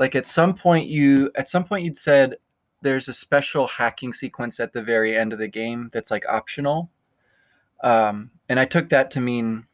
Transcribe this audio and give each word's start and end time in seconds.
like 0.00 0.16
at 0.16 0.26
some 0.26 0.54
point 0.54 0.88
you 0.88 1.30
at 1.36 1.48
some 1.48 1.62
point 1.62 1.84
you'd 1.84 1.96
said 1.98 2.36
there's 2.82 3.08
a 3.08 3.12
special 3.12 3.66
hacking 3.68 4.12
sequence 4.14 4.58
at 4.58 4.72
the 4.72 4.82
very 4.82 5.14
end 5.16 5.32
of 5.34 5.38
the 5.38 5.46
game 5.46 5.90
that's 5.92 6.10
like 6.10 6.24
optional. 6.26 6.90
Um, 7.84 8.30
and 8.48 8.58
I 8.58 8.64
took 8.64 8.88
that 8.88 9.10
to 9.12 9.20
mean 9.20 9.66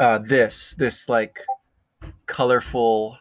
uh, 0.00 0.18
this 0.18 0.74
this 0.78 1.08
like 1.08 1.38
colorful 2.26 3.18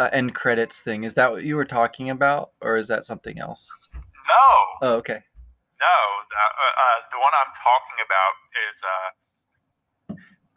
uh, 0.00 0.08
end 0.12 0.34
credits 0.34 0.80
thing. 0.80 1.04
Is 1.04 1.14
that 1.14 1.30
what 1.30 1.44
you 1.44 1.54
were 1.56 1.64
talking 1.64 2.10
about, 2.10 2.50
or 2.60 2.76
is 2.76 2.88
that 2.88 3.04
something 3.04 3.38
else? 3.38 3.68
No, 3.94 4.88
Oh, 4.88 4.94
okay. 4.96 5.22
no. 5.80 5.86
Uh, 5.86 6.82
uh, 6.84 6.98
the 7.10 7.18
one 7.18 7.32
I'm 7.34 7.52
talking 7.54 7.98
about 8.04 8.34
is 8.68 8.76
uh, 8.82 9.08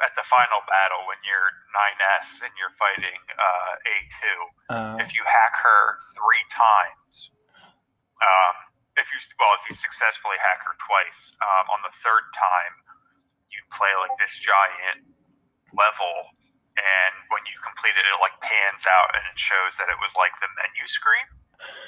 at 0.01 0.13
the 0.17 0.25
final 0.25 0.61
battle 0.65 1.05
when 1.05 1.17
you're 1.23 1.49
9S 1.71 2.41
and 2.41 2.51
you're 2.57 2.73
fighting 2.77 3.19
uh, 3.37 3.89
A2. 3.93 4.21
Uh, 4.69 5.03
If 5.03 5.13
you 5.13 5.21
hack 5.25 5.55
her 5.61 5.83
three 6.17 6.45
times, 6.49 7.29
um, 8.21 8.55
if 8.97 9.07
you 9.13 9.17
well, 9.39 9.53
if 9.57 9.63
you 9.69 9.73
successfully 9.77 10.37
hack 10.41 10.61
her 10.65 10.75
twice, 10.81 11.33
um, 11.41 11.65
on 11.73 11.79
the 11.85 11.93
third 12.03 12.25
time, 12.35 12.73
you 13.49 13.59
play 13.73 13.89
like 14.03 14.13
this 14.19 14.33
giant 14.37 15.05
level, 15.73 16.13
and 16.75 17.13
when 17.31 17.43
you 17.47 17.55
complete 17.63 17.95
it, 17.95 18.03
it 18.03 18.17
like 18.19 18.35
pans 18.43 18.83
out 18.85 19.15
and 19.15 19.23
it 19.31 19.37
shows 19.39 19.79
that 19.79 19.87
it 19.87 19.97
was 20.03 20.11
like 20.19 20.33
the 20.43 20.49
menu 20.59 20.83
screen. 20.91 21.27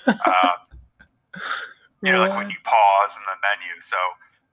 um, 0.08 0.58
you 2.04 2.12
know, 2.12 2.24
like 2.24 2.36
when 2.36 2.50
you 2.52 2.60
pause 2.64 3.14
in 3.16 3.24
the 3.28 3.38
menu. 3.42 3.74
So 3.84 3.98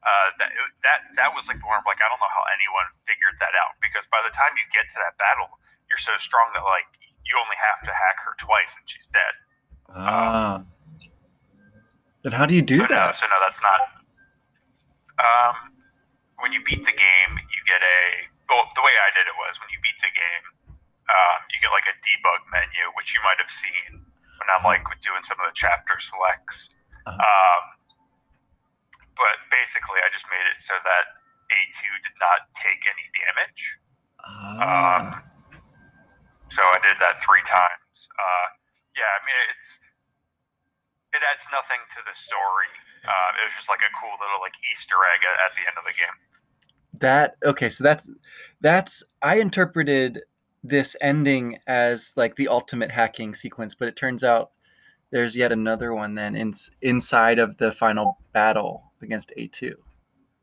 uh, 0.01 0.29
that 0.41 0.51
that 0.81 1.01
that 1.21 1.31
was 1.37 1.45
like 1.51 1.61
the 1.61 1.69
one. 1.69 1.81
Where, 1.85 1.93
like 1.93 2.01
I 2.01 2.09
don't 2.09 2.21
know 2.21 2.33
how 2.33 2.45
anyone 2.57 2.89
figured 3.05 3.37
that 3.41 3.53
out 3.53 3.77
because 3.85 4.09
by 4.09 4.21
the 4.25 4.33
time 4.33 4.53
you 4.57 4.65
get 4.73 4.89
to 4.93 4.99
that 5.05 5.21
battle, 5.21 5.53
you're 5.93 6.01
so 6.01 6.17
strong 6.17 6.49
that 6.57 6.65
like 6.65 6.89
you 7.29 7.37
only 7.37 7.59
have 7.61 7.85
to 7.85 7.93
hack 7.93 8.17
her 8.25 8.35
twice 8.41 8.73
and 8.81 8.85
she's 8.89 9.09
dead. 9.13 9.35
ah. 9.93 10.65
But 12.21 12.37
how 12.37 12.45
do 12.45 12.53
you 12.53 12.61
do 12.61 12.85
so 12.85 12.89
no, 12.89 13.09
that? 13.09 13.17
so 13.17 13.25
no, 13.29 13.39
that's 13.41 13.61
not. 13.65 13.81
Um, 15.21 15.73
when 16.41 16.53
you 16.53 16.61
beat 16.65 16.85
the 16.85 16.97
game, 16.97 17.33
you 17.37 17.61
get 17.65 17.81
a. 17.81 18.29
Well, 18.49 18.69
the 18.77 18.85
way 18.85 18.93
I 18.93 19.09
did 19.17 19.25
it 19.25 19.37
was 19.41 19.57
when 19.63 19.71
you 19.73 19.81
beat 19.81 19.97
the 20.05 20.13
game, 20.13 20.45
um, 21.09 21.39
you 21.55 21.61
get 21.65 21.73
like 21.73 21.89
a 21.89 21.97
debug 22.03 22.43
menu, 22.53 22.93
which 22.97 23.15
you 23.17 23.21
might 23.25 23.41
have 23.41 23.49
seen 23.49 24.05
when 24.41 24.49
I'm 24.53 24.65
like 24.65 24.85
doing 25.01 25.23
some 25.25 25.41
of 25.41 25.49
the 25.49 25.57
chapter 25.57 25.97
selects. 26.01 26.73
Uh-huh. 27.09 27.17
Um, 27.17 27.63
basically, 29.51 29.99
I 30.03 30.09
just 30.15 30.27
made 30.31 30.47
it 30.51 30.59
so 30.63 30.75
that 30.83 31.05
A2 31.51 31.83
did 32.07 32.17
not 32.23 32.47
take 32.57 32.81
any 32.87 33.07
damage. 33.15 33.63
Ah. 34.23 34.63
Um, 34.63 35.05
so 36.51 36.63
I 36.63 36.79
did 36.83 36.97
that 37.03 37.23
three 37.23 37.43
times. 37.47 37.97
Uh, 38.15 38.47
yeah, 38.99 39.07
I 39.07 39.21
mean 39.27 39.39
it's 39.55 39.81
it 41.15 41.23
adds 41.27 41.47
nothing 41.51 41.83
to 41.95 42.01
the 42.07 42.15
story. 42.15 42.71
Uh, 43.07 43.31
it 43.43 43.51
was 43.51 43.55
just 43.57 43.69
like 43.69 43.83
a 43.83 43.93
cool 43.99 44.15
little 44.19 44.41
like 44.43 44.55
Easter 44.71 44.99
egg 45.15 45.21
at, 45.27 45.37
at 45.47 45.53
the 45.59 45.65
end 45.67 45.77
of 45.79 45.85
the 45.87 45.97
game. 45.97 46.17
that 47.01 47.37
okay 47.45 47.71
so 47.71 47.85
that's 47.85 48.09
that's 48.61 49.03
i 49.23 49.37
interpreted 49.37 50.21
this 50.65 50.97
ending 51.01 51.57
as 51.67 52.13
like 52.17 52.37
the 52.37 52.49
ultimate 52.49 52.91
hacking 52.91 53.35
sequence 53.35 53.75
but 53.75 53.89
it 53.89 53.97
turns 53.97 54.23
out 54.25 54.51
there's 55.13 55.37
yet 55.37 55.53
another 55.53 55.95
one 55.95 56.15
then 56.15 56.35
in, 56.37 56.53
inside 56.83 57.39
of 57.39 57.57
the 57.59 57.73
final 57.73 58.19
battle 58.33 58.90
against 59.03 59.33
a2 59.39 59.73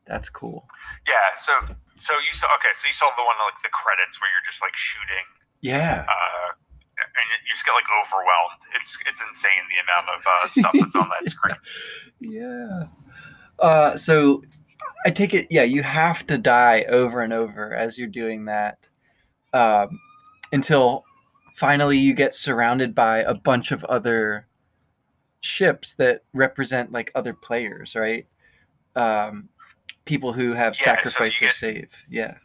that's 0.06 0.30
cool 0.30 0.66
Yeah. 1.08 1.16
So 1.36 1.52
so 2.00 2.14
you 2.14 2.34
saw 2.34 2.48
okay. 2.56 2.70
So 2.76 2.88
you 2.88 2.94
saw 2.94 3.10
the 3.18 3.24
one 3.24 3.36
like 3.46 3.62
the 3.64 3.70
credits 3.70 4.22
where 4.22 4.30
you're 4.32 4.46
just 4.50 4.62
like 4.62 4.76
shooting, 4.76 5.26
yeah 5.62 6.06
uh, 6.08 6.50
and 7.00 7.26
you 7.46 7.52
just 7.52 7.66
get 7.66 7.72
like 7.74 7.84
overwhelmed. 8.06 8.62
It's 8.80 8.98
it's 9.10 9.22
insane 9.22 9.66
the 9.70 9.82
amount 9.84 10.08
of 10.16 10.22
uh, 10.26 10.48
stuff 10.48 10.72
that's 10.80 10.96
on 10.96 11.10
that 11.10 11.30
screen. 11.30 11.56
yeah 12.22 12.86
uh 13.60 13.98
so 13.98 14.44
i 15.06 15.10
take 15.10 15.34
it 15.34 15.48
yeah 15.50 15.64
you 15.64 15.82
have 15.84 16.26
to 16.28 16.38
die 16.38 16.84
over 16.84 17.22
and 17.22 17.34
over 17.34 17.74
as 17.74 17.98
you're 17.98 18.08
doing 18.08 18.46
that 18.46 18.78
um 19.54 20.00
until 20.52 21.04
finally 21.56 21.98
you 21.98 22.14
get 22.14 22.34
surrounded 22.36 22.94
by 22.94 23.20
a 23.20 23.34
bunch 23.34 23.72
of 23.72 23.84
other 23.86 24.46
ships 25.42 25.96
that 25.96 26.24
represent 26.34 26.92
like 26.92 27.12
other 27.16 27.34
players 27.34 27.96
right 27.96 28.28
um 28.98 29.50
people 30.06 30.34
who 30.34 30.54
have 30.54 30.76
Yeah, 30.76 30.84
sacrificed 30.84 31.42
you 31.42 31.48
their 31.48 31.54
save 31.54 31.90
yeah 32.10 32.36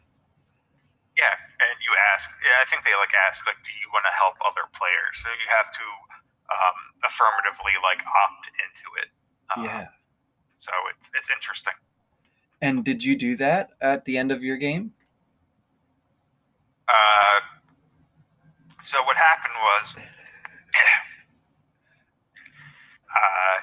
Yeah, 1.17 1.33
and 1.61 1.75
you 1.85 1.91
ask. 2.15 2.29
Yeah, 2.41 2.57
I 2.61 2.65
think 2.69 2.83
they 2.85 2.95
like 2.97 3.13
ask 3.29 3.45
like, 3.45 3.59
do 3.61 3.71
you 3.81 3.87
want 3.93 4.05
to 4.09 4.13
help 4.17 4.35
other 4.41 4.65
players? 4.73 5.13
So 5.21 5.29
you 5.29 5.47
have 5.53 5.69
to 5.73 5.85
um, 6.49 6.77
affirmatively 7.05 7.73
like 7.85 8.01
opt 8.05 8.45
into 8.57 8.87
it. 9.01 9.09
Um, 9.53 9.63
yeah 9.65 9.87
So 10.57 10.71
it's 10.95 11.09
it's 11.13 11.29
interesting. 11.29 11.73
and 12.61 12.83
did 12.83 13.03
you 13.03 13.15
do 13.15 13.35
that 13.37 13.69
at 13.81 14.05
the 14.05 14.17
end 14.17 14.31
of 14.31 14.43
your 14.43 14.57
game 14.57 14.93
Uh, 16.87 17.39
so 18.83 19.01
what 19.03 19.15
happened 19.17 19.53
was, 19.55 19.95
uh, 23.09 23.57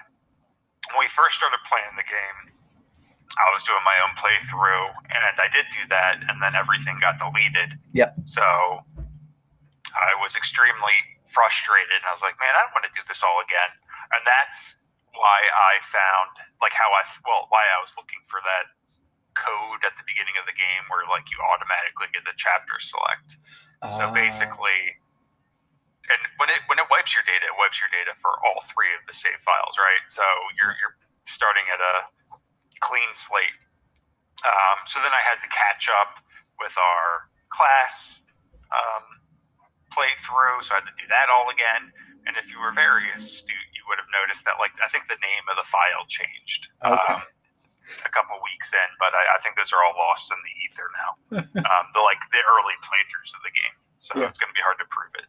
when 0.90 0.98
we 1.04 1.08
first 1.08 1.36
started 1.36 1.58
playing 1.68 1.94
the 1.96 2.04
game, 2.08 2.49
I 3.38 3.46
was 3.54 3.62
doing 3.62 3.80
my 3.86 3.94
own 4.02 4.12
playthrough, 4.18 4.90
and 5.06 5.22
I 5.38 5.46
did 5.54 5.66
do 5.70 5.86
that, 5.92 6.18
and 6.26 6.42
then 6.42 6.58
everything 6.58 6.98
got 6.98 7.22
deleted. 7.22 7.78
Yep. 7.94 8.26
So 8.26 8.42
I 8.42 10.12
was 10.18 10.34
extremely 10.34 10.98
frustrated, 11.30 12.02
and 12.02 12.10
I 12.10 12.14
was 12.14 12.26
like, 12.26 12.34
man, 12.42 12.50
I 12.50 12.66
don't 12.66 12.74
want 12.74 12.90
to 12.90 12.94
do 12.98 13.06
this 13.06 13.22
all 13.22 13.38
again. 13.38 13.70
And 14.10 14.26
that's 14.26 14.74
why 15.14 15.38
I 15.46 15.78
found, 15.86 16.42
like, 16.58 16.74
how 16.74 16.90
I, 16.90 17.06
well, 17.22 17.46
why 17.54 17.62
I 17.62 17.78
was 17.78 17.94
looking 17.94 18.18
for 18.26 18.42
that 18.42 18.66
code 19.38 19.86
at 19.86 19.94
the 19.94 20.02
beginning 20.10 20.34
of 20.42 20.44
the 20.50 20.56
game 20.58 20.90
where, 20.90 21.06
like, 21.06 21.30
you 21.30 21.38
automatically 21.38 22.10
get 22.10 22.26
the 22.26 22.34
chapter 22.34 22.82
select. 22.82 23.38
So 23.96 24.10
Ah, 24.10 24.12
basically, 24.12 24.98
and 26.10 26.20
when 26.36 26.52
it 26.52 26.60
when 26.68 26.76
it 26.76 26.84
wipes 26.92 27.16
your 27.16 27.24
data, 27.24 27.48
it 27.48 27.56
wipes 27.56 27.80
your 27.80 27.88
data 27.88 28.12
for 28.20 28.28
all 28.44 28.60
three 28.68 28.92
of 28.92 29.00
the 29.08 29.16
save 29.16 29.40
files, 29.40 29.80
right? 29.80 30.04
So 30.12 30.20
you're 30.60 30.76
you're 30.76 31.00
starting 31.24 31.64
at 31.72 31.80
a 31.80 31.94
clean 32.78 33.10
slate. 33.12 33.58
Um, 34.46 34.78
so 34.86 35.02
then 35.02 35.12
I 35.12 35.20
had 35.20 35.42
to 35.44 35.50
catch 35.52 35.90
up 35.90 36.22
with 36.62 36.72
our 36.78 37.28
class 37.52 38.24
um, 38.72 39.04
playthrough, 39.92 40.64
so 40.64 40.78
I 40.78 40.80
had 40.80 40.88
to 40.88 40.96
do 40.96 41.06
that 41.10 41.28
all 41.28 41.50
again. 41.50 41.90
And 42.28 42.36
if 42.38 42.48
you 42.52 42.60
were 42.60 42.72
very 42.72 43.10
astute, 43.16 43.68
you 43.74 43.82
would 43.90 43.98
have 43.98 44.08
noticed 44.12 44.44
that, 44.44 44.60
like, 44.60 44.72
I 44.80 44.88
think 44.92 45.08
the 45.08 45.18
name 45.20 45.44
of 45.50 45.56
the 45.60 45.66
file 45.68 46.04
changed 46.08 46.68
Okay. 46.84 47.14
um, 47.16 47.24
a 48.06 48.10
couple 48.12 48.36
weeks 48.44 48.70
in, 48.72 48.88
but 49.02 49.10
I, 49.12 49.36
I 49.36 49.38
think 49.42 49.56
those 49.56 49.72
are 49.72 49.82
all 49.82 49.96
lost 49.98 50.30
in 50.30 50.38
the 50.40 50.54
ether 50.64 50.88
now. 50.94 51.10
um, 51.68 51.84
the 51.92 52.00
like 52.04 52.20
the 52.30 52.40
early 52.44 52.76
playthroughs 52.86 53.32
of 53.34 53.42
the 53.42 53.52
game, 53.52 53.76
so 53.98 54.14
Yeah. 54.16 54.28
it's 54.28 54.38
going 54.38 54.52
to 54.52 54.56
be 54.56 54.62
hard 54.64 54.78
to 54.78 54.88
prove 54.88 55.12
it. 55.18 55.28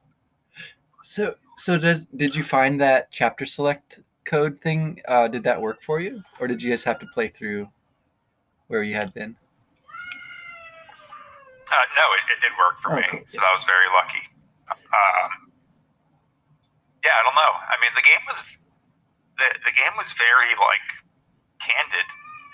So, 1.04 1.36
so 1.58 1.78
does 1.80 2.06
did 2.06 2.36
you 2.36 2.44
find 2.44 2.80
that 2.80 3.10
chapter 3.12 3.46
select 3.46 4.00
code 4.26 4.62
thing? 4.62 5.02
Uh, 5.08 5.28
did 5.28 5.44
that 5.44 5.62
work 5.62 5.82
for 5.84 6.00
you, 6.00 6.24
or 6.40 6.48
did 6.48 6.62
you 6.62 6.72
just 6.72 6.86
have 6.86 7.00
to 7.00 7.08
play 7.14 7.28
through 7.30 7.68
where 8.68 8.84
you 8.84 8.96
had 8.96 9.14
been? 9.14 9.36
Uh, 11.72 11.88
no, 11.96 12.04
it, 12.20 12.24
it 12.36 12.40
did 12.44 12.52
work 12.60 12.76
for 12.84 12.92
Oh, 12.92 12.96
me, 13.00 13.04
cool. 13.10 13.24
so 13.28 13.40
I 13.40 13.52
was 13.56 13.64
very 13.64 13.88
lucky. 13.96 14.24
Um, 14.72 15.52
yeah, 17.04 17.16
I 17.16 17.22
don't 17.24 17.36
know. 17.36 17.54
I 17.64 17.76
mean, 17.80 17.92
the 17.96 18.04
game 18.04 18.24
was 18.28 18.40
the 19.40 19.48
the 19.64 19.74
game 19.74 19.96
was 19.98 20.12
very 20.20 20.52
like 20.60 20.88
candid. 21.64 22.08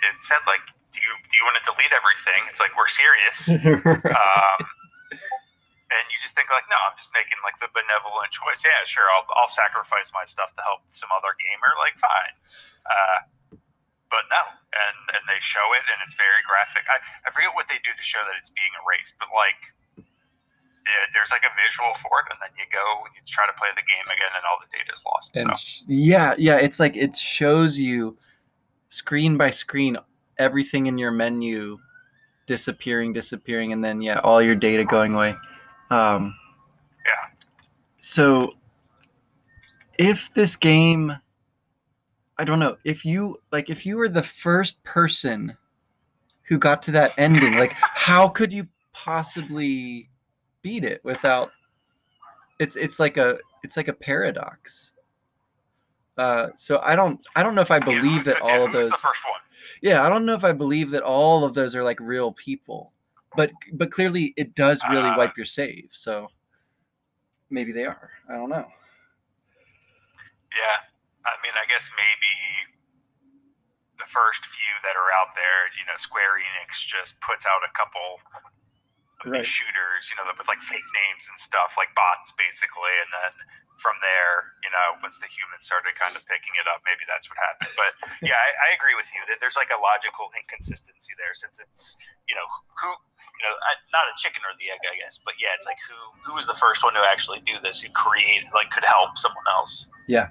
It 0.05 0.21
said 0.21 0.37
like, 0.45 0.61
"Do 0.93 1.01
you 1.01 1.11
do 1.25 1.33
you 1.33 1.43
want 1.49 1.57
to 1.57 1.65
delete 1.65 1.93
everything?" 1.97 2.41
It's 2.49 2.61
like 2.61 2.77
we're 2.77 2.93
serious. 2.93 3.39
um, 4.05 4.59
and 5.87 6.03
you 6.11 6.17
just 6.19 6.35
think 6.35 6.51
like, 6.51 6.67
no, 6.67 6.75
I'm 6.75 6.95
just 6.99 7.15
making 7.15 7.39
like 7.47 7.55
the 7.63 7.71
benevolent 7.71 8.31
choice. 8.35 8.59
Yeah, 8.63 8.83
sure, 8.83 9.07
I'll 9.15 9.27
I'll 9.39 9.51
sacrifice 9.51 10.11
my 10.11 10.27
stuff 10.27 10.51
to 10.59 10.61
help 10.63 10.83
some 10.91 11.11
other 11.15 11.31
gamer. 11.39 11.71
Like, 11.79 11.95
fine. 11.95 12.35
Uh, 12.83 13.19
but 14.11 14.23
no, 14.31 14.43
and 14.71 14.97
and 15.15 15.23
they 15.27 15.39
show 15.39 15.63
it, 15.75 15.83
and 15.87 15.97
it's 16.03 16.15
very 16.15 16.43
graphic. 16.43 16.87
I, 16.87 16.99
I 17.27 17.31
forget 17.31 17.51
what 17.55 17.67
they 17.71 17.79
do 17.83 17.91
to 17.91 18.03
show 18.03 18.19
that 18.23 18.35
it's 18.39 18.51
being 18.51 18.71
erased, 18.83 19.15
but 19.19 19.31
like, 19.31 19.59
yeah, 20.87 21.03
there's 21.15 21.31
like 21.31 21.43
a 21.47 21.53
visual 21.55 21.91
for 22.03 22.23
it, 22.23 22.27
and 22.31 22.39
then 22.43 22.51
you 22.59 22.67
go 22.71 22.83
and 23.07 23.11
you 23.15 23.23
try 23.27 23.47
to 23.47 23.55
play 23.55 23.71
the 23.75 23.83
game 23.87 24.07
again, 24.11 24.31
and 24.35 24.43
all 24.47 24.59
the 24.59 24.71
data's 24.71 25.03
lost. 25.07 25.35
and 25.39 25.51
so 25.55 25.87
yeah, 25.87 26.35
yeah, 26.35 26.59
it's 26.59 26.79
like 26.79 26.95
it 26.95 27.15
shows 27.15 27.79
you 27.79 28.15
screen 28.91 29.35
by 29.35 29.51
screen 29.51 29.95
everything 30.39 30.87
in 30.87 30.99
your 30.99 31.11
menu 31.11 31.79
disappearing, 32.47 33.11
disappearing, 33.11 33.71
and 33.71 33.83
then 33.83 34.01
yeah, 34.01 34.19
all 34.23 34.41
your 34.41 34.55
data 34.55 34.83
going 34.83 35.13
away. 35.13 35.35
Um, 35.89 36.35
Yeah. 37.05 37.29
So, 37.99 38.53
if 39.97 40.31
this 40.33 40.55
game, 40.55 41.13
I 42.37 42.43
don't 42.43 42.59
know, 42.59 42.77
if 42.83 43.03
you 43.05 43.39
like, 43.51 43.69
if 43.69 43.85
you 43.85 43.97
were 43.97 44.09
the 44.09 44.23
first 44.23 44.81
person 44.83 45.55
who 46.43 46.57
got 46.57 46.81
to 46.83 46.91
that 46.91 47.13
ending, 47.17 47.53
like, 47.55 47.71
how 47.93 48.27
could 48.27 48.53
you 48.53 48.67
possibly 48.93 50.09
beat 50.61 50.83
it 50.83 51.01
without 51.03 51.51
It's 52.59 52.75
it's 52.75 52.99
like 52.99 53.17
a 53.17 53.37
it's 53.63 53.77
like 53.77 53.87
a 53.87 53.93
paradox. 53.93 54.93
Uh, 56.17 56.47
so 56.57 56.79
I 56.83 56.95
don't 56.95 57.19
I 57.35 57.43
don't 57.43 57.53
know 57.55 57.61
if 57.61 57.69
I 57.71 57.79
believe 57.79 58.25
Yeah, 58.25 58.33
that 58.33 58.37
yeah, 58.37 58.43
all 58.43 58.65
of 58.65 58.73
those 58.73 58.91
The 58.91 58.97
first 58.97 59.21
one. 59.25 59.39
yeah 59.81 60.03
I 60.03 60.09
don't 60.09 60.25
know 60.25 60.33
if 60.33 60.43
I 60.43 60.51
believe 60.51 60.89
that 60.91 61.03
all 61.03 61.43
of 61.45 61.53
those 61.53 61.75
are 61.75 61.83
like 61.83 61.99
real 61.99 62.31
people, 62.31 62.91
but 63.35 63.51
but 63.73 63.91
clearly 63.91 64.33
it 64.37 64.55
does 64.55 64.81
really 64.89 65.09
Uh, 65.09 65.17
wipe 65.17 65.35
your 65.37 65.45
save. 65.45 65.89
So 65.91 66.29
maybe 67.49 67.71
they 67.71 67.85
are. 67.85 68.09
I 68.29 68.33
don't 68.33 68.49
know. 68.49 68.65
Yeah, 70.55 70.77
I 71.27 71.33
mean, 71.43 71.53
I 71.53 71.65
guess 71.69 71.85
maybe 71.93 72.33
the 73.99 74.09
first 74.09 74.45
few 74.45 74.73
that 74.85 74.95
are 74.95 75.11
out 75.21 75.35
there, 75.35 75.69
you 75.77 75.85
know, 75.85 75.97
Square 75.99 76.39
Enix 76.41 76.81
just 76.87 77.19
puts 77.21 77.45
out 77.45 77.61
a 77.65 77.71
couple 77.77 78.21
of 79.21 79.33
Right. 79.33 79.41
these 79.41 79.49
shooters, 79.49 80.07
you 80.09 80.15
know, 80.17 80.29
with 80.37 80.45
like 80.47 80.61
fake 80.61 80.85
names 80.93 81.25
and 81.25 81.37
stuff, 81.41 81.73
like 81.73 81.89
bots, 81.97 82.29
basically, 82.37 82.93
and 83.01 83.09
then 83.09 83.33
from 83.81 83.97
there, 84.01 84.53
you 84.61 84.69
know, 84.69 84.97
once 85.01 85.17
the 85.17 85.25
humans 85.29 85.65
started 85.65 85.93
kind 85.97 86.13
of 86.13 86.21
picking 86.29 86.53
it 86.61 86.69
up, 86.69 86.81
maybe 86.85 87.01
that's 87.09 87.25
what 87.29 87.37
happened. 87.41 87.73
But 87.73 87.93
yeah, 88.29 88.37
I, 88.37 88.69
I 88.69 88.77
agree 88.77 88.93
with 88.93 89.09
you 89.13 89.21
that 89.29 89.41
there's 89.41 89.57
like 89.57 89.73
a 89.73 89.77
logical 89.81 90.29
inconsistency 90.37 91.13
there, 91.17 91.33
since 91.33 91.57
it's, 91.57 91.97
you 92.29 92.37
know, 92.37 92.45
who. 92.81 92.93
You 93.39 93.49
know, 93.49 93.55
I- 93.55 93.81
not 93.91 94.03
a 94.05 94.13
chicken 94.17 94.41
or 94.43 94.55
the 94.59 94.69
egg, 94.71 94.79
I 94.91 94.97
guess, 94.97 95.19
but 95.23 95.33
yeah, 95.39 95.49
it's 95.55 95.65
like 95.65 95.77
who 95.87 96.29
who 96.29 96.35
was 96.35 96.45
the 96.47 96.55
first 96.55 96.83
one 96.83 96.93
to 96.93 96.99
actually 97.11 97.39
do 97.45 97.53
this, 97.61 97.81
who 97.81 97.89
create, 97.91 98.43
like, 98.53 98.69
could 98.71 98.83
help 98.85 99.17
someone 99.17 99.45
else. 99.49 99.87
Yeah, 100.07 100.29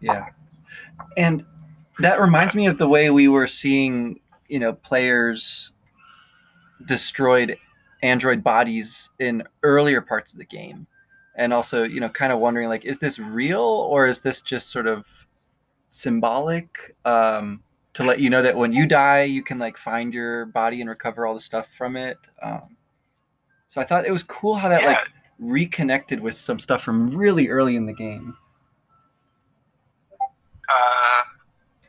yeah. 0.00 0.26
And 1.16 1.44
that 2.00 2.20
reminds 2.20 2.54
me 2.54 2.66
of 2.66 2.78
the 2.78 2.88
way 2.88 3.10
we 3.10 3.28
were 3.28 3.46
seeing, 3.46 4.20
you 4.48 4.58
know, 4.58 4.72
players 4.72 5.72
destroyed 6.86 7.56
android 8.02 8.44
bodies 8.44 9.10
in 9.18 9.42
earlier 9.62 10.00
parts 10.00 10.32
of 10.32 10.38
the 10.38 10.44
game. 10.44 10.86
And 11.36 11.52
also, 11.52 11.84
you 11.84 12.00
know, 12.00 12.08
kind 12.08 12.32
of 12.32 12.38
wondering 12.40 12.68
like, 12.68 12.84
is 12.84 12.98
this 12.98 13.18
real 13.18 13.60
or 13.60 14.06
is 14.06 14.20
this 14.20 14.40
just 14.40 14.70
sort 14.70 14.86
of 14.86 15.04
symbolic? 15.88 16.96
Um, 17.04 17.62
to 17.98 18.04
let 18.04 18.20
you 18.20 18.30
know 18.30 18.42
that 18.42 18.56
when 18.56 18.72
you 18.72 18.86
die, 18.86 19.24
you 19.24 19.42
can 19.42 19.58
like 19.58 19.76
find 19.76 20.14
your 20.14 20.46
body 20.46 20.80
and 20.80 20.88
recover 20.88 21.26
all 21.26 21.34
the 21.34 21.40
stuff 21.40 21.66
from 21.76 21.96
it. 21.96 22.16
Um, 22.40 22.76
so 23.66 23.80
I 23.80 23.84
thought 23.84 24.06
it 24.06 24.12
was 24.12 24.22
cool 24.22 24.54
how 24.54 24.68
that 24.68 24.82
yeah, 24.82 24.88
like 24.88 25.08
reconnected 25.40 26.20
with 26.20 26.36
some 26.36 26.60
stuff 26.60 26.84
from 26.84 27.10
really 27.10 27.48
early 27.48 27.74
in 27.74 27.86
the 27.86 27.92
game. 27.92 28.36
Uh, 30.20 31.24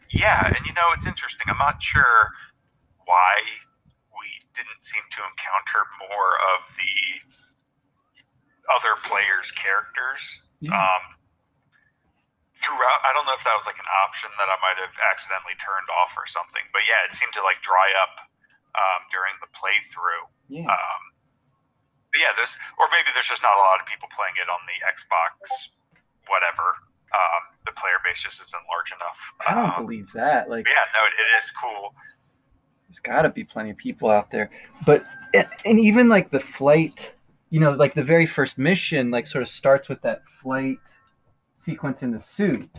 yeah, 0.09 0.47
and 0.47 0.65
you 0.65 0.73
know 0.73 0.89
it's 0.97 1.05
interesting. 1.05 1.45
I'm 1.47 1.59
not 1.59 1.81
sure 1.83 2.31
why 3.05 3.35
we 4.09 4.25
didn't 4.55 4.81
seem 4.81 5.03
to 5.11 5.21
encounter 5.21 5.85
more 6.09 6.31
of 6.57 6.65
the 6.75 7.21
other 8.73 8.99
players' 9.03 9.51
characters. 9.51 10.39
Yeah. 10.59 10.73
Um, 10.73 11.18
throughout, 12.59 12.99
I 13.07 13.11
don't 13.15 13.23
know 13.27 13.35
if 13.35 13.43
that 13.47 13.55
was 13.55 13.65
like 13.67 13.79
an 13.79 13.87
option 14.07 14.29
that 14.39 14.47
I 14.51 14.57
might 14.63 14.77
have 14.79 14.93
accidentally 15.11 15.55
turned 15.59 15.87
off 15.91 16.13
or 16.19 16.27
something, 16.27 16.63
but 16.75 16.83
yeah, 16.87 17.07
it 17.07 17.15
seemed 17.15 17.31
to 17.39 17.43
like 17.43 17.59
dry 17.63 17.87
up 18.03 18.13
um, 18.75 19.01
during 19.11 19.33
the 19.43 19.49
playthrough. 19.55 20.25
yeah. 20.51 20.67
Um, 20.67 21.01
yeah, 22.17 22.33
this, 22.41 22.57
or 22.81 22.89
maybe 22.89 23.13
there's 23.13 23.29
just 23.29 23.45
not 23.45 23.53
a 23.53 23.61
lot 23.61 23.77
of 23.79 23.85
people 23.85 24.09
playing 24.17 24.33
it 24.41 24.49
on 24.49 24.57
the 24.65 24.77
Xbox, 24.81 25.69
whatever. 26.25 26.73
Um, 27.13 27.41
the 27.65 27.71
player 27.73 28.01
base 28.03 28.21
just 28.21 28.41
isn't 28.41 28.65
large 28.69 28.89
enough. 28.93 29.19
I 29.45 29.53
don't 29.53 29.77
Um, 29.77 29.85
believe 29.85 30.11
that. 30.13 30.49
Like, 30.49 30.65
yeah, 30.65 30.85
no, 30.93 31.05
it, 31.05 31.13
it 31.21 31.29
is 31.37 31.51
cool. 31.61 31.93
there's 32.87 32.99
got 32.99 33.23
to 33.23 33.29
be 33.29 33.43
plenty 33.43 33.69
of 33.69 33.77
people 33.77 34.09
out 34.09 34.31
there. 34.31 34.49
But 34.85 35.05
and 35.65 35.79
even 35.79 36.09
like 36.09 36.31
the 36.31 36.39
flight, 36.39 37.13
you 37.51 37.59
know, 37.59 37.71
like 37.71 37.93
the 37.93 38.03
very 38.03 38.25
first 38.25 38.57
mission, 38.57 39.11
like 39.11 39.27
sort 39.27 39.43
of 39.43 39.49
starts 39.49 39.87
with 39.87 40.01
that 40.01 40.27
flight 40.27 40.95
sequence 41.59 42.03
in 42.03 42.11
the 42.11 42.19
suit, 42.19 42.69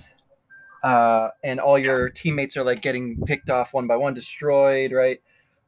uh, 0.83 1.29
and 1.45 1.61
all 1.61 1.79
your 1.79 2.09
teammates 2.09 2.57
are 2.57 2.65
like 2.65 2.81
getting 2.81 3.21
picked 3.27 3.51
off 3.51 3.75
one 3.75 3.87
by 3.87 3.97
one, 3.97 4.15
destroyed, 4.15 4.93
right? 4.93 5.21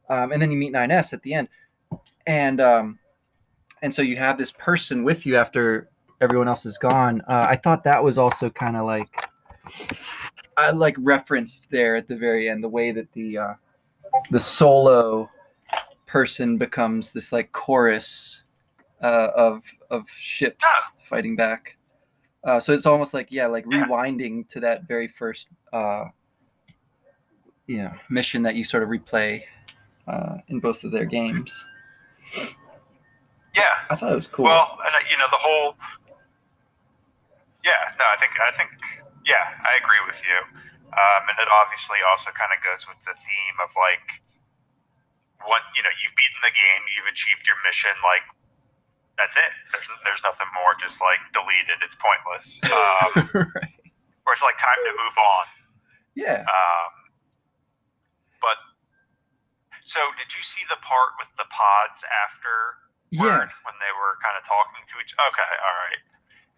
Um, 0.09 0.31
and 0.31 0.41
then 0.41 0.51
you 0.51 0.57
meet 0.57 0.73
9S 0.73 1.13
at 1.13 1.21
the 1.21 1.33
end, 1.33 1.47
and 2.25 2.59
um, 2.59 2.99
and 3.81 3.93
so 3.93 4.01
you 4.01 4.17
have 4.17 4.37
this 4.37 4.51
person 4.51 5.03
with 5.03 5.25
you 5.25 5.35
after 5.35 5.89
everyone 6.21 6.47
else 6.47 6.65
is 6.65 6.77
gone. 6.77 7.21
Uh, 7.27 7.47
I 7.49 7.55
thought 7.55 7.83
that 7.83 8.03
was 8.03 8.17
also 8.17 8.49
kind 8.49 8.75
of 8.75 8.85
like 8.85 9.09
I 10.57 10.71
like 10.71 10.95
referenced 10.99 11.69
there 11.69 11.95
at 11.95 12.07
the 12.07 12.15
very 12.15 12.49
end 12.49 12.63
the 12.63 12.69
way 12.69 12.91
that 12.91 13.11
the 13.13 13.37
uh, 13.37 13.53
the 14.31 14.39
solo 14.39 15.29
person 16.07 16.57
becomes 16.57 17.13
this 17.13 17.31
like 17.31 17.51
chorus 17.51 18.43
uh, 19.01 19.29
of 19.35 19.63
of 19.89 20.09
ships 20.09 20.63
Ah. 20.65 20.91
fighting 21.05 21.35
back. 21.35 21.77
Uh, 22.43 22.59
so 22.59 22.73
it's 22.73 22.85
almost 22.85 23.13
like 23.13 23.27
yeah, 23.31 23.47
like 23.47 23.65
rewinding 23.65 24.47
to 24.49 24.59
that 24.59 24.83
very 24.87 25.07
first 25.07 25.47
uh, 25.71 26.05
you 27.67 27.77
know 27.77 27.91
mission 28.09 28.43
that 28.43 28.55
you 28.55 28.65
sort 28.65 28.83
of 28.83 28.89
replay 28.89 29.43
uh, 30.07 30.37
in 30.49 30.59
both 30.59 30.83
of 30.83 30.91
their 30.91 31.05
games. 31.05 31.65
Yeah. 33.55 33.85
I 33.89 33.95
thought 33.95 34.11
it 34.11 34.15
was 34.15 34.27
cool. 34.27 34.45
Well, 34.45 34.77
and 34.85 34.93
uh, 34.95 35.03
you 35.09 35.17
know 35.17 35.29
the 35.29 35.39
whole. 35.39 35.75
Yeah, 37.63 37.95
no, 37.95 38.03
I 38.03 38.17
think 38.19 38.33
I 38.41 38.51
think 38.57 38.71
yeah, 39.23 39.55
I 39.63 39.79
agree 39.79 40.03
with 40.03 40.19
you, 40.19 40.39
um, 40.91 41.21
and 41.31 41.37
it 41.39 41.47
obviously 41.63 42.03
also 42.11 42.27
kind 42.35 42.51
of 42.51 42.59
goes 42.59 42.83
with 42.83 42.99
the 43.07 43.15
theme 43.15 43.57
of 43.63 43.71
like, 43.71 44.19
what 45.47 45.63
you 45.79 45.79
know, 45.79 45.93
you've 46.03 46.11
beaten 46.19 46.43
the 46.43 46.51
game, 46.51 46.83
you've 46.91 47.07
achieved 47.07 47.47
your 47.47 47.55
mission, 47.63 47.95
like 48.03 48.27
that's 49.17 49.37
it. 49.37 49.51
There's 49.71 49.87
there's 50.05 50.23
nothing 50.25 50.49
more. 50.57 50.73
Just 50.81 50.97
like 51.01 51.21
delete 51.33 51.69
it. 51.69 51.79
It's 51.85 51.97
pointless. 51.99 52.59
Um, 52.65 53.11
right. 53.55 53.73
or 54.25 54.33
it's 54.33 54.41
like 54.45 54.57
time 54.57 54.79
to 54.85 54.93
move 54.97 55.15
on. 55.17 55.45
Yeah. 56.17 56.41
Um, 56.45 56.91
but 58.41 58.57
so, 59.85 59.99
did 60.17 60.29
you 60.33 60.41
see 60.43 60.61
the 60.69 60.79
part 60.81 61.13
with 61.19 61.29
the 61.37 61.45
pods 61.53 62.01
after 62.05 62.53
Yeah. 63.13 63.49
when 63.65 63.75
they 63.83 63.93
were 63.93 64.15
kind 64.23 64.35
of 64.39 64.43
talking 64.47 64.81
to 64.89 64.95
each? 65.03 65.13
Other. 65.17 65.29
Okay, 65.33 65.51
all 65.61 65.77
right. 65.89 66.01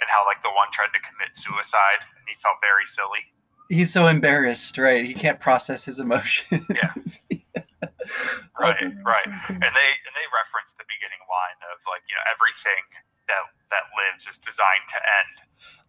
And 0.03 0.07
how 0.11 0.23
like 0.27 0.43
the 0.43 0.51
one 0.51 0.67
tried 0.75 0.91
to 0.95 1.01
commit 1.03 1.35
suicide 1.35 2.03
and 2.03 2.23
he 2.27 2.35
felt 2.43 2.59
very 2.59 2.83
silly. 2.87 3.23
He's 3.71 3.89
so 3.91 4.05
embarrassed, 4.07 4.77
right? 4.77 5.03
He 5.03 5.15
can't 5.15 5.39
process 5.39 5.83
his 5.85 5.99
emotions. 5.99 6.63
Yeah. 6.69 6.93
I 6.93 7.89
Right, 8.55 8.77
thought 8.79 8.93
that 8.93 9.03
was 9.03 9.03
right. 9.03 9.25
so 9.25 9.31
cool. 9.49 9.55
And 9.65 9.73
they 9.73 9.89
and 10.05 10.13
they 10.13 10.25
beginning 10.31 10.74
line 11.29 11.59
of 11.71 11.77
like 11.89 12.03
you 12.09 12.15
know 12.15 12.25
everything 12.31 12.83
that 13.27 13.43
that 13.71 13.85
lives 13.97 14.27
is 14.27 14.37
designed 14.39 14.87
to 14.89 14.99
end. 15.01 15.35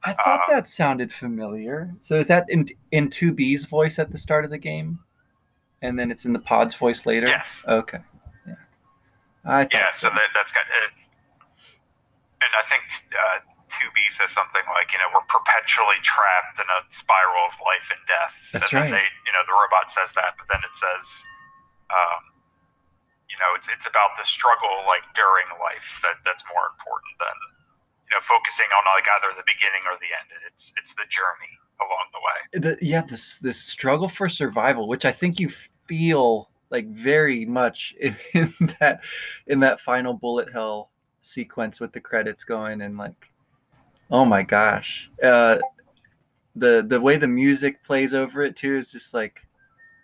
I 0.04 0.12
thought 0.12 0.48
Uh, 0.48 0.54
that 0.54 0.68
sounded 0.68 1.12
familiar. 1.12 1.92
So 2.00 2.16
is 2.16 2.26
that 2.28 2.44
in 2.48 2.68
in 2.90 3.08
2B's 3.10 3.64
voice 3.64 3.98
at 3.98 4.12
the 4.12 4.18
start 4.18 4.44
of 4.44 4.50
the 4.50 4.58
game? 4.58 5.00
And 5.82 5.98
then 5.98 6.10
it's 6.10 6.24
in 6.24 6.32
the 6.32 6.40
pod's 6.40 6.74
voice 6.74 7.04
later? 7.04 7.28
Yes. 7.28 7.62
Okay. 7.68 8.00
Yeah. 8.46 8.54
I 9.44 9.68
Yeah. 9.70 9.90
So 9.92 10.08
that 10.08 10.30
that's 10.34 10.52
got 10.52 10.64
it. 10.66 10.92
And 12.40 12.52
I 12.56 12.64
think 12.68 12.84
uh, 13.12 13.38
2B 13.68 13.98
says 14.10 14.32
something 14.32 14.62
like 14.72 14.92
you 14.92 14.98
know 14.98 15.10
we're 15.12 15.28
perpetually 15.28 16.00
trapped 16.02 16.58
in 16.58 16.66
a 16.66 16.80
spiral 16.94 17.52
of 17.52 17.56
life 17.60 17.86
and 17.92 18.02
death. 18.08 18.34
That's 18.52 18.72
and 18.72 18.80
right. 18.80 18.90
They 18.90 19.06
you 19.26 19.32
know 19.32 19.44
the 19.44 19.56
robot 19.56 19.90
says 19.90 20.12
that, 20.16 20.36
but 20.38 20.46
then 20.48 20.62
it 20.64 20.74
says. 20.74 21.04
Um, 21.86 22.35
you 23.36 23.44
know, 23.44 23.52
it's 23.52 23.68
it's 23.68 23.84
about 23.84 24.16
the 24.16 24.24
struggle 24.24 24.88
like 24.88 25.04
during 25.12 25.44
life 25.60 26.00
that 26.00 26.16
that's 26.24 26.44
more 26.48 26.72
important 26.72 27.12
than 27.20 27.36
you 28.08 28.12
know 28.16 28.22
focusing 28.24 28.66
on 28.72 28.82
like 28.96 29.04
either 29.04 29.36
the 29.36 29.44
beginning 29.44 29.84
or 29.84 30.00
the 30.00 30.08
end. 30.08 30.28
It's 30.48 30.72
it's 30.80 30.96
the 30.96 31.04
journey 31.12 31.52
along 31.84 32.06
the 32.16 32.22
way. 32.24 32.38
the, 32.64 32.72
yeah, 32.80 33.04
this 33.04 33.36
this 33.38 33.60
struggle 33.60 34.08
for 34.08 34.28
survival, 34.28 34.88
which 34.88 35.04
I 35.04 35.12
think 35.12 35.38
you 35.38 35.50
feel 35.86 36.48
like 36.70 36.88
very 36.88 37.44
much 37.44 37.94
in, 38.00 38.16
in 38.32 38.54
that 38.80 39.04
in 39.46 39.60
that 39.60 39.80
final 39.80 40.14
bullet 40.14 40.52
hell 40.52 40.90
sequence 41.22 41.80
with 41.80 41.92
the 41.92 42.00
credits 42.00 42.44
going 42.44 42.80
and 42.80 42.96
like 42.96 43.30
oh 44.10 44.24
my 44.24 44.42
gosh. 44.42 45.10
Uh 45.22 45.58
the 46.54 46.86
the 46.88 46.98
way 46.98 47.18
the 47.18 47.28
music 47.28 47.84
plays 47.84 48.14
over 48.14 48.42
it 48.42 48.56
too 48.56 48.76
is 48.76 48.90
just 48.90 49.12
like 49.12 49.40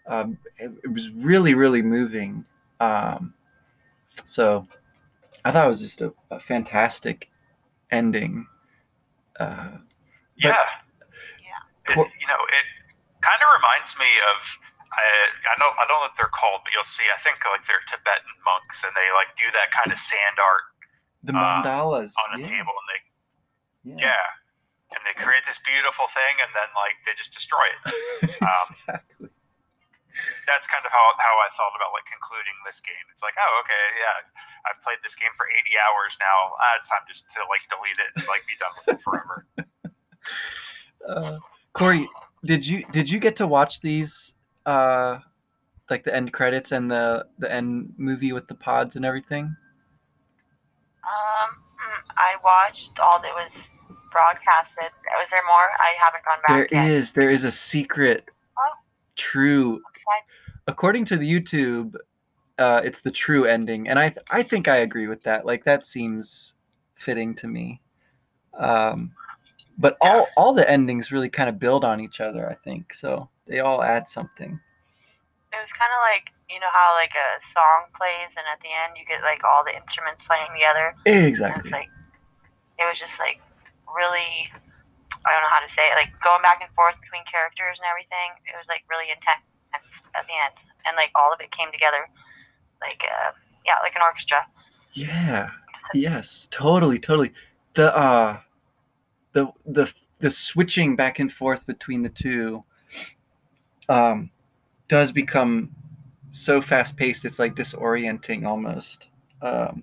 um 0.06 0.36
it, 0.58 0.70
it 0.84 0.92
was 0.92 1.10
really 1.10 1.54
really 1.54 1.80
moving. 1.80 2.44
Um 2.82 3.34
so 4.24 4.66
I 5.44 5.50
thought 5.52 5.66
it 5.66 5.68
was 5.68 5.80
just 5.80 6.00
a, 6.00 6.12
a 6.30 6.40
fantastic 6.40 7.28
ending. 7.90 8.46
Uh 9.38 9.78
Yeah. 10.36 10.56
It, 11.88 11.94
Cor- 11.94 12.06
you 12.20 12.26
know, 12.30 12.38
it 12.46 12.66
kind 13.22 13.40
of 13.42 13.48
reminds 13.58 13.92
me 13.98 14.06
of 14.34 14.38
I 14.94 15.02
I 15.50 15.54
know 15.58 15.70
I 15.74 15.82
don't 15.88 15.98
know 15.98 16.04
what 16.06 16.14
they're 16.16 16.30
called, 16.30 16.62
but 16.62 16.70
you'll 16.72 16.86
see. 16.86 17.06
I 17.10 17.18
think 17.22 17.42
like 17.42 17.66
they're 17.66 17.82
Tibetan 17.90 18.34
monks, 18.46 18.84
and 18.86 18.92
they 18.94 19.08
like 19.18 19.34
do 19.34 19.48
that 19.50 19.74
kind 19.74 19.90
of 19.90 19.98
sand 19.98 20.38
art 20.38 20.64
the 21.26 21.32
Uh, 21.34 21.62
mandalas 21.62 22.12
on 22.22 22.38
a 22.38 22.40
yeah, 22.40 22.46
table, 22.46 22.74
and 22.76 22.86
they 22.92 23.00
yeah. 23.84 24.14
yeah, 24.14 24.26
and 24.94 25.00
they 25.06 25.14
create 25.18 25.42
this 25.48 25.58
beautiful 25.66 26.06
thing, 26.14 26.34
and 26.38 26.50
then 26.54 26.68
like 26.78 26.94
they 27.06 27.14
just 27.18 27.34
destroy 27.34 27.66
it. 27.72 27.80
Um, 28.42 28.66
exactly. 28.86 29.28
That's 30.46 30.66
kind 30.68 30.84
of 30.84 30.92
how, 30.92 31.04
how 31.18 31.34
I 31.40 31.48
felt 31.56 31.72
about 31.76 31.92
like 31.96 32.06
concluding 32.10 32.56
this 32.68 32.80
game. 32.84 33.04
It's 33.12 33.22
like, 33.24 33.34
oh, 33.40 33.52
okay, 33.64 33.84
yeah, 33.98 34.16
I've 34.68 34.80
played 34.84 35.00
this 35.04 35.16
game 35.16 35.32
for 35.36 35.46
80 35.48 35.72
hours 35.80 36.12
now. 36.20 36.38
Uh, 36.58 36.78
it's 36.80 36.88
time 36.90 37.04
just 37.08 37.24
to 37.36 37.40
like 37.48 37.64
delete 37.72 37.98
it 38.00 38.10
and 38.20 38.26
like 38.28 38.44
be 38.48 38.56
done 38.60 38.72
with 38.76 38.86
it 38.96 39.00
forever. 39.04 39.36
Uh, 41.06 41.38
Corey, 41.72 42.08
did 42.44 42.64
you 42.66 42.84
did 42.92 43.10
you 43.10 43.18
get 43.18 43.34
to 43.36 43.46
watch 43.46 43.80
these 43.80 44.34
uh 44.66 45.18
like 45.90 46.04
the 46.04 46.14
end 46.14 46.32
credits 46.32 46.70
and 46.70 46.88
the 46.90 47.26
the 47.38 47.52
end 47.52 47.92
movie 47.96 48.32
with 48.32 48.46
the 48.46 48.54
pods 48.54 48.94
and 48.94 49.04
everything? 49.04 49.44
Um, 51.02 51.50
mm, 51.58 52.02
I 52.16 52.36
watched 52.44 53.00
all 53.00 53.20
that 53.20 53.32
was 53.34 53.50
broadcasted. 54.12 54.92
Was 55.18 55.28
there 55.30 55.42
more? 55.44 55.68
I 55.80 55.94
haven't 56.02 56.24
gone 56.24 56.38
back 56.46 56.70
There 56.70 56.84
yet. 56.84 56.90
is 56.90 57.12
there 57.14 57.30
is 57.30 57.42
a 57.44 57.52
secret 57.52 58.24
Oh. 58.56 58.62
true 59.16 59.82
Okay. 59.90 59.91
According 60.66 61.04
to 61.06 61.16
the 61.16 61.30
YouTube 61.30 61.96
uh 62.58 62.80
it's 62.84 63.00
the 63.00 63.10
true 63.10 63.44
ending 63.44 63.88
and 63.88 63.98
I 63.98 64.14
I 64.30 64.42
think 64.42 64.68
I 64.68 64.78
agree 64.78 65.06
with 65.08 65.22
that. 65.22 65.46
Like 65.46 65.64
that 65.64 65.86
seems 65.86 66.54
fitting 66.96 67.34
to 67.36 67.46
me. 67.46 67.80
Um 68.58 69.12
but 69.78 69.96
all 70.00 70.28
all 70.36 70.52
the 70.52 70.68
endings 70.68 71.12
really 71.12 71.28
kind 71.28 71.48
of 71.48 71.58
build 71.58 71.84
on 71.84 72.00
each 72.00 72.20
other, 72.20 72.48
I 72.48 72.54
think. 72.54 72.94
So 72.94 73.28
they 73.46 73.60
all 73.60 73.82
add 73.82 74.08
something. 74.08 74.52
It 75.52 75.60
was 75.60 75.72
kind 75.76 75.92
of 75.92 76.00
like 76.06 76.30
you 76.52 76.60
know 76.60 76.72
how 76.72 76.94
like 76.94 77.12
a 77.16 77.40
song 77.52 77.88
plays, 77.96 78.32
and 78.36 78.44
at 78.52 78.60
the 78.60 78.68
end 78.68 79.00
you 79.00 79.04
get 79.08 79.24
like 79.24 79.40
all 79.44 79.64
the 79.64 79.74
instruments 79.74 80.20
playing 80.24 80.52
together. 80.52 80.94
Exactly. 81.08 81.60
it's 81.64 81.72
like 81.72 81.90
it 82.78 82.84
was 82.84 82.98
just 82.98 83.18
like 83.18 83.40
really. 83.88 84.48
I 85.22 85.30
don't 85.38 85.46
know 85.46 85.54
how 85.54 85.62
to 85.62 85.70
say 85.70 85.86
it. 85.86 85.94
Like 85.94 86.10
going 86.18 86.42
back 86.42 86.58
and 86.66 86.70
forth 86.74 86.98
between 86.98 87.22
characters 87.30 87.78
and 87.78 87.86
everything. 87.86 88.34
It 88.42 88.58
was 88.58 88.66
like 88.66 88.82
really 88.90 89.06
intense 89.06 89.46
at 89.74 90.26
the 90.26 90.32
end, 90.32 90.54
and 90.86 90.96
like 90.96 91.10
all 91.14 91.32
of 91.32 91.40
it 91.40 91.50
came 91.50 91.70
together, 91.72 92.08
like 92.80 93.00
uh, 93.04 93.32
yeah, 93.64 93.74
like 93.82 93.94
an 93.96 94.02
orchestra. 94.02 94.46
Yeah. 94.94 95.50
Yes, 95.94 96.48
totally, 96.50 96.98
totally. 96.98 97.32
The 97.74 97.96
uh 97.96 98.38
the 99.32 99.52
the 99.66 99.92
the 100.18 100.30
switching 100.30 100.96
back 100.96 101.18
and 101.18 101.32
forth 101.32 101.66
between 101.66 102.02
the 102.02 102.08
two 102.08 102.64
um 103.88 104.30
does 104.88 105.10
become 105.10 105.70
so 106.30 106.60
fast 106.62 106.96
paced 106.96 107.24
it's 107.24 107.38
like 107.38 107.54
disorienting 107.54 108.46
almost. 108.46 109.10
Um 109.40 109.82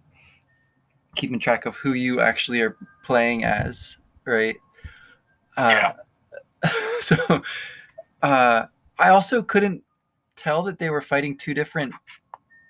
keeping 1.15 1.39
track 1.39 1.65
of 1.65 1.75
who 1.75 1.93
you 1.93 2.21
actually 2.21 2.61
are 2.61 2.77
playing 3.03 3.43
as, 3.43 3.97
right? 4.25 4.55
Uh, 5.57 5.91
so 7.01 7.41
uh 8.21 8.65
I 8.99 9.09
also 9.09 9.41
couldn't 9.41 9.81
tell 10.35 10.63
that 10.63 10.77
they 10.77 10.89
were 10.89 11.01
fighting 11.01 11.37
two 11.37 11.53
different 11.53 11.93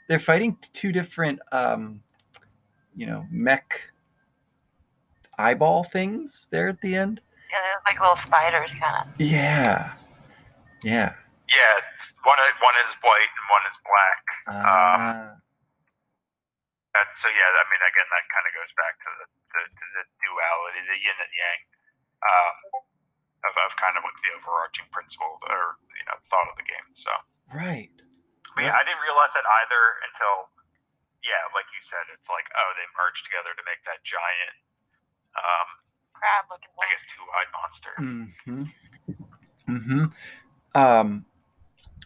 they're 0.07 0.19
fighting 0.19 0.57
two 0.73 0.91
different 0.91 1.39
um 1.51 2.01
you 2.95 3.05
know 3.05 3.25
mech 3.31 3.81
eyeball 5.39 5.85
things 5.85 6.47
there 6.51 6.67
at 6.67 6.79
the 6.81 6.93
end. 6.99 7.21
Yeah, 7.49 7.57
they're 7.63 7.81
like 7.87 7.97
little 8.03 8.19
spiders, 8.19 8.75
kind 8.75 9.07
of. 9.07 9.07
yeah. 9.17 9.95
Yeah. 10.83 11.15
Yeah, 11.49 11.73
it's, 11.89 12.13
one 12.21 12.37
one 12.37 12.77
is 12.85 12.91
white 13.01 13.31
and 13.33 13.47
one 13.49 13.65
is 13.65 13.77
black. 13.81 14.23
Ah, 14.53 15.33
And 16.93 17.09
so 17.15 17.25
yeah, 17.25 17.49
I 17.57 17.65
mean, 17.73 17.81
again, 17.81 18.05
that 18.13 18.25
kind 18.29 18.45
of 18.45 18.53
goes 18.53 18.71
back 18.77 18.93
to 19.01 19.09
the, 19.17 19.25
the, 19.49 19.61
to 19.65 19.85
the 19.97 20.03
duality, 20.21 20.81
the 20.93 20.99
yin 21.01 21.17
and 21.17 21.33
yang, 21.33 21.59
um, 22.21 22.55
of, 23.47 23.53
of 23.55 23.71
kind 23.79 23.95
of 23.95 24.03
like 24.03 24.17
the 24.23 24.31
overarching 24.39 24.87
principle 24.91 25.39
or 25.47 25.79
you 25.95 26.05
know 26.07 26.17
thought 26.27 26.47
of 26.51 26.55
the 26.59 26.67
game. 26.67 26.87
So, 26.95 27.11
right 27.55 27.89
but 28.55 28.65
yeah, 28.65 28.75
I 28.75 28.83
didn't 28.83 28.99
realize 29.05 29.31
that 29.37 29.45
either 29.45 29.81
until 30.09 30.49
yeah, 31.23 31.43
like 31.55 31.67
you 31.71 31.81
said, 31.83 32.03
it's 32.15 32.27
like 32.31 32.47
oh, 32.55 32.69
they 32.75 32.87
merged 32.95 33.23
together 33.27 33.51
to 33.55 33.63
make 33.67 33.79
that 33.85 34.03
giant, 34.03 34.55
um, 35.37 35.69
Crab 36.13 36.45
looking 36.51 36.71
I 36.75 36.83
thing. 36.83 36.91
guess 36.91 37.05
two-eyed 37.13 37.51
monster. 37.55 37.93
mm-hmm 37.99 38.63
mm-hmm 39.69 40.05
um 40.75 41.25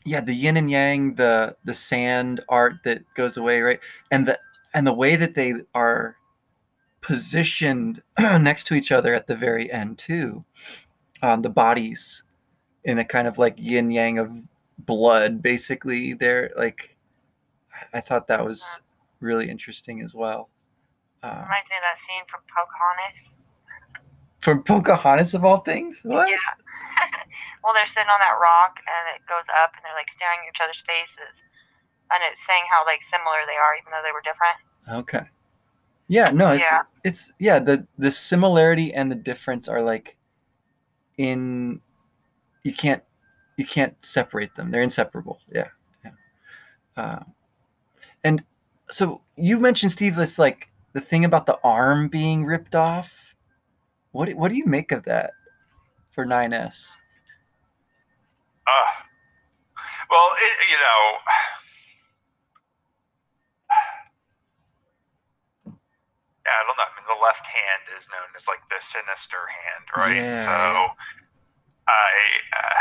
yeah 0.06 0.22
the 0.22 0.34
yin 0.34 0.58
and 0.58 0.70
yang 0.70 1.16
the 1.16 1.56
the 1.66 1.74
sand 1.74 2.42
art 2.50 2.76
that 2.84 3.02
goes 3.16 3.38
away 3.38 3.62
right 3.62 3.80
and 4.12 4.28
the 4.28 4.40
and 4.74 4.86
the 4.86 4.94
way 4.94 5.16
that 5.16 5.36
they 5.36 5.54
are 5.74 6.16
positioned 7.02 8.02
next 8.20 8.66
to 8.66 8.74
each 8.74 8.92
other 8.92 9.14
at 9.14 9.28
the 9.28 9.36
very 9.36 9.72
end 9.72 9.98
too 9.98 10.44
um, 11.24 11.42
the 11.42 11.50
bodies 11.50 12.22
in 12.84 13.00
a 13.00 13.06
kind 13.06 13.28
of 13.28 13.38
like 13.40 13.56
yin 13.58 13.90
yang 13.90 14.20
of 14.20 14.30
blood 14.80 15.42
basically 15.42 16.14
they're 16.14 16.52
like 16.58 16.96
i 17.94 18.02
thought 18.02 18.28
that 18.28 18.44
was 18.44 18.82
really 19.22 19.50
interesting 19.50 20.02
as 20.02 20.14
well 20.14 20.50
uh, 21.24 21.40
Reminds 21.48 21.70
me 21.72 21.78
of 21.80 21.84
that 21.88 21.98
scene 22.04 22.24
from 22.30 22.42
Pocahontas. 22.52 23.32
from 24.42 24.62
pocahontas 24.64 25.34
of 25.34 25.46
all 25.46 25.62
things 25.62 25.96
what 26.04 26.28
Yeah. 26.30 26.36
well, 27.64 27.74
they're 27.74 27.88
sitting 27.88 28.12
on 28.12 28.20
that 28.20 28.38
rock, 28.40 28.78
and 28.78 29.04
it 29.16 29.26
goes 29.28 29.48
up, 29.64 29.72
and 29.74 29.82
they're 29.84 29.96
like 29.98 30.12
staring 30.12 30.40
at 30.46 30.50
each 30.54 30.62
other's 30.62 30.84
faces, 30.86 31.34
and 32.12 32.20
it's 32.32 32.46
saying 32.46 32.62
how 32.70 32.86
like 32.86 33.02
similar 33.02 33.40
they 33.48 33.58
are, 33.58 33.74
even 33.80 33.90
though 33.90 34.04
they 34.06 34.12
were 34.14 34.22
different. 34.22 34.58
Okay. 35.02 35.26
Yeah, 36.08 36.30
no, 36.32 36.52
it's 36.52 36.62
Yeah. 36.70 36.84
it's 37.04 37.32
yeah, 37.40 37.58
the 37.60 37.88
the 37.98 38.12
similarity 38.12 38.94
and 38.94 39.10
the 39.12 39.16
difference 39.16 39.68
are 39.68 39.82
like 39.82 40.18
in 41.18 41.82
you 42.64 42.74
can't 42.74 43.04
you 43.58 43.66
can't 43.66 43.96
separate 44.04 44.56
them. 44.56 44.72
They're 44.72 44.82
inseparable. 44.82 45.40
Yeah. 45.52 45.68
Yeah. 46.04 46.12
Uh, 46.98 47.24
and 48.24 48.44
so 48.90 49.22
you 49.36 49.60
mentioned 49.60 49.92
Steve 49.92 50.16
this 50.16 50.40
like 50.40 50.70
the 50.94 51.02
thing 51.02 51.26
about 51.26 51.46
the 51.46 51.60
arm 51.64 52.08
being 52.08 52.46
ripped 52.46 52.76
off. 52.76 53.12
What 54.12 54.34
what 54.34 54.52
do 54.52 54.58
you 54.58 54.66
make 54.66 54.92
of 54.92 55.04
that 55.06 55.32
for 56.14 56.26
9S? 56.26 56.90
Uh, 58.66 58.72
well, 60.10 60.30
it, 60.38 60.58
you 60.70 60.78
know, 60.78 61.20
yeah, 65.66 65.74
I 66.44 66.60
don't 66.68 66.76
know. 66.76 66.88
I 66.88 66.92
mean, 67.00 67.08
the 67.08 67.22
left 67.24 67.48
hand 67.48 67.84
is 67.96 68.08
known 68.12 68.28
as 68.36 68.48
like 68.52 68.64
the 68.68 68.80
sinister 68.84 69.48
hand, 69.48 69.86
right? 69.96 70.20
Yeah. 70.20 70.44
So, 70.44 70.60
I 71.88 72.12
uh, 72.52 72.80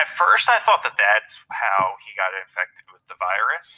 at 0.00 0.08
first 0.16 0.48
I 0.48 0.60
thought 0.64 0.80
that 0.84 0.96
that's 0.96 1.36
how 1.52 1.96
he 2.00 2.16
got 2.16 2.32
infected 2.36 2.88
with 2.92 3.04
the 3.12 3.16
virus, 3.20 3.68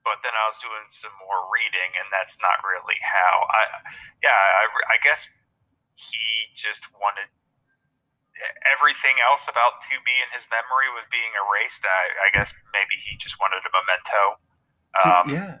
but 0.00 0.20
then 0.24 0.32
I 0.32 0.48
was 0.48 0.58
doing 0.64 0.88
some 0.92 1.12
more 1.20 1.44
reading, 1.52 1.92
and 2.00 2.08
that's 2.08 2.40
not 2.40 2.60
really 2.64 2.98
how. 3.04 3.34
I, 3.52 3.62
yeah, 4.24 4.36
I, 4.36 4.64
I 4.94 4.98
guess 5.04 5.28
he 5.96 6.52
just 6.56 6.88
wanted 6.96 7.28
everything 8.66 9.16
else 9.22 9.46
about 9.46 9.84
2B 9.86 10.08
in 10.08 10.28
his 10.34 10.48
memory 10.48 10.88
was 10.96 11.06
being 11.12 11.30
erased. 11.36 11.84
I, 11.84 12.02
I 12.26 12.28
guess 12.32 12.50
maybe 12.72 12.96
he 12.98 13.14
just 13.20 13.38
wanted 13.38 13.62
a 13.62 13.72
memento 13.72 14.22
um, 15.04 15.24
yeah. 15.30 15.54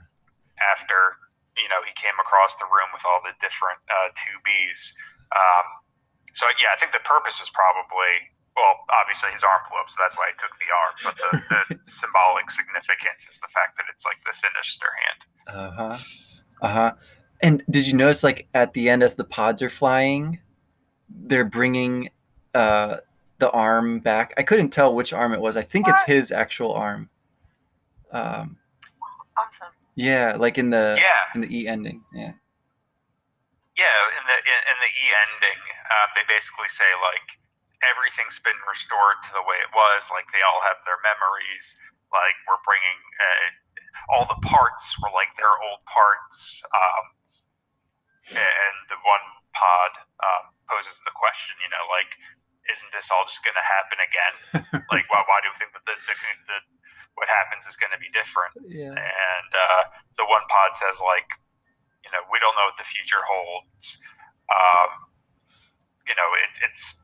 after 0.58 1.20
you 1.56 1.68
know 1.68 1.80
he 1.84 1.92
came 1.98 2.16
across 2.20 2.56
the 2.56 2.68
room 2.68 2.88
with 2.92 3.04
all 3.04 3.20
the 3.24 3.34
different 3.40 3.80
uh, 3.88 4.10
2Bs. 4.16 4.80
Um, 5.32 5.66
so 6.34 6.48
yeah, 6.60 6.72
I 6.72 6.76
think 6.80 6.92
the 6.92 7.04
purpose 7.04 7.40
is 7.40 7.50
probably 7.52 8.32
well, 8.56 8.84
obviously 9.00 9.30
his 9.32 9.42
arm 9.42 9.62
blew 9.68 9.80
up, 9.80 9.88
so 9.88 9.96
that's 9.98 10.16
why 10.16 10.28
he 10.28 10.36
took 10.36 10.52
the 10.60 10.68
arm. 10.68 10.94
But 11.04 11.14
the, 11.16 11.30
the 11.48 11.90
symbolic 11.90 12.50
significance 12.50 13.24
is 13.28 13.38
the 13.40 13.48
fact 13.48 13.76
that 13.78 13.86
it's 13.92 14.04
like 14.04 14.18
the 14.26 14.32
sinister 14.32 14.88
hand. 15.00 15.20
Uh-huh. 15.48 15.98
Uh-huh. 16.60 16.92
And 17.42 17.62
did 17.70 17.86
you 17.86 17.94
notice 17.94 18.22
like 18.22 18.48
at 18.54 18.72
the 18.74 18.88
end 18.88 19.02
as 19.02 19.14
the 19.14 19.24
pods 19.24 19.62
are 19.62 19.70
flying, 19.70 20.38
they're 21.08 21.44
bringing 21.44 22.10
uh 22.54 22.98
the 23.38 23.50
arm 23.50 23.98
back. 23.98 24.34
I 24.36 24.42
couldn't 24.42 24.70
tell 24.70 24.94
which 24.94 25.12
arm 25.12 25.32
it 25.32 25.40
was. 25.40 25.56
I 25.56 25.62
think 25.62 25.88
it's 25.88 26.02
his 26.04 26.30
actual 26.30 26.72
arm. 26.72 27.08
Um. 28.12 28.56
Yeah, 29.94 30.36
like 30.38 30.58
in 30.58 30.70
the 30.70 30.96
Yeah, 30.98 31.22
in 31.34 31.40
the 31.42 31.50
E 31.50 31.68
ending. 31.68 32.02
Yeah. 32.14 32.32
yeah. 33.76 34.00
In 34.18 34.24
the 34.28 34.36
in, 34.40 34.60
in 34.72 34.76
the 34.80 34.92
E 34.92 35.06
ending, 35.28 35.60
um, 35.90 36.08
they 36.16 36.24
basically 36.28 36.68
say 36.68 36.88
like 37.00 37.38
everything's 37.82 38.38
been 38.40 38.58
restored 38.68 39.18
to 39.26 39.30
the 39.34 39.44
way 39.44 39.58
it 39.60 39.72
was. 39.74 40.08
Like 40.12 40.30
they 40.30 40.42
all 40.44 40.62
have 40.64 40.80
their 40.86 41.00
memories. 41.02 41.76
Like 42.12 42.36
we're 42.44 42.60
bringing 42.64 42.98
uh, 43.18 43.48
all 44.12 44.24
the 44.28 44.40
parts 44.44 44.96
were 45.00 45.12
like 45.12 45.32
their 45.36 45.52
old 45.64 45.82
parts. 45.88 46.62
Um, 46.72 47.04
and 48.30 48.76
the 48.86 48.98
one 49.02 49.24
pod 49.52 49.92
um, 50.22 50.44
poses 50.70 50.94
the 51.04 51.14
question, 51.14 51.58
you 51.58 51.70
know, 51.74 51.84
like, 51.90 52.10
isn't 52.70 52.92
this 52.94 53.10
all 53.10 53.26
just 53.26 53.42
going 53.42 53.58
to 53.58 53.66
happen 53.66 53.98
again? 53.98 54.34
like, 54.94 55.06
why, 55.10 55.20
why 55.26 55.38
do 55.42 55.50
we 55.50 55.56
think 55.58 55.74
that 55.74 55.84
the, 55.84 55.96
the, 56.06 56.14
the 56.46 56.58
what 57.14 57.28
happens 57.28 57.68
is 57.68 57.76
going 57.76 57.92
to 57.92 58.00
be 58.00 58.08
different? 58.10 58.56
Yeah. 58.66 58.96
And 58.96 59.50
uh, 59.52 59.82
the 60.16 60.26
one 60.26 60.42
pod 60.48 60.74
says, 60.76 60.96
like, 61.02 61.28
you 62.02 62.10
know, 62.10 62.24
we 62.32 62.40
don't 62.40 62.56
know 62.56 62.66
what 62.68 62.78
the 62.80 62.88
future 62.88 63.20
holds. 63.22 64.00
Um, 64.50 64.90
you 66.08 66.14
know, 66.18 66.28
it, 66.40 66.50
it's 66.66 66.98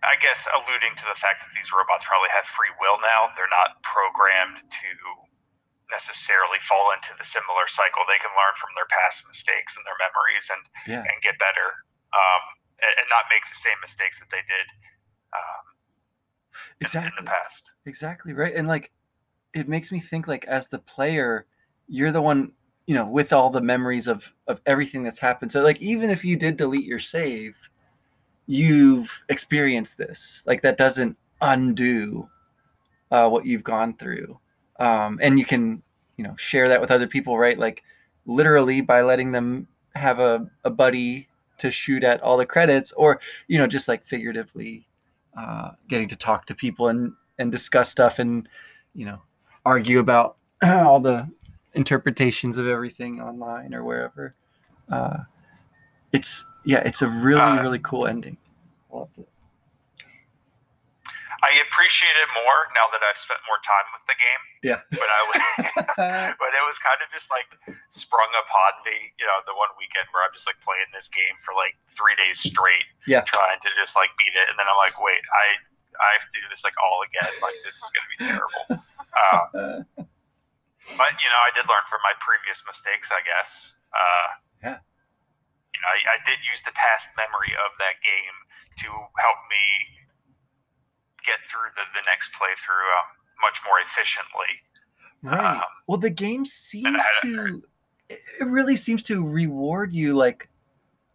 I, 0.00 0.16
guess 0.20 0.48
alluding 0.48 0.96
to 0.96 1.06
the 1.08 1.18
fact 1.20 1.44
that 1.44 1.52
these 1.52 1.68
robots 1.68 2.08
probably 2.08 2.32
have 2.32 2.48
free 2.48 2.72
will 2.80 2.96
now. 3.04 3.28
They're 3.36 3.50
not 3.52 3.80
programmed 3.84 4.56
to 4.64 4.90
necessarily 5.92 6.62
fall 6.64 6.94
into 6.96 7.12
the 7.18 7.26
similar 7.26 7.68
cycle. 7.68 8.06
They 8.08 8.20
can 8.22 8.32
learn 8.32 8.56
from 8.56 8.72
their 8.78 8.88
past 8.88 9.26
mistakes 9.28 9.76
and 9.76 9.84
their 9.84 9.98
memories 10.00 10.48
and 10.48 10.62
Yeah. 10.88 11.04
and 11.04 11.16
get 11.20 11.36
better, 11.36 11.84
um, 12.14 12.42
and, 12.80 12.92
and 13.04 13.06
not 13.12 13.28
make 13.28 13.44
the 13.50 13.58
same 13.58 13.76
mistakes 13.84 14.16
that 14.22 14.30
they 14.32 14.40
did 14.46 14.66
um, 15.34 15.64
in, 16.80 16.84
in 16.84 16.86
Exactly. 16.86 17.24
the 17.24 17.30
past. 17.30 17.70
Exactly 17.86 18.32
right. 18.32 18.54
And 18.54 18.68
like 18.68 18.90
it 19.54 19.68
makes 19.68 19.90
me 19.90 20.00
think 20.00 20.28
like 20.28 20.44
as 20.46 20.68
the 20.68 20.78
player, 20.78 21.46
you're 21.88 22.12
the 22.12 22.22
one, 22.22 22.52
you 22.86 22.94
know, 22.94 23.06
with 23.06 23.32
all 23.32 23.50
the 23.50 23.60
memories 23.60 24.06
of 24.06 24.24
of 24.46 24.60
everything 24.66 25.02
that's 25.02 25.18
happened. 25.18 25.52
So 25.52 25.60
like 25.60 25.80
even 25.80 26.10
if 26.10 26.24
you 26.24 26.36
did 26.36 26.56
delete 26.56 26.84
your 26.84 27.00
save, 27.00 27.56
you've 28.46 29.24
experienced 29.28 29.96
this. 29.98 30.42
Like 30.46 30.62
that 30.62 30.76
doesn't 30.76 31.16
undo 31.40 32.28
uh, 33.10 33.28
what 33.28 33.46
you've 33.46 33.64
gone 33.64 33.94
through. 33.94 34.38
Um, 34.78 35.18
and 35.22 35.38
you 35.38 35.44
can, 35.44 35.82
you 36.16 36.24
know, 36.24 36.34
share 36.36 36.68
that 36.68 36.80
with 36.80 36.90
other 36.90 37.06
people, 37.06 37.38
right? 37.38 37.58
Like 37.58 37.82
literally 38.26 38.80
by 38.80 39.02
letting 39.02 39.32
them 39.32 39.66
have 39.94 40.20
a, 40.20 40.48
a 40.64 40.70
buddy 40.70 41.28
to 41.58 41.70
shoot 41.70 42.04
at 42.04 42.20
all 42.22 42.36
the 42.36 42.46
credits 42.46 42.92
or, 42.92 43.20
you 43.48 43.58
know, 43.58 43.66
just 43.66 43.88
like 43.88 44.06
figuratively 44.06 44.86
uh, 45.36 45.70
getting 45.88 46.08
to 46.08 46.16
talk 46.16 46.46
to 46.46 46.54
people 46.54 46.88
and 46.88 47.12
and 47.38 47.50
discuss 47.50 47.90
stuff 47.90 48.18
and 48.18 48.48
you 48.94 49.06
know 49.06 49.20
argue 49.64 49.98
about 49.98 50.36
all 50.64 51.00
the 51.00 51.28
interpretations 51.74 52.58
of 52.58 52.66
everything 52.66 53.20
online 53.20 53.72
or 53.74 53.84
wherever 53.84 54.34
uh, 54.90 55.18
it's 56.12 56.44
yeah 56.64 56.82
it's 56.84 57.02
a 57.02 57.08
really 57.08 57.40
Uh, 57.40 57.62
really 57.62 57.78
cool 57.78 58.06
ending 58.06 58.36
Loved 58.92 59.18
it. 59.18 59.28
I 61.42 61.56
appreciate 61.64 62.16
it 62.20 62.28
more 62.44 62.68
now 62.76 62.84
that 62.92 63.00
I've 63.00 63.16
spent 63.16 63.40
more 63.48 63.60
time 63.64 63.86
with 63.96 64.04
the 64.08 64.16
game. 64.20 64.42
yeah 64.60 64.80
But 64.92 65.08
I 65.08 65.20
was, 65.28 65.38
but 66.40 66.50
it 66.52 66.64
was 66.68 66.76
kind 66.84 67.00
of 67.00 67.08
just 67.14 67.28
like 67.32 67.48
sprung 67.96 68.28
upon 68.36 68.72
me, 68.84 69.12
you 69.16 69.24
know, 69.24 69.40
the 69.48 69.56
one 69.56 69.72
weekend 69.80 70.06
where 70.12 70.20
I'm 70.24 70.32
just 70.36 70.44
like 70.44 70.60
playing 70.60 70.88
this 70.92 71.08
game 71.08 71.34
for 71.40 71.56
like 71.56 71.74
three 71.96 72.12
days 72.20 72.38
straight, 72.44 72.84
Yeah. 73.08 73.24
trying 73.24 73.56
to 73.64 73.70
just 73.78 73.96
like 73.96 74.12
beat 74.20 74.36
it, 74.36 74.46
and 74.52 74.56
then 74.60 74.68
I'm 74.68 74.76
like, 74.80 74.96
wait, 75.00 75.22
I 75.32 75.44
I 76.00 76.08
have 76.16 76.24
to 76.28 76.32
do 76.36 76.44
this 76.52 76.64
like 76.64 76.76
all 76.80 77.00
again. 77.04 77.32
Like 77.44 77.56
this 77.64 77.76
is 77.76 77.88
gonna 77.92 78.10
be 78.14 78.18
terrible. 78.28 78.64
Uh, 79.10 79.44
but 81.00 81.12
you 81.20 81.28
know, 81.28 81.40
I 81.44 81.50
did 81.56 81.64
learn 81.68 81.84
from 81.88 82.00
my 82.04 82.14
previous 82.20 82.60
mistakes, 82.68 83.08
I 83.12 83.20
guess. 83.24 83.74
Uh, 83.92 84.28
Yeah. 84.64 84.78
You 85.74 85.80
know, 85.82 85.90
I, 85.92 85.98
I 86.14 86.18
did 86.28 86.38
use 86.44 86.60
the 86.66 86.74
past 86.76 87.08
memory 87.16 87.52
of 87.56 87.70
that 87.80 87.96
game 88.04 88.36
to 88.84 88.88
help 88.92 89.40
me 89.48 89.64
get 91.24 91.38
through 91.50 91.70
the, 91.76 91.84
the 91.94 92.04
next 92.06 92.30
playthrough 92.32 92.88
um, 92.98 93.08
much 93.40 93.58
more 93.64 93.80
efficiently. 93.80 94.52
right. 95.22 95.56
Um, 95.56 95.62
well 95.86 95.98
the 95.98 96.10
game 96.10 96.44
seems 96.44 97.02
to 97.22 97.62
it 98.08 98.20
it 98.40 98.46
really 98.46 98.76
seems 98.76 99.02
to 99.04 99.24
reward 99.24 99.92
you 99.92 100.14
like 100.14 100.48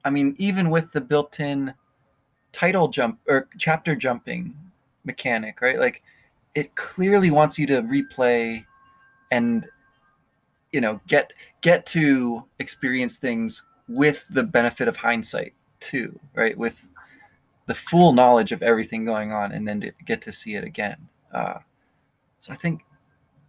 i 0.06 0.10
mean 0.10 0.36
even 0.38 0.70
with 0.70 0.92
the 0.94 1.02
built-in 1.02 1.74
title 2.54 2.88
jump 2.88 3.20
or 3.28 3.50
chapter 3.58 3.96
jumping 3.96 4.56
mechanic 5.04 5.62
right? 5.62 5.80
Like 5.80 6.02
it 6.56 6.74
clearly 6.76 7.32
wants 7.32 7.60
you 7.60 7.68
to 7.68 7.82
replay 7.82 8.66
and 9.32 9.68
you 10.72 10.82
know 10.82 11.00
get 11.08 11.34
get 11.62 11.86
to 11.88 12.44
experience 12.60 13.18
things 13.18 13.64
with 13.88 14.26
the 14.30 14.44
benefit 14.44 14.88
of 14.88 14.96
hindsight 14.96 15.54
too 15.80 16.18
right? 16.34 16.58
With 16.58 16.82
the 17.68 17.76
full 17.76 18.14
knowledge 18.14 18.52
of 18.52 18.62
everything 18.62 19.06
going 19.06 19.32
on 19.32 19.52
and 19.52 19.68
then 19.68 19.82
to 19.82 19.92
get 20.06 20.22
to 20.22 20.32
see 20.32 20.56
it 20.56 20.64
again 20.64 20.98
uh, 21.34 21.60
so 22.40 22.54
i 22.54 22.56
think 22.56 22.82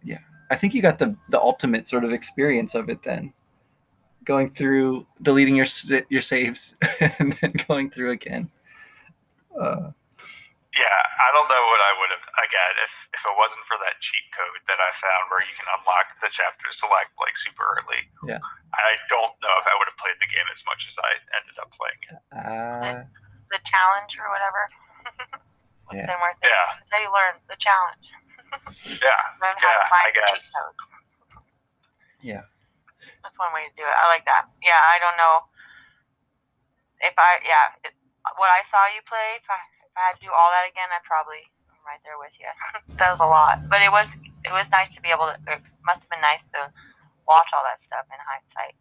yeah 0.03 0.19
i 0.49 0.55
think 0.55 0.73
you 0.73 0.81
got 0.81 0.99
the 0.99 1.15
the 1.29 1.39
ultimate 1.39 1.87
sort 1.87 2.03
of 2.03 2.11
experience 2.11 2.75
of 2.75 2.89
it 2.89 3.01
then 3.03 3.31
going 4.25 4.49
through 4.51 5.05
deleting 5.21 5.55
your 5.55 5.67
your 6.09 6.21
saves 6.21 6.75
and 7.19 7.33
then 7.41 7.53
going 7.67 7.89
through 7.89 8.11
again 8.11 8.49
uh, 9.57 9.89
Yeah, 10.77 11.01
I 11.17 11.29
don't 11.33 11.49
know 11.49 11.63
what 11.73 11.81
I 11.81 11.91
would 11.97 12.11
have 12.13 12.25
again 12.45 12.73
if 12.85 12.93
if 13.17 13.21
it 13.25 13.35
wasn't 13.39 13.65
for 13.65 13.81
that 13.81 13.97
cheat 14.03 14.27
code 14.37 14.61
that 14.69 14.77
I 14.77 14.91
found 15.01 15.33
where 15.33 15.41
you 15.41 15.55
can 15.57 15.65
unlock 15.79 16.13
the 16.21 16.29
chapter 16.29 16.69
select 16.69 17.17
like 17.17 17.33
super 17.41 17.65
early. 17.65 18.05
Yeah. 18.29 18.43
I 18.77 18.93
don't 19.09 19.33
know 19.41 19.53
if 19.57 19.65
I 19.65 19.73
would 19.81 19.89
have 19.89 19.97
played 19.97 20.19
the 20.21 20.29
game 20.29 20.45
as 20.53 20.61
much 20.69 20.85
as 20.85 20.95
I 21.01 21.11
ended 21.33 21.57
up 21.57 21.69
playing 21.73 22.01
it. 22.05 22.19
uh, 22.37 22.97
The 23.49 23.59
challenge 23.65 24.15
or 24.19 24.27
whatever. 24.31 24.61
Yeah. 25.87 26.03
Then 26.03 26.19
worth. 26.19 26.35
Yeah, 26.43 26.83
Now 26.91 26.99
you 26.99 27.07
learn 27.15 27.39
the 27.47 27.55
challenge. 27.63 28.03
yeah, 28.99 29.07
Learn 29.39 29.55
how 29.55 29.71
Yeah, 29.71 29.79
to 29.79 29.87
find 29.87 30.03
I 30.03 30.11
the 30.11 30.19
cheat 30.35 30.43
guess. 30.43 30.51
Yeah. 32.19 32.43
That's 33.23 33.39
one 33.39 33.55
way 33.55 33.71
to 33.71 33.73
do 33.79 33.87
it. 33.87 33.95
I 33.95 34.03
like 34.11 34.27
that. 34.27 34.51
Yeah, 34.59 34.75
I 34.83 34.99
don't 34.99 35.15
know 35.15 35.47
if 36.99 37.15
I 37.15 37.39
yeah 37.47 37.71
it, 37.87 37.95
what 38.35 38.51
I 38.51 38.67
saw 38.67 38.83
you 38.91 38.99
play. 39.07 39.39
If 39.39 39.47
I 39.47 39.59
if 39.87 39.95
I 39.95 40.01
had 40.11 40.15
to 40.19 40.27
do 40.27 40.31
all 40.35 40.51
that 40.51 40.67
again, 40.67 40.91
I'd 40.91 41.07
probably 41.07 41.39
I'm 41.71 41.79
right 41.87 42.03
there 42.03 42.19
with 42.19 42.35
you. 42.35 42.51
that 42.99 43.15
was 43.15 43.23
a 43.23 43.29
lot, 43.29 43.71
but 43.71 43.79
it 43.79 43.91
was 43.91 44.11
it 44.43 44.51
was 44.51 44.67
nice 44.75 44.91
to 44.91 44.99
be 44.99 45.07
able 45.07 45.31
to. 45.31 45.39
It 45.47 45.63
must 45.87 46.03
have 46.03 46.11
been 46.11 46.19
nice 46.19 46.43
to 46.51 46.67
watch 47.31 47.47
all 47.55 47.63
that 47.63 47.79
stuff 47.79 48.03
in 48.11 48.19
hindsight 48.19 48.75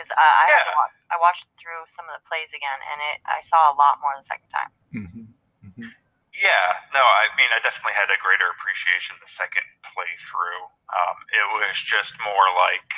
because 0.00 0.16
I 0.16 0.24
I, 0.24 0.44
had 0.48 0.64
to 0.64 0.72
Yeah. 0.72 0.80
watch, 0.80 0.96
I 1.12 1.16
watched 1.20 1.44
through 1.60 1.84
some 1.92 2.08
of 2.08 2.16
the 2.16 2.24
plays 2.24 2.48
again, 2.56 2.80
and 2.88 2.98
it 3.12 3.20
I 3.28 3.44
saw 3.44 3.68
a 3.68 3.76
lot 3.76 4.00
more 4.00 4.16
the 4.16 4.24
second 4.24 4.48
time. 4.48 4.72
mhm, 4.96 5.24
mhm. 5.60 5.92
yeah. 6.32 6.66
No, 6.96 7.04
I 7.04 7.28
mean 7.36 7.52
I 7.52 7.60
definitely 7.60 7.92
had 8.00 8.08
a 8.08 8.16
greater 8.16 8.48
appreciation 8.56 9.20
the 9.20 9.28
second 9.28 9.68
playthrough. 9.92 10.64
Um, 10.88 11.16
it 11.36 11.46
was 11.60 11.76
just 11.84 12.16
more 12.24 12.48
like, 12.56 12.88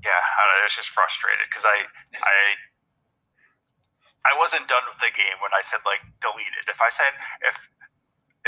yeah, 0.00 0.22
I 0.24 0.42
it 0.64 0.64
was 0.64 0.76
just 0.80 0.88
frustrated 0.96 1.44
because 1.52 1.68
I 1.68 1.84
I 2.16 2.36
I 4.24 4.32
wasn't 4.40 4.68
done 4.68 4.84
with 4.88 5.00
the 5.00 5.12
game 5.12 5.36
when 5.44 5.52
I 5.52 5.60
said 5.64 5.84
like 5.84 6.00
delete 6.24 6.52
it. 6.56 6.68
If 6.72 6.80
I 6.80 6.88
said 6.88 7.12
if 7.44 7.56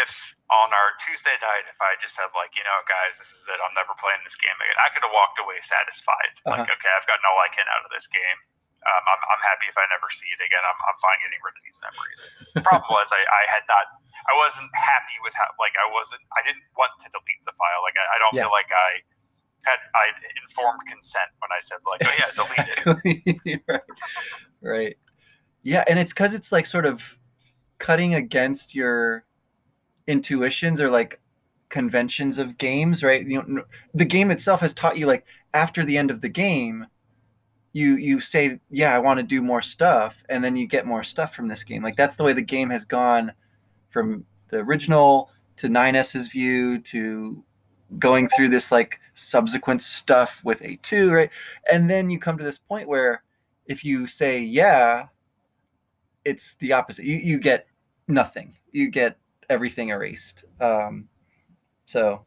if 0.00 0.10
on 0.48 0.72
our 0.72 0.90
Tuesday 1.04 1.36
night, 1.44 1.64
if 1.68 1.76
I 1.80 1.96
just 2.00 2.16
said 2.16 2.28
like, 2.32 2.52
you 2.56 2.64
know, 2.64 2.78
guys, 2.88 3.20
this 3.20 3.28
is 3.28 3.44
it, 3.48 3.60
I'm 3.60 3.74
never 3.76 3.92
playing 4.00 4.24
this 4.24 4.36
game 4.40 4.56
again, 4.56 4.78
I 4.80 4.88
could 4.92 5.04
have 5.04 5.12
walked 5.12 5.36
away 5.40 5.60
satisfied. 5.64 6.32
Like, 6.48 6.64
Uh-huh. 6.64 6.76
okay, 6.80 6.90
I've 6.96 7.04
gotten 7.08 7.24
all 7.28 7.36
I 7.44 7.50
can 7.52 7.66
out 7.76 7.84
of 7.84 7.92
this 7.92 8.08
game. 8.08 8.38
Um, 8.82 9.02
I'm, 9.06 9.22
I'm 9.30 9.42
happy 9.46 9.70
if 9.70 9.78
I 9.78 9.86
never 9.94 10.08
see 10.10 10.26
it 10.32 10.42
again. 10.42 10.58
I'm, 10.64 10.74
I'm 10.74 10.98
fine 10.98 11.18
getting 11.22 11.38
rid 11.44 11.54
of 11.54 11.62
these 11.62 11.78
memories. 11.84 12.20
The 12.52 12.60
problem 12.66 12.92
was 12.92 13.08
I, 13.14 13.22
I 13.22 13.42
had 13.48 13.64
not, 13.64 13.86
I 14.28 14.36
wasn't 14.36 14.68
happy 14.76 15.16
with 15.24 15.32
how, 15.32 15.48
like, 15.56 15.72
I 15.80 15.88
wasn't, 15.88 16.20
I 16.36 16.44
didn't 16.44 16.60
want 16.76 16.92
to 17.00 17.08
delete 17.08 17.42
the 17.48 17.56
file. 17.56 17.80
Like, 17.80 17.96
I, 17.96 18.04
I 18.04 18.16
don't 18.20 18.36
Yeah. 18.36 18.44
feel 18.44 18.52
like 18.52 18.68
I 18.68 18.90
had, 19.64 19.80
I 19.96 20.12
informed 20.44 20.84
consent 20.84 21.30
when 21.40 21.48
I 21.48 21.60
said 21.64 21.78
like, 21.88 22.02
oh 22.04 22.12
yeah, 22.12 22.28
delete 22.36 22.68
it. 22.74 23.62
Right. 23.70 23.86
right. 24.60 24.96
Yeah, 25.62 25.84
and 25.88 25.98
it's 25.98 26.12
because 26.12 26.34
it's 26.34 26.50
like 26.52 26.66
sort 26.66 26.84
of 26.86 27.02
cutting 27.78 28.14
against 28.14 28.74
your 28.74 29.24
intuitions 30.06 30.80
or 30.80 30.90
like 30.90 31.20
conventions 31.68 32.38
of 32.38 32.58
games, 32.58 33.02
right? 33.02 33.26
You 33.26 33.42
know, 33.46 33.64
the 33.94 34.04
game 34.04 34.30
itself 34.30 34.60
has 34.60 34.74
taught 34.74 34.98
you 34.98 35.06
like 35.06 35.24
after 35.54 35.84
the 35.84 35.98
end 35.98 36.10
of 36.10 36.20
the 36.20 36.28
game, 36.28 36.86
you 37.72 37.96
you 37.96 38.20
say, 38.20 38.60
yeah, 38.70 38.94
I 38.94 38.98
want 38.98 39.18
to 39.18 39.22
do 39.24 39.42
more 39.42 39.62
stuff, 39.62 40.22
and 40.28 40.44
then 40.44 40.54
you 40.54 40.66
get 40.66 40.86
more 40.86 41.02
stuff 41.02 41.34
from 41.34 41.48
this 41.48 41.64
game. 41.64 41.82
Like 41.82 41.96
that's 41.96 42.14
the 42.14 42.24
way 42.24 42.32
the 42.34 42.42
game 42.42 42.70
has 42.70 42.84
gone 42.84 43.32
from 43.90 44.24
the 44.48 44.58
original 44.58 45.30
to 45.56 45.68
9s's 45.68 46.28
view 46.28 46.78
to 46.80 47.42
going 47.98 48.28
through 48.28 48.48
this 48.48 48.72
like 48.72 49.00
subsequent 49.14 49.82
stuff 49.82 50.40
with 50.44 50.60
A2, 50.60 51.10
right? 51.12 51.30
And 51.70 51.90
then 51.90 52.10
you 52.10 52.18
come 52.18 52.38
to 52.38 52.44
this 52.44 52.58
point 52.58 52.88
where 52.88 53.22
if 53.66 53.84
you 53.84 54.06
say 54.06 54.40
yeah, 54.40 55.06
it's 56.24 56.54
the 56.56 56.72
opposite. 56.72 57.04
You 57.06 57.16
you 57.16 57.38
get 57.38 57.66
nothing. 58.08 58.56
You 58.72 58.90
get 58.90 59.16
everything 59.52 59.90
erased. 59.90 60.44
Um, 60.60 61.08
so 61.86 62.24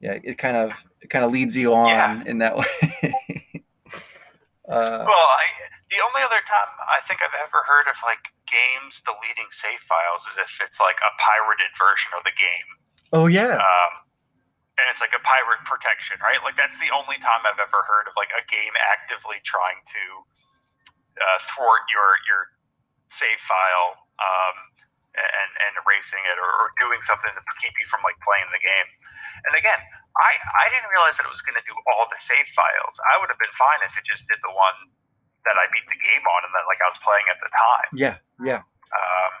yeah, 0.00 0.18
it 0.22 0.38
kind 0.38 0.56
of 0.56 0.72
it 1.02 1.10
kind 1.10 1.24
of 1.24 1.32
leads 1.32 1.56
you 1.56 1.74
on 1.74 2.22
Yeah. 2.22 2.24
in 2.26 2.38
that 2.38 2.56
way. 2.56 3.64
uh, 4.68 5.08
Well, 5.08 5.26
I, 5.40 5.46
the 5.90 6.00
only 6.04 6.22
other 6.22 6.42
time 6.46 6.70
I 6.86 7.00
think 7.08 7.22
I've 7.22 7.34
ever 7.34 7.64
heard 7.66 7.88
of 7.90 7.96
like 8.04 8.30
games 8.46 9.00
deleting 9.02 9.48
save 9.50 9.80
files 9.88 10.22
is 10.30 10.36
if 10.38 10.52
it's 10.62 10.78
like 10.80 11.00
a 11.02 11.12
pirated 11.18 11.72
version 11.78 12.12
of 12.14 12.22
the 12.24 12.34
game. 12.36 12.68
oh 13.12 13.26
yeah, 13.26 13.64
um, 13.64 13.92
and 14.78 14.86
it's 14.92 15.02
like 15.02 15.14
a 15.16 15.22
pirate 15.24 15.62
protection, 15.66 16.18
right? 16.22 16.40
Like 16.44 16.56
that's 16.56 16.76
the 16.80 16.92
only 16.94 17.18
time 17.22 17.42
I've 17.46 17.60
ever 17.62 17.82
heard 17.86 18.06
of 18.08 18.14
like 18.16 18.30
a 18.36 18.44
game 18.46 18.74
actively 18.78 19.40
trying 19.44 19.80
to 19.84 20.04
uh, 21.18 21.38
thwart 21.54 21.84
your 21.90 22.10
your 22.28 22.42
save 23.10 23.40
file 23.44 23.90
um, 24.20 24.56
and 25.18 25.50
and 25.68 25.72
erasing 25.84 26.22
it 26.30 26.36
or, 26.38 26.46
or 26.48 26.66
doing 26.78 27.00
something 27.06 27.30
to 27.34 27.54
keep 27.60 27.74
you 27.78 27.86
from 27.90 28.00
like 28.06 28.16
playing 28.24 28.46
the 28.54 28.62
game. 28.62 28.88
And 29.50 29.52
again, 29.58 29.78
I 30.18 30.32
I 30.62 30.66
didn't 30.70 30.90
realize 30.90 31.18
that 31.18 31.26
it 31.26 31.32
was 31.34 31.42
going 31.44 31.58
to 31.58 31.66
do 31.66 31.74
all 31.94 32.06
the 32.10 32.18
save 32.22 32.46
files. 32.54 32.94
I 33.10 33.18
would 33.22 33.30
have 33.30 33.38
been 33.40 33.54
fine 33.58 33.80
if 33.86 33.94
it 33.98 34.04
just 34.06 34.26
did 34.30 34.38
the 34.46 34.54
one 34.54 34.78
that 35.46 35.56
I 35.58 35.64
beat 35.74 35.86
the 35.90 36.00
game 36.02 36.24
on 36.26 36.40
and 36.46 36.52
that 36.54 36.64
like 36.66 36.80
I 36.82 36.88
was 36.90 37.00
playing 37.02 37.26
at 37.30 37.38
the 37.42 37.50
time. 37.54 37.88
yeah, 37.94 38.16
yeah. 38.44 38.60
Um, 38.92 39.32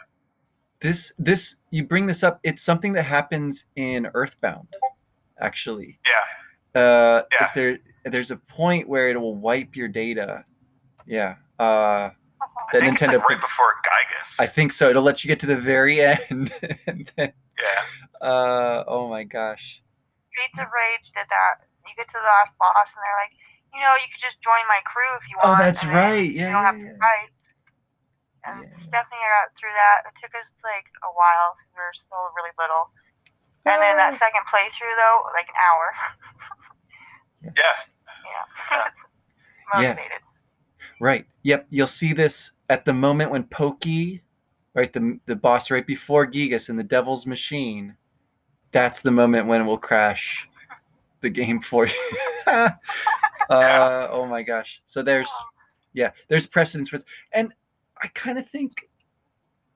This 0.80 1.12
this 1.18 1.56
you 1.70 1.82
bring 1.84 2.06
this 2.06 2.22
up. 2.22 2.38
It's 2.42 2.62
something 2.62 2.92
that 2.94 3.02
happens 3.04 3.64
in 3.76 4.06
Earthbound, 4.14 4.68
actually. 5.40 5.98
yeah, 6.06 6.80
Uh, 6.80 7.22
Yeah. 7.32 7.46
If 7.46 7.54
there 7.54 7.78
there's 8.04 8.30
a 8.30 8.36
point 8.36 8.88
where 8.88 9.10
it 9.10 9.20
will 9.20 9.34
wipe 9.34 9.74
your 9.76 9.88
data. 9.88 10.44
Yeah. 11.06 11.34
Uh, 11.58 12.10
I 12.58 12.64
that 12.72 12.80
think 12.80 12.94
it's 12.94 13.02
Nintendo. 13.02 13.18
like 13.18 13.28
right 13.30 13.40
before 13.40 13.72
Giygas. 13.86 14.40
I 14.40 14.46
think 14.46 14.72
so. 14.72 14.90
It'll 14.90 15.02
let 15.02 15.22
you 15.24 15.28
get 15.28 15.38
to 15.40 15.46
the 15.46 15.56
very 15.56 16.00
end, 16.10 16.52
and 16.86 17.10
then, 17.16 17.32
yeah, 17.58 17.82
uh, 18.26 18.84
oh 18.86 19.08
my 19.08 19.24
gosh. 19.24 19.82
Streets 20.32 20.58
of 20.58 20.66
Rage 20.74 21.10
did 21.14 21.26
that. 21.28 21.66
You 21.86 21.94
get 21.96 22.06
to 22.10 22.18
the 22.18 22.26
last 22.26 22.58
boss, 22.58 22.90
and 22.94 23.00
they're 23.00 23.20
like, 23.22 23.34
you 23.74 23.80
know, 23.80 23.94
you 23.98 24.06
could 24.12 24.20
just 24.22 24.38
join 24.42 24.60
my 24.68 24.80
crew 24.84 25.08
if 25.18 25.24
you 25.30 25.36
want. 25.38 25.54
Oh, 25.54 25.56
that's 25.62 25.82
and 25.82 25.90
then 25.92 25.98
right. 25.98 26.28
You 26.30 26.44
Yeah, 26.46 26.52
don't 26.52 26.62
yeah, 26.62 26.70
have 26.72 26.78
yeah. 26.78 26.92
to 26.92 26.98
fight. 26.98 27.30
And 28.48 28.56
Yeah. 28.64 28.78
Stephanie 28.86 29.24
got 29.28 29.50
through 29.58 29.74
that. 29.76 29.98
It 30.08 30.14
took 30.20 30.32
us 30.38 30.48
like 30.62 30.86
a 31.04 31.10
while. 31.12 31.56
We 31.74 31.80
were 31.82 31.92
still 31.96 32.30
really 32.38 32.54
little. 32.60 32.90
And 33.66 33.76
then 33.82 33.96
that 34.00 34.14
Ah. 34.16 34.22
second 34.22 34.44
playthrough, 34.48 34.96
though, 34.96 35.18
like 35.36 35.48
an 35.52 35.58
hour. 35.58 35.86
yeah. 37.58 37.76
yeah. 38.24 38.84
Yeah. 39.76 39.92
Motivated. 39.92 40.22
Right. 41.00 41.26
Yep. 41.42 41.66
You'll 41.70 41.86
see 41.86 42.12
this 42.12 42.52
at 42.70 42.84
the 42.84 42.92
moment 42.92 43.30
when 43.30 43.44
Pokey, 43.44 44.22
right, 44.74 44.92
the 44.92 45.18
the 45.26 45.36
boss 45.36 45.70
right 45.70 45.86
before 45.86 46.26
Giygas 46.26 46.68
in 46.68 46.76
the 46.76 46.84
Devil's 46.84 47.26
Machine. 47.26 47.94
That's 48.72 49.00
the 49.00 49.10
moment 49.10 49.46
when 49.46 49.60
it 49.62 49.64
will 49.64 49.78
crash 49.78 50.46
the 51.20 51.30
game 51.30 51.60
for 51.60 51.86
you. 51.86 51.94
uh, 52.46 52.70
oh 54.10 54.26
my 54.26 54.42
gosh. 54.42 54.80
So 54.86 55.02
there's 55.02 55.30
yeah, 55.94 56.10
there's 56.28 56.46
precedence 56.46 56.88
for 56.88 57.00
and 57.32 57.52
I 58.02 58.08
kind 58.08 58.38
of 58.38 58.48
think 58.48 58.88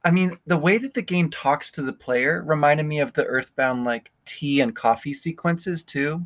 I 0.05 0.11
mean, 0.11 0.37
the 0.47 0.57
way 0.57 0.79
that 0.79 0.95
the 0.95 1.03
game 1.03 1.31
talks 1.31 1.71
to 1.73 1.83
the 1.83 1.93
player 1.93 2.43
reminded 2.45 2.87
me 2.87 2.99
of 3.01 3.13
the 3.13 3.25
Earthbound 3.25 3.85
like 3.85 4.11
tea 4.25 4.61
and 4.61 4.75
coffee 4.75 5.15
sequences 5.15 5.85
too. 5.85 6.21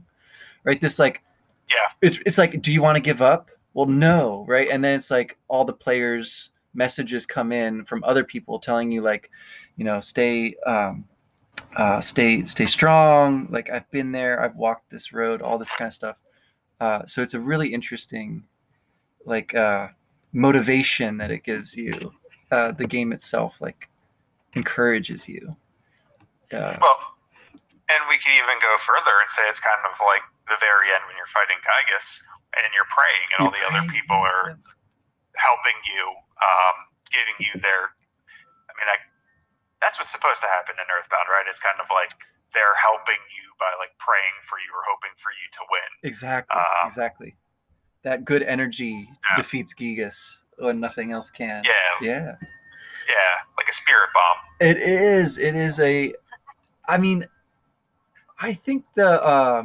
Right? 0.64 0.80
This 0.80 0.98
like 0.98 1.22
Yeah. 1.68 1.76
it's 2.00 2.18
it's 2.26 2.38
like, 2.38 2.62
do 2.62 2.72
you 2.72 2.82
want 2.82 2.96
to 2.96 3.02
give 3.02 3.22
up? 3.22 3.50
Well, 3.76 3.84
no, 3.84 4.46
right? 4.48 4.70
And 4.70 4.82
then 4.82 4.96
it's 4.96 5.10
like 5.10 5.36
all 5.48 5.66
the 5.66 5.74
players' 5.74 6.48
messages 6.72 7.26
come 7.26 7.52
in 7.52 7.84
from 7.84 8.02
other 8.04 8.24
people 8.24 8.58
telling 8.58 8.90
you 8.90 9.02
like, 9.02 9.30
you 9.76 9.84
know, 9.84 10.00
stay 10.00 10.54
um 10.66 11.04
uh 11.76 12.00
stay 12.00 12.42
stay 12.44 12.64
strong, 12.64 13.46
like 13.50 13.68
I've 13.68 13.88
been 13.90 14.12
there, 14.12 14.40
I've 14.40 14.56
walked 14.56 14.88
this 14.88 15.12
road, 15.12 15.42
all 15.42 15.58
this 15.58 15.70
kind 15.72 15.88
of 15.88 15.94
stuff. 15.94 16.16
Uh 16.80 17.04
so 17.04 17.20
it's 17.20 17.34
a 17.34 17.40
really 17.40 17.68
interesting 17.68 18.44
like 19.26 19.54
uh 19.54 19.88
motivation 20.32 21.18
that 21.18 21.30
it 21.30 21.44
gives 21.44 21.76
you. 21.76 21.92
Uh 22.50 22.72
the 22.72 22.86
game 22.86 23.12
itself 23.12 23.60
like 23.60 23.90
encourages 24.54 25.28
you. 25.28 25.54
Uh, 26.50 26.78
Well, 26.80 26.98
and 27.92 28.00
we 28.08 28.16
could 28.16 28.32
even 28.32 28.56
go 28.62 28.72
further 28.88 29.20
and 29.20 29.28
say 29.36 29.42
it's 29.50 29.60
kind 29.60 29.84
of 29.84 30.00
like 30.00 30.22
the 30.48 30.56
very 30.64 30.88
end 30.96 31.04
when 31.06 31.16
you're 31.18 31.28
fighting 31.28 31.60
Giygas 31.60 32.22
and 32.64 32.72
you're 32.72 32.88
praying, 32.88 33.26
and 33.36 33.38
all 33.46 33.52
the 33.52 33.60
you're 33.60 33.72
other 33.76 33.86
people 33.92 34.16
are 34.16 34.56
helping 35.36 35.78
you, 35.92 36.04
um, 36.40 36.76
giving 37.12 37.36
you 37.40 37.52
their. 37.60 37.92
I 38.68 38.72
mean, 38.80 38.88
I, 38.88 38.96
that's 39.80 39.98
what's 40.00 40.10
supposed 40.12 40.40
to 40.40 40.48
happen 40.48 40.76
in 40.80 40.86
Earthbound, 40.88 41.28
right? 41.28 41.44
It's 41.48 41.60
kind 41.60 41.76
of 41.80 41.86
like 41.92 42.12
they're 42.56 42.76
helping 42.80 43.20
you 43.36 43.44
by 43.60 43.72
like 43.78 43.92
praying 44.00 44.36
for 44.48 44.56
you 44.60 44.70
or 44.72 44.82
hoping 44.88 45.12
for 45.20 45.30
you 45.32 45.46
to 45.56 45.62
win. 45.68 45.90
Exactly. 46.08 46.56
Um, 46.56 46.88
exactly. 46.88 47.36
That 48.02 48.24
good 48.24 48.42
energy 48.42 49.08
Yeah. 49.10 49.36
defeats 49.36 49.74
Giygas 49.74 50.16
when 50.58 50.80
nothing 50.80 51.12
else 51.12 51.30
can. 51.30 51.64
Yeah, 51.64 51.72
Yeah. 52.00 52.34
yeah, 53.08 53.34
like 53.56 53.68
a 53.68 53.74
spirit 53.74 54.08
bomb. 54.14 54.38
It 54.60 54.76
is. 54.78 55.38
It 55.38 55.54
is 55.54 55.80
a. 55.80 56.14
I 56.88 56.98
mean, 56.98 57.26
I 58.38 58.54
think 58.54 58.84
the 58.94 59.22
uh, 59.22 59.64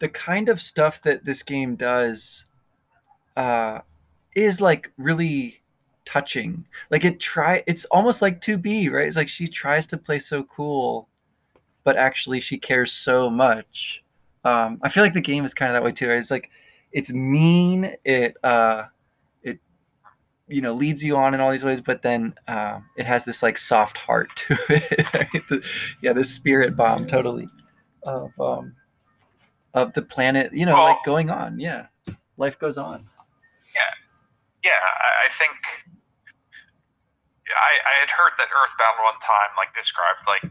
the 0.00 0.08
kind 0.08 0.48
of 0.48 0.60
stuff 0.60 1.00
that 1.02 1.24
this 1.24 1.42
game 1.42 1.76
does 1.76 2.46
uh, 3.36 3.80
is 4.34 4.60
like 4.60 4.90
really 4.98 5.62
touching. 6.04 6.66
Like 6.90 7.04
it 7.04 7.20
try. 7.20 7.62
It's 7.66 7.84
almost 7.86 8.22
like 8.22 8.40
2B, 8.40 8.90
right? 8.90 9.06
It's 9.06 9.16
like 9.16 9.28
she 9.28 9.46
tries 9.46 9.86
to 9.88 9.98
play 9.98 10.18
so 10.18 10.42
cool, 10.44 11.08
but 11.84 11.96
actually 11.96 12.40
she 12.40 12.58
cares 12.58 12.92
so 12.92 13.30
much. 13.30 14.02
Um, 14.44 14.80
I 14.82 14.88
feel 14.88 15.02
like 15.02 15.14
the 15.14 15.20
game 15.20 15.44
is 15.44 15.54
kind 15.54 15.70
of 15.70 15.74
that 15.74 15.84
way 15.84 15.92
too. 15.92 16.08
Right? 16.08 16.18
It's 16.18 16.30
like 16.30 16.50
it's 16.92 17.12
mean. 17.12 17.94
It 18.04 18.36
uh, 18.42 18.84
it 19.42 19.58
you 20.48 20.62
know 20.62 20.72
leads 20.72 21.04
you 21.04 21.16
on 21.16 21.34
in 21.34 21.40
all 21.40 21.52
these 21.52 21.64
ways, 21.64 21.82
but 21.82 22.00
then 22.00 22.34
uh, 22.48 22.80
it 22.96 23.04
has 23.04 23.24
this 23.26 23.42
like 23.42 23.58
soft 23.58 23.98
heart 23.98 24.30
to 24.36 24.56
it. 24.70 25.14
right? 25.14 25.42
The- 25.50 25.64
yeah, 26.02 26.14
this 26.14 26.30
spirit 26.30 26.74
bomb 26.74 27.06
totally 27.06 27.48
of 28.04 28.30
um, 28.40 28.74
of 29.74 29.92
the 29.94 30.02
planet. 30.02 30.52
You 30.52 30.66
know, 30.66 30.74
Well- 30.74 30.84
like 30.96 31.04
going 31.04 31.30
on. 31.30 31.60
Yeah, 31.60 31.86
life 32.36 32.58
goes 32.58 32.78
on. 32.78 33.08
Yeah, 34.60 34.76
I, 34.76 35.24
I 35.24 35.28
think. 35.40 35.56
Yeah, 37.48 37.56
I, 37.56 37.72
I 37.80 37.94
had 38.04 38.12
heard 38.12 38.36
that 38.36 38.52
Earthbound 38.52 39.00
one 39.00 39.16
time 39.24 39.56
like 39.56 39.72
described 39.72 40.22
like 40.28 40.44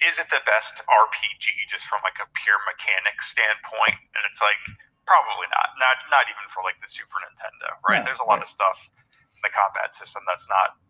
is 0.00 0.16
it 0.16 0.32
the 0.32 0.40
best 0.48 0.80
RPG 0.88 1.44
just 1.68 1.84
from 1.84 2.00
like 2.00 2.16
a 2.16 2.28
pure 2.40 2.56
mechanic 2.64 3.20
standpoint? 3.20 4.00
And 4.16 4.22
it's 4.24 4.40
like 4.40 4.56
probably 5.04 5.44
not. 5.52 5.76
Not 5.76 6.00
not 6.08 6.24
even 6.32 6.46
for 6.48 6.64
like 6.64 6.80
the 6.80 6.88
Super 6.88 7.20
Nintendo, 7.20 7.76
right? 7.84 8.00
There's 8.00 8.22
a 8.22 8.26
lot 8.26 8.40
right. 8.40 8.46
of 8.46 8.50
stuff 8.50 8.80
in 9.36 9.40
the 9.44 9.52
combat 9.52 9.92
system 9.92 10.24
that's 10.24 10.48
not 10.48 10.80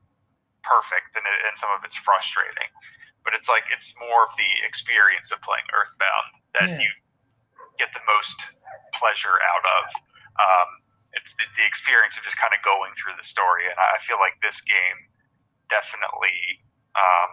perfect, 0.62 1.18
and 1.18 1.26
it, 1.26 1.38
and 1.50 1.58
some 1.58 1.74
of 1.74 1.82
it's 1.82 1.98
frustrating. 1.98 2.70
But 3.26 3.34
it's 3.34 3.50
like 3.50 3.66
it's 3.74 3.90
more 3.98 4.30
of 4.30 4.32
the 4.38 4.50
experience 4.62 5.34
of 5.34 5.42
playing 5.42 5.66
Earthbound 5.74 6.26
that 6.60 6.68
Yeah. 6.78 6.86
you 6.86 6.90
get 7.78 7.90
the 7.92 8.04
most 8.06 8.38
pleasure 8.94 9.36
out 9.42 9.64
of. 9.64 9.84
Um, 10.38 10.68
it's 11.14 11.30
the, 11.38 11.46
the 11.54 11.66
experience 11.66 12.18
of 12.18 12.26
just 12.26 12.38
kind 12.38 12.50
of 12.50 12.60
going 12.66 12.90
through 12.98 13.14
the 13.14 13.26
story, 13.26 13.70
and 13.70 13.78
I 13.78 13.98
feel 14.02 14.18
like 14.18 14.34
this 14.42 14.58
game 14.66 14.98
definitely 15.70 16.60
um, 16.98 17.30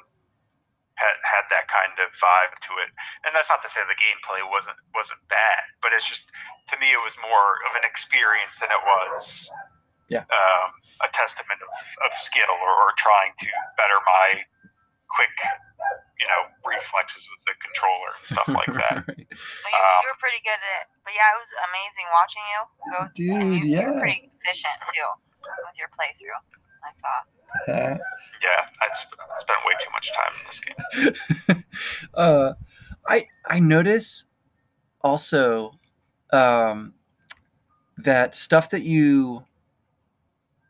had 1.01 1.17
had 1.25 1.45
that 1.49 1.65
kind 1.65 1.97
of 1.97 2.13
vibe 2.13 2.53
to 2.69 2.71
it. 2.85 2.93
And 3.25 3.33
that's 3.33 3.49
not 3.49 3.65
to 3.65 3.69
say 3.73 3.81
the 3.89 3.97
gameplay 3.97 4.45
wasn't 4.45 4.77
wasn't 4.93 5.21
bad, 5.33 5.65
but 5.81 5.91
it's 5.97 6.05
just 6.05 6.29
to 6.69 6.77
me 6.77 6.93
it 6.93 7.01
was 7.01 7.17
more 7.25 7.57
of 7.69 7.73
an 7.73 7.85
experience 7.85 8.61
than 8.61 8.69
it 8.69 8.83
was 8.85 9.49
Yeah. 10.13 10.29
um, 10.29 10.69
a 11.01 11.09
testament 11.11 11.57
of, 11.65 11.71
of 12.05 12.11
skill 12.21 12.53
or, 12.61 12.73
or 12.85 12.93
trying 13.01 13.33
to 13.41 13.49
better 13.81 13.97
my 14.05 14.45
quick 15.09 15.33
you 16.21 16.27
know 16.29 16.41
reflexes 16.63 17.25
with 17.33 17.41
the 17.49 17.55
controller 17.65 18.11
and 18.13 18.25
stuff 18.29 18.49
like 18.53 18.69
that. 18.77 18.95
Right. 19.09 19.25
Well, 19.25 19.73
you, 19.73 19.81
Um, 19.81 19.99
you 20.05 20.09
were 20.13 20.21
pretty 20.21 20.41
good 20.45 20.59
at 20.61 20.73
it. 20.79 20.85
But 21.03 21.13
yeah, 21.17 21.33
it 21.33 21.39
was 21.41 21.51
amazing 21.73 22.07
watching 22.13 22.45
you 22.53 22.59
go. 22.93 22.99
Dude, 23.17 23.25
you, 23.25 23.65
You 23.65 23.73
yeah. 23.73 23.89
were 23.89 23.99
pretty 24.05 24.29
efficient 24.45 24.77
too 24.93 25.09
with 25.65 25.75
your 25.81 25.89
playthrough. 25.97 26.37
I 26.85 26.91
saw. 27.01 27.13
Uh, 27.73 27.97
Yeah, 28.41 28.65
I 28.81 28.87
sp- 28.97 29.21
spent 29.37 29.59
way 29.65 29.73
too 29.81 29.91
much 29.93 30.07
time 30.17 30.33
in 30.39 30.43
this 30.49 30.61
game. 30.65 31.63
uh, 32.15 32.53
I 33.07 33.27
I 33.45 33.59
notice 33.59 34.25
also 35.01 35.73
um, 36.33 36.93
that 37.99 38.35
stuff 38.35 38.71
that 38.71 38.81
you 38.81 39.43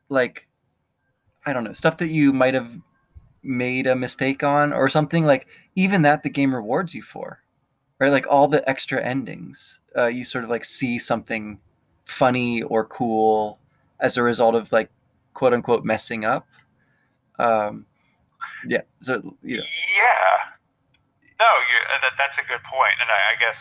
like, 0.09 0.47
I 1.45 1.53
don't 1.53 1.63
know, 1.63 1.71
stuff 1.71 1.95
that 1.97 2.09
you 2.09 2.33
might 2.33 2.55
have 2.55 2.71
made 3.43 3.87
a 3.87 3.95
mistake 3.95 4.43
on 4.43 4.73
or 4.73 4.89
something 4.89 5.25
like 5.25 5.47
even 5.75 6.01
that 6.03 6.23
the 6.23 6.29
game 6.29 6.53
rewards 6.53 6.93
you 6.93 7.01
for, 7.01 7.41
right? 7.99 8.11
Like 8.11 8.27
all 8.29 8.47
the 8.47 8.67
extra 8.69 9.03
endings, 9.03 9.79
uh, 9.97 10.07
you 10.07 10.25
sort 10.25 10.43
of 10.43 10.49
like 10.49 10.65
see 10.65 10.99
something 10.99 11.59
funny 12.05 12.61
or 12.63 12.85
cool 12.85 13.59
as 13.99 14.17
a 14.17 14.23
result 14.23 14.55
of 14.55 14.71
like 14.71 14.89
quote 15.33 15.53
unquote 15.53 15.83
messing 15.83 16.25
up. 16.25 16.47
Um, 17.39 17.85
yeah, 18.67 18.81
so 19.01 19.21
you 19.43 19.57
know, 19.57 19.63
Yeah. 19.63 20.37
No, 21.39 21.47
uh, 21.47 21.97
that, 22.05 22.13
that's 22.17 22.37
a 22.37 22.45
good. 22.45 22.61
And 22.61 23.09
I, 23.09 23.33
I 23.33 23.35
guess 23.41 23.57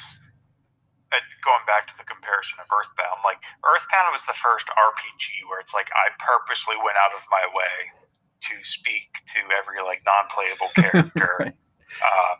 uh, 1.12 1.20
going 1.44 1.64
back 1.66 1.88
to 1.88 1.96
the 1.96 2.04
comparison 2.04 2.60
of 2.60 2.68
Earthbound, 2.68 3.24
like 3.24 3.40
Earthbound 3.64 4.12
was 4.12 4.24
the 4.28 4.36
first 4.36 4.68
RPG 4.68 5.48
where 5.48 5.60
it's 5.60 5.72
like 5.72 5.88
I 5.96 6.12
purposely 6.20 6.76
went 6.76 7.00
out 7.00 7.16
of 7.16 7.24
my 7.32 7.44
way 7.56 7.99
to 8.48 8.54
speak 8.64 9.10
to 9.36 9.40
every 9.56 9.82
like 9.84 10.00
non-playable 10.06 10.70
character, 10.76 11.30
Right. 11.40 11.56
uh, 12.00 12.34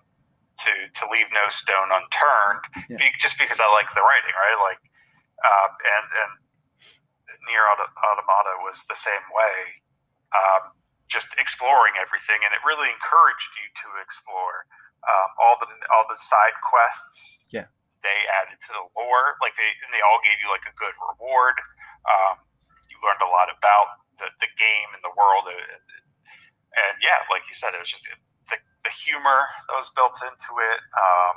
to 0.65 0.73
to 1.01 1.03
leave 1.13 1.29
no 1.33 1.49
stone 1.53 1.89
unturned, 1.93 2.65
Yeah. 2.89 2.97
be, 3.01 3.07
just 3.21 3.37
because 3.41 3.61
I 3.61 3.69
like 3.73 3.89
the 3.93 4.01
writing, 4.05 4.35
right? 4.37 4.59
Like, 4.65 4.81
uh, 5.41 5.69
and 5.73 6.07
and 6.25 6.33
NieR 7.49 7.65
Auto- 7.73 7.93
Automata 8.05 8.55
was 8.65 8.77
the 8.89 8.97
same 8.99 9.25
way. 9.33 9.57
Um, 10.37 10.73
just 11.11 11.27
exploring 11.43 11.99
everything, 11.99 12.39
and 12.47 12.55
it 12.55 12.63
really 12.63 12.87
encouraged 12.87 13.51
you 13.59 13.67
to 13.83 13.89
explore 14.05 14.69
um, 15.05 15.29
all 15.43 15.57
the 15.59 15.67
all 15.91 16.07
the 16.07 16.19
side 16.23 16.55
quests. 16.63 17.41
Yeah. 17.51 17.67
they 18.01 18.19
added 18.41 18.57
to 18.57 18.71
the 18.73 18.85
lore, 18.97 19.37
like 19.45 19.53
they 19.59 19.69
and 19.85 19.91
they 19.93 20.01
all 20.07 20.21
gave 20.25 20.39
you 20.41 20.49
like 20.49 20.65
a 20.71 20.75
good 20.79 20.95
reward. 20.97 21.57
Um, 22.09 22.41
you 22.89 22.97
learned 23.05 23.21
a 23.21 23.29
lot 23.29 23.51
about 23.53 24.00
the, 24.21 24.29
the 24.45 24.51
game 24.61 24.91
and 24.93 25.03
the 25.03 25.15
world. 25.17 25.49
It, 25.49 25.81
and 26.77 26.95
yeah, 27.03 27.25
like 27.33 27.43
you 27.51 27.57
said, 27.57 27.75
it 27.75 27.81
was 27.83 27.91
just 27.91 28.07
the, 28.53 28.57
the 28.85 28.93
humor 28.93 29.49
that 29.69 29.77
was 29.77 29.91
built 29.97 30.15
into 30.23 30.53
it. 30.61 30.81
Um, 30.95 31.37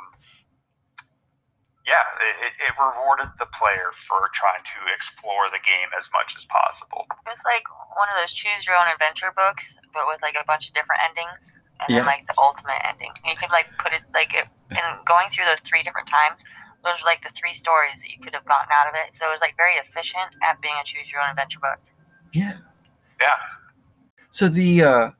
yeah, 1.84 2.04
it, 2.40 2.56
it 2.64 2.74
rewarded 2.80 3.28
the 3.44 3.50
player 3.52 3.92
for 4.08 4.32
trying 4.32 4.64
to 4.64 4.80
explore 4.96 5.52
the 5.52 5.60
game 5.60 5.92
as 6.00 6.08
much 6.16 6.32
as 6.40 6.48
possible. 6.48 7.04
It 7.28 7.36
was 7.36 7.44
like 7.44 7.68
one 8.00 8.08
of 8.08 8.16
those 8.16 8.32
choose 8.32 8.64
your 8.64 8.80
own 8.80 8.88
adventure 8.88 9.36
books, 9.36 9.68
but 9.92 10.08
with 10.08 10.24
like 10.24 10.40
a 10.40 10.48
bunch 10.48 10.72
of 10.72 10.74
different 10.76 11.04
endings, 11.12 11.40
and 11.84 11.92
Yeah. 11.92 12.08
then 12.08 12.08
like 12.08 12.24
the 12.28 12.40
ultimate 12.40 12.80
ending. 12.88 13.12
You 13.28 13.36
could 13.36 13.52
like 13.52 13.68
put 13.84 13.92
it 13.92 14.04
like 14.16 14.32
it, 14.32 14.48
and 14.72 14.86
going 15.04 15.28
through 15.36 15.44
those 15.52 15.60
three 15.68 15.84
different 15.84 16.08
times. 16.08 16.40
Those 16.88 17.00
are 17.04 17.08
like 17.08 17.24
the 17.24 17.32
three 17.36 17.56
stories 17.56 18.00
that 18.00 18.12
you 18.12 18.20
could 18.20 18.36
have 18.36 18.44
gotten 18.48 18.72
out 18.72 18.88
of 18.88 18.96
it. 18.96 19.16
So 19.16 19.28
it 19.28 19.32
was 19.32 19.40
like 19.40 19.56
very 19.56 19.76
efficient 19.80 20.36
at 20.44 20.60
being 20.60 20.76
a 20.76 20.84
choose 20.84 21.08
your 21.12 21.20
own 21.24 21.32
adventure 21.32 21.60
book. 21.60 21.80
Yeah. 22.32 22.60
Yeah. 23.24 23.30
So 24.32 24.50
the 24.50 24.84
uh 24.84 25.12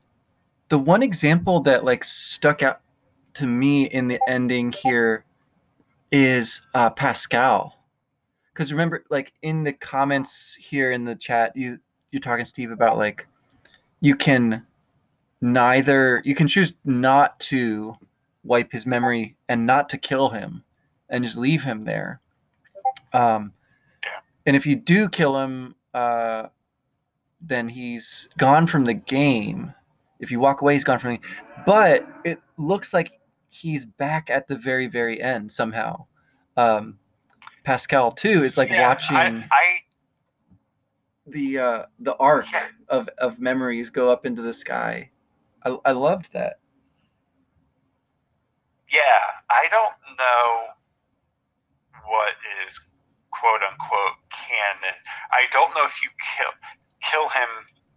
the 0.68 0.78
one 0.78 1.02
example 1.02 1.60
that 1.60 1.84
like 1.84 2.04
stuck 2.04 2.62
out 2.62 2.80
to 3.34 3.46
me 3.46 3.84
in 3.84 4.08
the 4.08 4.20
ending 4.28 4.72
here 4.72 5.24
is 6.12 6.60
uh 6.74 6.90
Pascal. 6.90 7.78
Cuz 8.54 8.70
remember 8.72 9.04
like 9.10 9.32
in 9.42 9.64
the 9.64 9.72
comments 9.72 10.54
here 10.60 10.92
in 10.92 11.04
the 11.04 11.14
chat 11.14 11.56
you 11.56 11.78
you're 12.10 12.20
talking 12.20 12.44
Steve 12.44 12.70
about 12.70 12.98
like 12.98 13.26
you 14.00 14.14
can 14.14 14.66
neither 15.40 16.20
you 16.24 16.34
can 16.34 16.46
choose 16.46 16.74
not 16.84 17.40
to 17.40 17.96
wipe 18.44 18.70
his 18.70 18.84
memory 18.84 19.34
and 19.48 19.64
not 19.64 19.88
to 19.88 19.96
kill 19.96 20.28
him 20.28 20.62
and 21.08 21.24
just 21.24 21.38
leave 21.38 21.62
him 21.62 21.84
there. 21.84 22.20
Um 23.14 23.52
and 24.44 24.54
if 24.54 24.66
you 24.66 24.76
do 24.76 25.08
kill 25.08 25.38
him 25.38 25.74
uh 25.94 26.48
then 27.46 27.68
he's 27.68 28.28
gone 28.38 28.66
from 28.66 28.84
the 28.84 28.94
game. 28.94 29.72
If 30.20 30.30
you 30.30 30.40
walk 30.40 30.62
away, 30.62 30.74
he's 30.74 30.84
gone 30.84 30.98
from 30.98 31.12
the 31.12 31.16
game. 31.18 31.36
But 31.66 32.06
it 32.24 32.40
looks 32.56 32.92
like 32.94 33.20
he's 33.50 33.84
back 33.84 34.30
at 34.30 34.48
the 34.48 34.56
very, 34.56 34.86
very 34.86 35.20
end 35.22 35.52
somehow. 35.52 36.06
Um, 36.56 36.98
Pascal 37.64 38.10
too 38.12 38.44
is 38.44 38.56
like 38.56 38.70
Yeah, 38.70 38.88
watching 38.88 39.16
I, 39.16 39.48
I 39.50 39.78
the 41.26 41.58
uh, 41.58 41.82
the 42.00 42.14
arc 42.16 42.46
of, 42.88 43.08
of 43.18 43.38
memories 43.38 43.90
go 43.90 44.10
up 44.10 44.26
into 44.26 44.42
the 44.42 44.52
sky. 44.54 45.10
I, 45.64 45.76
I 45.84 45.92
loved 45.92 46.32
that. 46.32 46.58
yeah, 48.92 49.00
I 49.50 49.66
don't 49.70 49.94
know 50.18 50.66
what 52.06 52.34
is 52.68 52.78
quote 53.30 53.62
unquote 53.62 54.18
canon. 54.30 54.94
I 55.32 55.44
don't 55.52 55.74
know 55.74 55.84
if 55.86 56.02
you 56.02 56.10
kill 56.36 56.52
kill 57.10 57.28
him 57.28 57.48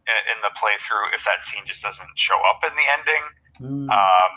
in, 0.07 0.35
in 0.35 0.41
the 0.41 0.49
playthrough 0.59 1.13
if 1.15 1.23
that 1.25 1.43
scene 1.45 1.63
just 1.65 1.81
doesn't 1.83 2.07
show 2.15 2.37
up 2.49 2.61
in 2.63 2.71
the 2.75 2.87
ending. 2.99 3.89
Um, 3.89 4.31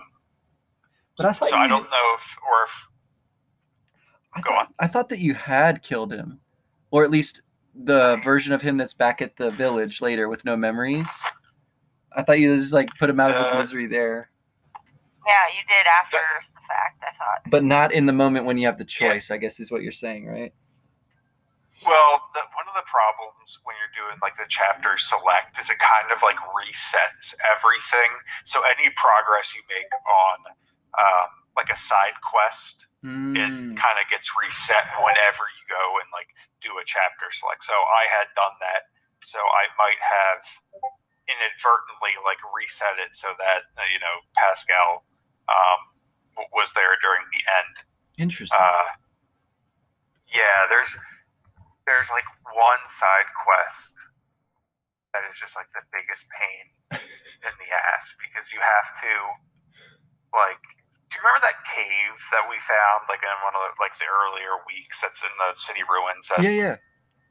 but 1.17 1.27
I 1.27 1.33
thought 1.33 1.51
so 1.51 1.57
you, 1.57 1.63
I 1.63 1.69
don't 1.69 1.85
know 1.85 2.17
if 2.19 2.39
or 2.43 2.65
if 2.65 2.89
I 4.35 4.41
go 4.41 4.51
thought, 4.51 4.67
on. 4.69 4.75
I 4.79 4.87
thought 4.87 5.09
that 5.11 5.19
you 5.19 5.35
had 5.35 5.83
killed 5.83 6.13
him, 6.13 6.41
or 6.91 7.05
at 7.05 7.11
least 7.11 7.43
the 7.85 8.17
version 8.25 8.53
of 8.53 8.63
him 8.63 8.77
that's 8.77 8.93
back 8.95 9.21
at 9.23 9.37
the 9.37 9.51
village 9.51 10.01
later 10.01 10.29
with 10.29 10.45
no 10.45 10.57
memories. 10.57 11.09
I 12.17 12.23
thought 12.23 12.41
you 12.41 12.57
just 12.57 12.73
like 12.73 12.89
put 12.99 13.09
him 13.11 13.21
out 13.21 13.31
of 13.33 13.39
his 13.47 13.55
Uh, 13.55 13.59
misery 13.59 13.87
there. 13.87 14.31
Yeah, 15.27 15.33
you 15.57 15.63
did 15.69 15.87
after 16.03 16.19
the 16.55 16.61
fact. 16.67 17.03
I 17.03 17.17
thought. 17.19 17.51
but 17.51 17.63
not 17.63 17.93
in 17.93 18.07
the 18.07 18.13
moment 18.13 18.47
when 18.47 18.59
you 18.59 18.67
have 18.67 18.79
the 18.79 18.85
choice. 18.85 19.31
I 19.31 19.37
guess 19.37 19.61
is 19.61 19.71
what 19.71 19.83
you're 19.83 19.93
saying, 19.93 20.27
right? 20.27 20.53
Well, 21.87 22.21
the, 22.37 22.45
one 22.53 22.69
of 22.69 22.77
the 22.77 22.85
problems 22.85 23.57
when 23.65 23.73
you're 23.81 23.95
doing 23.97 24.21
like 24.21 24.37
the 24.37 24.49
chapter 24.49 25.01
select 25.01 25.57
is 25.57 25.73
it 25.73 25.81
kind 25.81 26.13
of 26.13 26.21
like 26.21 26.37
resets 26.53 27.33
everything. 27.41 28.13
So 28.45 28.61
any 28.69 28.93
progress 29.01 29.57
you 29.57 29.65
make 29.69 29.89
on 30.05 30.39
um, 31.01 31.29
like 31.57 31.73
a 31.73 31.79
side 31.79 32.17
quest, 32.21 32.85
it 33.35 33.49
Mm, 33.49 33.77
kind 33.81 33.97
of 33.97 34.05
gets 34.13 34.29
reset 34.37 34.85
whenever 35.01 35.45
you 35.57 35.65
go 35.73 35.85
and 36.05 36.09
like 36.13 36.29
do 36.61 36.69
a 36.77 36.85
chapter 36.85 37.33
select. 37.33 37.65
So 37.65 37.73
I 37.73 38.05
had 38.13 38.29
done 38.37 38.57
that, 38.61 38.93
so 39.25 39.41
I 39.41 39.65
might 39.81 40.01
have 40.01 40.41
inadvertently 41.31 42.15
like 42.27 42.41
reset 42.53 42.99
it 43.01 43.15
so 43.17 43.33
that 43.39 43.65
uh, 43.79 43.87
you 43.89 44.01
know 44.03 44.17
Pascal 44.37 45.07
um, 45.49 45.81
was 46.53 46.73
there 46.75 46.99
during 47.01 47.25
the 47.33 47.43
end. 47.65 47.75
interesting. 48.19 48.59
Uh, 48.59 48.87
yeah, 50.31 50.67
there's 50.69 50.97
there's 51.91 52.07
like 52.15 52.27
one 52.55 52.83
side 52.95 53.29
quest 53.43 53.95
that 55.11 55.27
is 55.27 55.35
just 55.35 55.59
like 55.59 55.67
the 55.75 55.83
biggest 55.91 56.23
pain 56.31 56.65
in 57.47 57.53
the 57.59 57.69
ass 57.75 58.15
because 58.23 58.55
you 58.55 58.63
have 58.63 58.89
to 59.03 59.13
like 60.31 60.63
do 61.11 61.19
you 61.19 61.23
remember 61.27 61.43
that 61.43 61.59
cave 61.67 62.15
that 62.31 62.47
we 62.47 62.55
found 62.63 63.11
like 63.11 63.19
in 63.19 63.35
one 63.43 63.55
of 63.59 63.63
the 63.67 63.71
like 63.83 63.95
the 63.99 64.07
earlier 64.07 64.55
weeks 64.71 65.03
that's 65.03 65.27
in 65.27 65.35
the 65.43 65.51
city 65.59 65.83
ruins 65.83 66.31
that 66.31 66.39
yeah, 66.47 66.55
yeah. 66.55 66.77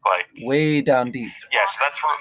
like 0.04 0.28
Way 0.43 0.84
down 0.84 1.15
deep. 1.15 1.32
yeah 1.56 1.63
so 1.72 1.80
that's 1.80 2.00
where 2.04 2.19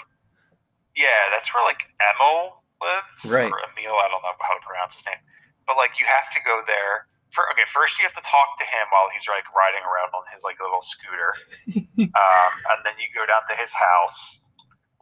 yeah 0.94 1.34
that's 1.34 1.50
where 1.50 1.66
like 1.66 1.90
Emil 1.98 2.62
lives 2.78 3.26
Right. 3.26 3.50
or 3.50 3.58
Emil 3.74 3.94
I 3.98 4.06
don't 4.06 4.22
know 4.22 4.34
how 4.38 4.54
to 4.54 4.62
pronounce 4.62 4.94
his 5.02 5.06
name 5.10 5.18
but 5.66 5.74
like 5.74 5.98
you 5.98 6.06
have 6.06 6.30
to 6.38 6.40
go 6.46 6.62
there 6.70 7.10
for 7.32 7.44
okay 7.52 7.66
first 7.68 8.00
you 8.00 8.04
have 8.08 8.16
to 8.16 8.24
talk 8.24 8.56
to 8.56 8.66
him 8.66 8.88
while 8.88 9.08
he's 9.12 9.28
like 9.28 9.44
riding 9.52 9.84
around 9.84 10.10
on 10.16 10.24
his 10.32 10.40
like 10.42 10.58
little 10.60 10.82
scooter. 10.82 11.32
Um, 11.98 12.52
and 12.70 12.86
then 12.86 12.94
you 13.02 13.10
go 13.10 13.26
down 13.26 13.42
to 13.50 13.58
his 13.58 13.74
house 13.74 14.38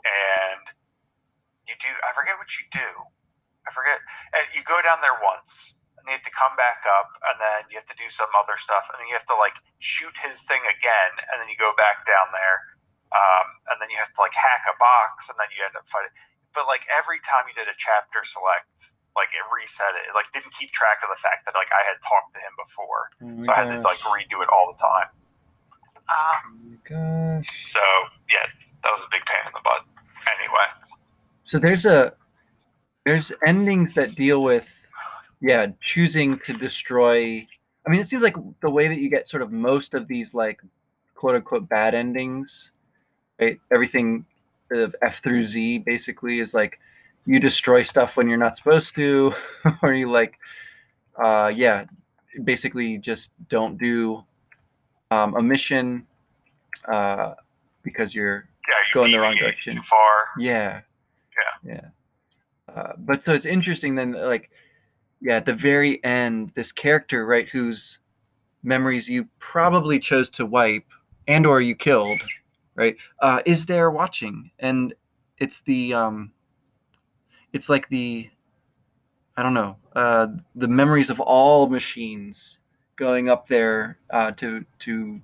and 0.01 0.65
you 1.69 1.77
do 1.77 1.93
I 1.93 2.17
forget 2.17 2.41
what 2.41 2.49
you 2.57 2.65
do. 2.73 2.89
I 3.67 3.71
forget 3.71 4.01
and 4.33 4.49
you 4.57 4.65
go 4.65 4.81
down 4.81 5.05
there 5.05 5.17
once 5.21 5.77
and 6.01 6.09
you 6.09 6.17
have 6.17 6.25
to 6.25 6.33
come 6.33 6.57
back 6.57 6.89
up 6.89 7.13
and 7.31 7.37
then 7.37 7.69
you 7.69 7.77
have 7.77 7.89
to 7.93 7.99
do 8.01 8.09
some 8.09 8.33
other 8.33 8.57
stuff 8.57 8.89
and 8.89 8.97
then 8.97 9.13
you 9.13 9.17
have 9.19 9.29
to 9.29 9.37
like 9.37 9.61
shoot 9.77 10.15
his 10.25 10.41
thing 10.49 10.65
again 10.65 11.13
and 11.29 11.37
then 11.37 11.53
you 11.53 11.59
go 11.61 11.77
back 11.77 12.09
down 12.09 12.33
there 12.33 12.59
um, 13.13 13.47
and 13.71 13.77
then 13.79 13.93
you 13.93 13.99
have 14.01 14.11
to 14.11 14.21
like 14.21 14.35
hack 14.35 14.65
a 14.67 14.75
box 14.81 15.29
and 15.29 15.37
then 15.37 15.53
you 15.55 15.63
end 15.63 15.77
up 15.77 15.87
fighting. 15.93 16.13
But 16.57 16.65
like 16.65 16.89
every 16.89 17.21
time 17.23 17.45
you 17.47 17.55
did 17.55 17.69
a 17.69 17.77
chapter 17.77 18.25
select 18.25 18.96
like 19.17 19.33
it 19.33 19.43
reset 19.49 19.97
it. 19.97 20.09
It 20.11 20.15
like 20.15 20.29
didn't 20.33 20.53
keep 20.55 20.71
track 20.73 21.01
of 21.03 21.09
the 21.09 21.21
fact 21.21 21.47
that 21.47 21.55
like 21.57 21.69
I 21.73 21.83
had 21.89 21.97
talked 22.05 22.37
to 22.37 22.41
him 22.41 22.55
before, 22.61 23.03
Oh 23.23 23.27
my 23.27 23.43
so 23.43 23.53
I 23.53 23.57
had 23.65 23.81
to 23.81 23.89
like 23.89 23.99
redo 24.05 24.43
it 24.45 24.49
all 24.53 24.73
the 24.73 24.79
time. 24.79 25.09
Uh, 26.09 26.37
Oh 26.47 26.77
gosh. 26.89 27.49
So 27.67 27.81
yeah, 28.31 28.47
that 28.85 28.93
was 28.93 29.01
a 29.01 29.11
big 29.11 29.25
pain 29.25 29.41
in 29.47 29.53
the 29.53 29.61
butt. 29.65 29.83
Anyway, 30.39 30.69
So 31.43 31.59
there's 31.59 31.87
a 31.87 32.13
there's 33.05 33.33
endings 33.47 33.95
that 33.95 34.15
deal 34.15 34.43
with 34.43 34.69
yeah 35.41 35.67
choosing 35.81 36.39
to 36.41 36.53
destroy. 36.53 37.47
I 37.87 37.91
mean, 37.91 38.01
it 38.01 38.09
seems 38.09 38.23
like 38.23 38.37
the 38.63 38.71
way 38.71 38.89
that 38.89 38.99
you 38.99 39.09
get 39.09 39.29
sort 39.29 39.43
of 39.43 39.53
most 39.53 39.95
of 39.95 40.09
these 40.09 40.35
like 40.35 40.61
quote 41.15 41.37
unquote 41.37 41.69
bad 41.69 41.95
endings, 41.95 42.71
right? 43.41 43.59
Everything 43.73 44.25
of 44.73 44.95
F 45.03 45.23
through 45.23 45.47
Z 45.47 45.79
basically 45.79 46.41
is 46.41 46.53
like 46.53 46.79
you 47.27 47.41
destroy 47.41 47.83
stuff 47.83 48.17
when 48.17 48.29
you're 48.29 48.39
not 48.39 48.57
supposed 48.57 48.95
to, 48.95 49.35
or 49.83 49.93
you 49.93 50.11
like, 50.11 50.39
uh, 51.23 51.53
yeah, 51.55 51.85
basically 52.45 52.99
just 52.99 53.33
don't 53.49 53.79
do 53.79 54.23
um, 55.11 55.35
a 55.37 55.43
mission 55.43 56.07
uh, 56.91 57.35
because 57.83 58.15
you're 58.15 58.49
yeah, 58.69 58.75
you 58.89 58.95
Go 58.95 59.05
in 59.05 59.13
the 59.13 59.21
wrong 59.21 59.37
direction. 59.37 59.77
Too 59.77 59.83
far. 59.83 60.25
yeah. 60.39 60.81
Yeah. 61.65 61.81
Uh, 62.75 62.93
but 62.99 63.25
so 63.25 63.33
it's 63.33 63.47
interesting 63.47 63.95
then, 63.95 64.13
like, 64.13 64.51
yeah, 65.21 65.37
at 65.37 65.47
the 65.47 65.55
very 65.55 66.03
end, 66.05 66.53
this 66.55 66.73
character, 66.73 67.27
right, 67.27 67.49
whose 67.49 67.99
memories 68.63 69.09
you 69.09 69.27
probably 69.39 69.99
chose 69.99 70.29
to 70.31 70.45
wipe 70.45 70.85
and 71.29 71.47
or 71.47 71.61
you 71.61 71.75
killed, 71.75 72.21
right, 72.75 72.97
uh, 73.21 73.41
is 73.47 73.67
there 73.67 73.91
watching, 73.91 74.51
and 74.59 74.95
it's 75.39 75.61
the 75.61 75.95
um, 75.95 76.33
it's 77.57 77.69
like 77.69 77.89
the, 77.89 78.31
I 79.37 79.43
don't 79.43 79.55
know, 79.55 79.77
uh, 79.95 80.29
the 80.55 80.69
memories 80.69 81.11
of 81.11 81.19
all 81.21 81.67
machines 81.69 82.61
going 82.97 83.29
up 83.29 83.49
there 83.49 83.99
uh, 84.11 84.31
to 84.33 84.65
to 84.81 85.21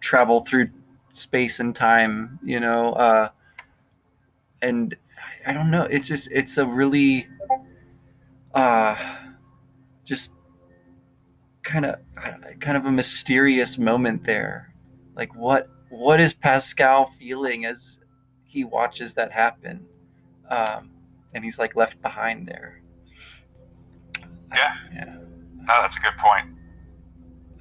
travel 0.00 0.40
through 0.40 0.70
space 1.12 1.60
and 1.60 1.74
time, 1.74 2.38
you 2.44 2.60
know, 2.60 2.92
uh, 2.94 3.28
and 4.62 4.96
I 5.46 5.52
don't 5.52 5.70
know. 5.70 5.82
It's 5.82 6.08
just 6.08 6.28
it's 6.32 6.56
a 6.56 6.66
really 6.66 7.26
uh 8.54 8.96
just 10.04 10.32
kind 11.62 11.84
of 11.84 11.96
kind 12.60 12.76
of 12.76 12.86
a 12.86 12.92
mysterious 12.92 13.76
moment 13.76 14.24
there. 14.24 14.72
Like 15.14 15.34
what 15.34 15.68
what 15.88 16.20
is 16.20 16.32
Pascal 16.32 17.10
feeling 17.18 17.64
as 17.64 17.98
he 18.44 18.64
watches 18.64 19.14
that 19.14 19.32
happen? 19.32 19.84
Um 20.48 20.90
and 21.36 21.44
he's 21.44 21.58
like 21.58 21.76
left 21.76 22.00
behind 22.02 22.48
there. 22.48 22.80
Yeah. 24.52 24.74
Yeah. 24.92 25.14
No, 25.62 25.82
that's 25.82 25.96
a 25.96 26.00
good 26.00 26.16
point. 26.18 26.48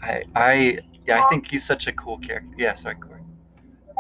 I 0.02 0.24
I 0.36 0.80
yeah, 1.06 1.24
I 1.24 1.30
think 1.30 1.48
he's 1.48 1.66
such 1.66 1.86
a 1.88 1.92
cool 1.92 2.18
character. 2.18 2.56
Yeah, 2.58 2.74
sorry, 2.74 2.96
Corey. 2.96 3.22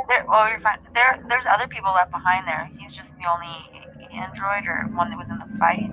there, 0.07 0.25
well, 0.27 0.49
you're 0.49 0.59
fine. 0.61 0.79
There, 0.93 1.23
there's 1.27 1.45
other 1.47 1.67
people 1.67 1.91
left 1.93 2.11
behind 2.11 2.47
there. 2.47 2.69
He's 2.79 2.93
just 2.93 3.11
the 3.19 3.25
only. 3.31 3.71
android 4.13 4.65
or 4.65 4.87
one 4.95 5.09
that 5.09 5.17
was 5.17 5.27
in 5.29 5.37
the 5.39 5.59
fight. 5.59 5.89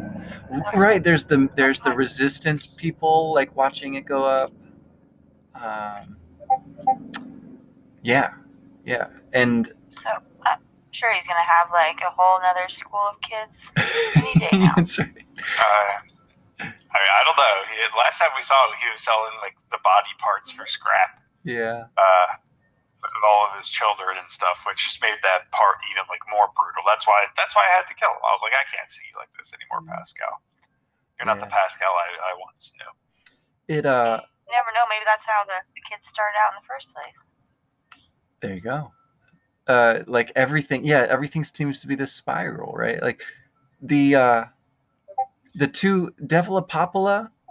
Right. 0.77 1.03
There's 1.03 1.25
the 1.25 1.49
there's 1.57 1.81
the 1.81 1.93
resistance 1.93 2.65
people 2.67 3.35
like 3.35 3.57
watching 3.57 3.95
it 3.95 4.05
go 4.05 4.25
up. 4.25 4.53
Um, 5.57 6.17
yeah, 8.03 8.35
yeah, 8.85 9.09
and 9.33 9.73
So 9.91 10.09
I'm 10.09 10.23
sure 10.93 11.11
he's 11.17 11.27
gonna 11.27 11.43
have 11.45 11.73
like 11.73 11.99
a 12.05 12.13
whole 12.13 12.39
another 12.39 12.69
school 12.69 13.03
of 13.11 13.19
kids 13.25 13.57
any 14.17 14.33
day 14.39 14.53
now. 14.63 14.77
that's 14.77 14.97
right. 15.01 15.11
Uh, 15.59 15.93
I 16.63 16.97
mean, 17.01 17.13
I 17.19 17.21
don't 17.27 17.35
know. 17.41 17.57
He, 17.67 17.77
last 17.99 18.21
time 18.23 18.31
we 18.39 18.45
saw 18.45 18.55
him, 18.71 18.77
he 18.79 18.87
was 18.93 19.03
selling 19.03 19.35
like 19.43 19.57
the 19.75 19.81
body 19.83 20.13
parts 20.23 20.53
for 20.55 20.63
scrap. 20.69 21.19
Yeah, 21.43 21.91
uh, 21.99 22.29
of 23.03 23.23
all 23.27 23.51
of 23.51 23.59
his 23.59 23.67
children 23.67 24.15
and 24.15 24.31
stuff, 24.31 24.63
which 24.63 24.79
just 24.79 25.03
made 25.03 25.19
that 25.27 25.51
part 25.51 25.83
even 25.91 26.07
like 26.07 26.23
more 26.31 26.47
brutal. 26.55 26.87
That's 26.87 27.03
why 27.09 27.27
that's 27.35 27.57
why 27.59 27.67
I 27.67 27.83
had 27.83 27.91
to 27.91 27.97
kill 27.99 28.15
him. 28.15 28.23
I 28.23 28.31
was 28.37 28.45
like, 28.47 28.55
I 28.55 28.63
can't 28.71 28.87
see 28.93 29.03
you 29.11 29.19
like 29.19 29.33
this 29.35 29.51
anymore, 29.51 29.83
Pascal. 29.91 30.39
You're 31.19 31.27
not 31.27 31.43
the 31.43 31.51
Pascal 31.51 31.91
I, 31.91 32.09
I 32.31 32.33
once 32.39 32.71
knew. 32.79 32.91
it 33.75 33.87
uh, 33.87 34.23
You 34.47 34.53
never 34.55 34.71
know. 34.75 34.87
Maybe 34.91 35.03
that's 35.07 35.27
how 35.27 35.43
the, 35.47 35.59
the 35.75 35.83
kids 35.87 36.07
started 36.07 36.35
out 36.39 36.55
in 36.55 36.63
the 36.63 36.67
first 36.71 36.87
place. 36.95 37.19
there 38.43 38.55
you 38.55 38.63
go. 38.63 38.91
Uh, 39.69 40.01
like 40.07 40.33
everything, 40.35 40.85
yeah, 40.85 41.07
everything 41.09 41.45
seems 41.45 41.81
to 41.81 41.87
be 41.87 41.95
this 41.95 42.13
spiral, 42.13 42.73
right? 42.73 43.01
Like 43.01 43.23
the 43.81 44.15
uh, 44.15 44.45
the 45.55 45.69
two 45.69 46.13
Devil 46.27 46.59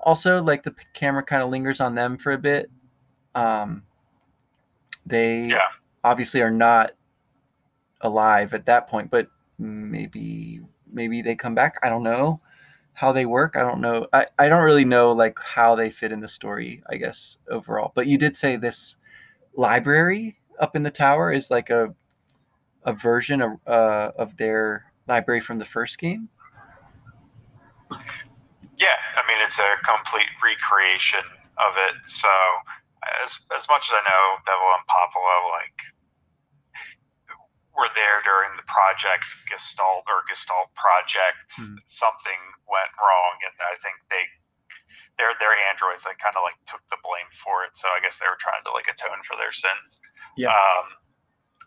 also 0.04 0.41
like 0.43 0.63
the 0.63 0.76
camera 0.93 1.24
kind 1.24 1.41
of 1.41 1.50
lingers 1.50 1.80
on 1.80 1.95
them 1.95 2.17
for 2.17 2.34
a 2.34 2.38
bit. 2.38 2.69
Um, 3.36 3.84
they 5.06 5.47
Yeah. 5.47 5.60
obviously 6.04 6.41
are 6.41 6.52
not 6.52 6.91
alive 8.02 8.54
at 8.54 8.65
that 8.65 8.88
point, 8.88 9.10
but 9.10 9.28
maybe 9.58 10.62
maybe 10.91 11.21
they 11.21 11.36
come 11.36 11.56
back. 11.56 11.78
I 11.84 11.89
don't 11.89 12.04
know 12.04 12.41
how 12.93 13.12
they 13.12 13.26
work. 13.26 13.56
I 13.56 13.62
don't 13.62 13.82
know. 13.82 14.08
I, 14.12 14.26
I 14.38 14.50
don't 14.50 14.63
really 14.63 14.86
know 14.86 15.12
like 15.12 15.39
how 15.39 15.76
they 15.76 15.89
fit 15.89 16.12
in 16.12 16.19
the 16.19 16.28
story, 16.28 16.84
I 16.89 16.97
guess, 16.97 17.38
overall. 17.50 17.91
But 17.95 18.08
you 18.08 18.17
did 18.17 18.36
say 18.36 18.58
this 18.58 18.95
library 19.56 20.38
up 20.60 20.76
in 20.76 20.84
the 20.84 20.91
tower 20.91 21.32
is 21.32 21.50
like 21.50 21.69
a 21.69 21.93
a 22.84 22.94
version 22.94 23.41
of 23.41 23.52
uh, 23.67 24.12
of 24.17 24.38
their 24.38 24.86
library 25.08 25.41
from 25.41 25.60
the 25.60 25.65
first 25.65 25.98
game. 26.00 26.30
Yeah, 28.78 28.98
I 29.15 29.22
mean 29.28 29.38
it's 29.46 29.60
a 29.60 29.76
complete 29.86 30.30
recreation 30.44 31.26
of 31.58 31.74
it. 31.78 31.96
So 32.08 32.32
as 33.24 33.38
as 33.56 33.67
much 33.70 33.89
as 33.89 33.94
I 33.98 34.04
know, 34.06 34.26
Devola 34.46 34.82
and 34.82 34.88
Popola 34.88 35.38
like 35.52 35.78
were 37.78 37.91
there 37.96 38.20
during 38.28 38.54
the 38.60 38.67
project 38.67 39.26
Gestalt 39.48 40.06
or 40.10 40.28
Gestalt 40.28 40.74
project. 40.76 41.39
Hmm. 41.56 41.80
Something 41.88 42.41
went 42.67 42.91
wrong, 43.00 43.34
and 43.46 43.56
I 43.62 43.76
think 43.80 43.96
they 44.10 44.24
their 45.17 45.34
their 45.38 45.54
androids 45.70 46.08
like 46.08 46.17
kind 46.17 46.36
of 46.38 46.44
like 46.46 46.58
took 46.65 46.82
the 46.89 47.00
blame 47.04 47.30
for 47.41 47.65
it. 47.67 47.76
So 47.76 47.91
I 47.91 48.00
guess 48.02 48.17
they 48.17 48.30
were 48.30 48.39
trying 48.39 48.63
to 48.65 48.72
like 48.74 48.89
atone 48.89 49.22
for 49.28 49.36
their 49.38 49.54
sins. 49.54 50.02
Yeah. 50.38 50.54
Um, 50.54 51.01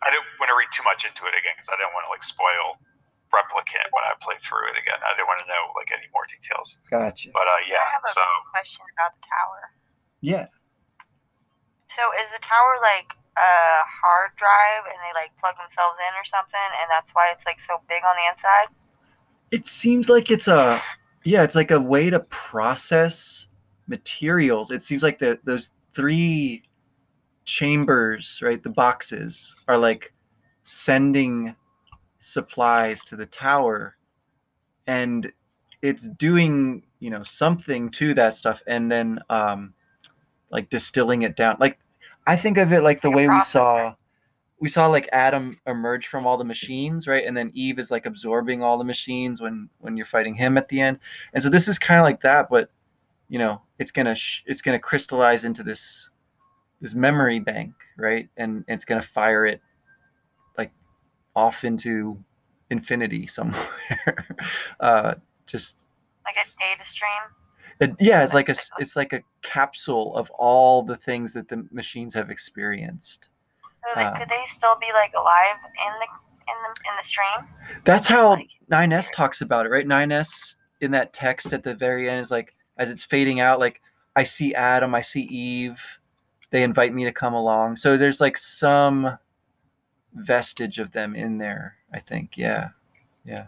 I 0.04 0.12
didn't 0.12 0.28
want 0.36 0.52
to 0.52 0.56
read 0.56 0.68
too 0.76 0.84
much 0.84 1.08
into 1.08 1.24
it 1.24 1.34
again 1.34 1.56
because 1.56 1.72
I 1.72 1.76
didn't 1.80 1.96
want 1.96 2.04
to 2.06 2.12
like 2.12 2.22
spoil 2.22 2.76
replicant 3.32 3.90
when 3.90 4.04
I 4.06 4.14
play 4.22 4.38
through 4.44 4.70
it 4.70 4.76
again. 4.78 5.00
I 5.02 5.16
didn't 5.18 5.26
want 5.26 5.42
to 5.42 5.48
know 5.50 5.74
like 5.74 5.90
any 5.90 6.06
more 6.14 6.28
details. 6.30 6.78
Gotcha. 6.92 7.34
But 7.34 7.48
uh, 7.48 7.60
yeah, 7.66 7.82
I 7.82 7.98
have 7.98 8.06
a 8.06 8.12
so 8.12 8.24
question 8.52 8.86
about 8.94 9.16
the 9.18 9.24
tower. 9.26 9.60
Yeah. 10.22 10.46
So 11.90 12.02
is 12.20 12.28
the 12.30 12.42
tower 12.44 12.78
like 12.84 13.10
a 13.34 13.52
hard 13.88 14.30
drive 14.38 14.86
and 14.86 14.98
they 15.02 15.12
like 15.18 15.34
plug 15.42 15.58
themselves 15.58 15.98
in 15.98 16.12
or 16.14 16.26
something, 16.28 16.68
and 16.78 16.86
that's 16.92 17.10
why 17.16 17.34
it's 17.34 17.44
like 17.48 17.58
so 17.64 17.82
big 17.90 18.06
on 18.06 18.14
the 18.14 18.26
inside? 18.30 18.70
It 19.50 19.66
seems 19.66 20.08
like 20.08 20.30
it's 20.30 20.46
a 20.46 20.78
yeah, 21.24 21.42
it's 21.42 21.54
like 21.54 21.70
a 21.70 21.80
way 21.80 22.10
to 22.10 22.20
process 22.30 23.48
materials. 23.88 24.70
It 24.70 24.82
seems 24.82 25.02
like 25.02 25.18
the 25.18 25.38
those 25.44 25.70
three 25.94 26.62
chambers, 27.44 28.40
right? 28.42 28.62
The 28.62 28.70
boxes 28.70 29.54
are 29.68 29.78
like 29.78 30.12
sending 30.64 31.54
supplies 32.20 33.04
to 33.04 33.16
the 33.16 33.26
tower 33.26 33.96
and 34.86 35.30
it's 35.82 36.08
doing, 36.08 36.82
you 37.00 37.10
know, 37.10 37.22
something 37.22 37.90
to 37.90 38.14
that 38.14 38.36
stuff 38.36 38.62
and 38.66 38.90
then 38.90 39.18
um 39.30 39.74
like 40.50 40.70
distilling 40.70 41.22
it 41.22 41.36
down. 41.36 41.56
Like 41.60 41.78
I 42.26 42.36
think 42.36 42.56
of 42.56 42.72
it 42.72 42.82
like 42.82 43.02
the 43.02 43.10
way 43.10 43.28
we 43.28 43.40
saw 43.42 43.94
we 44.60 44.68
saw 44.68 44.86
like 44.86 45.08
Adam 45.12 45.58
emerge 45.66 46.06
from 46.06 46.26
all 46.26 46.38
the 46.38 46.44
machines, 46.44 47.06
right? 47.06 47.26
And 47.26 47.36
then 47.36 47.50
Eve 47.52 47.78
is 47.78 47.90
like 47.90 48.06
absorbing 48.06 48.62
all 48.62 48.78
the 48.78 48.84
machines 48.84 49.40
when 49.40 49.68
when 49.80 49.96
you're 49.96 50.06
fighting 50.06 50.34
him 50.34 50.56
at 50.56 50.68
the 50.68 50.80
end. 50.80 50.98
And 51.34 51.42
so 51.42 51.50
this 51.50 51.68
is 51.68 51.78
kind 51.78 52.00
of 52.00 52.04
like 52.04 52.22
that, 52.22 52.48
but 52.48 52.70
you 53.28 53.38
know, 53.38 53.60
it's 53.78 53.90
gonna 53.90 54.14
sh- 54.14 54.42
it's 54.46 54.62
gonna 54.62 54.78
crystallize 54.78 55.44
into 55.44 55.62
this 55.62 56.08
this 56.84 56.94
memory 56.94 57.40
bank, 57.40 57.72
right? 57.96 58.28
And 58.36 58.62
it's 58.68 58.84
gonna 58.84 59.00
fire 59.00 59.46
it 59.46 59.58
like 60.58 60.70
off 61.34 61.64
into 61.64 62.22
infinity 62.68 63.26
somewhere. 63.26 64.26
uh, 64.80 65.14
just 65.46 65.86
Like 66.26 66.36
a 66.36 66.44
data 66.60 66.86
stream? 66.86 67.10
it, 67.80 67.96
yeah, 67.98 68.22
it's 68.22 68.34
like 68.34 68.50
a 68.50 68.54
it's 68.78 68.96
like 68.96 69.14
a 69.14 69.20
capsule 69.40 70.14
of 70.14 70.28
all 70.32 70.82
the 70.82 70.96
things 70.98 71.32
that 71.32 71.48
the 71.48 71.66
machines 71.72 72.12
have 72.12 72.28
experienced. 72.30 73.30
So 73.62 73.88
they, 73.98 74.04
Uh. 74.04 74.18
could 74.18 74.28
they 74.28 74.44
still 74.54 74.76
be 74.78 74.92
like 74.92 75.12
alive 75.16 75.56
in 75.64 75.92
the 76.00 76.06
in 76.52 76.56
the 76.64 76.90
in 76.90 76.96
the 77.00 77.06
stream? 77.06 77.48
That's 77.84 78.06
how 78.06 78.32
Like, 78.32 78.48
9S 78.70 79.10
talks 79.10 79.40
about 79.40 79.64
it, 79.64 79.70
right? 79.70 79.86
9S 79.86 80.56
in 80.82 80.90
that 80.90 81.14
text 81.14 81.54
at 81.54 81.62
the 81.64 81.74
very 81.74 82.10
end 82.10 82.20
is 82.20 82.30
like, 82.30 82.52
as 82.76 82.90
it's 82.90 83.02
fading 83.02 83.40
out, 83.40 83.58
like, 83.58 83.80
I 84.16 84.24
see 84.24 84.54
Adam, 84.54 84.94
I 84.94 85.00
see 85.00 85.22
Eve. 85.22 85.82
They 86.54 86.62
invite 86.62 86.94
me 86.94 87.02
to 87.02 87.10
come 87.10 87.34
along. 87.34 87.74
So 87.74 87.96
there's 87.96 88.20
like 88.20 88.38
some 88.38 89.18
vestige 90.14 90.78
of 90.78 90.92
them 90.92 91.16
in 91.16 91.36
there, 91.36 91.74
I 91.92 91.98
think. 91.98 92.38
Yeah. 92.38 92.68
Yeah. 93.24 93.46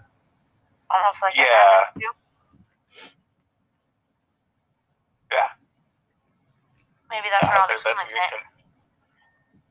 almost 0.90 1.22
like 1.22 1.36
Yeah. 1.36 1.44
Adam? 1.44 2.02
Yeah. 5.30 5.38
Maybe 7.08 7.28
that's 7.30 7.48
where 7.48 7.60
all 7.60 7.68
the 7.68 7.74
that's, 7.74 7.84
that's 7.84 8.02
a 8.02 8.06
humans 8.06 8.30
good. 8.32 8.36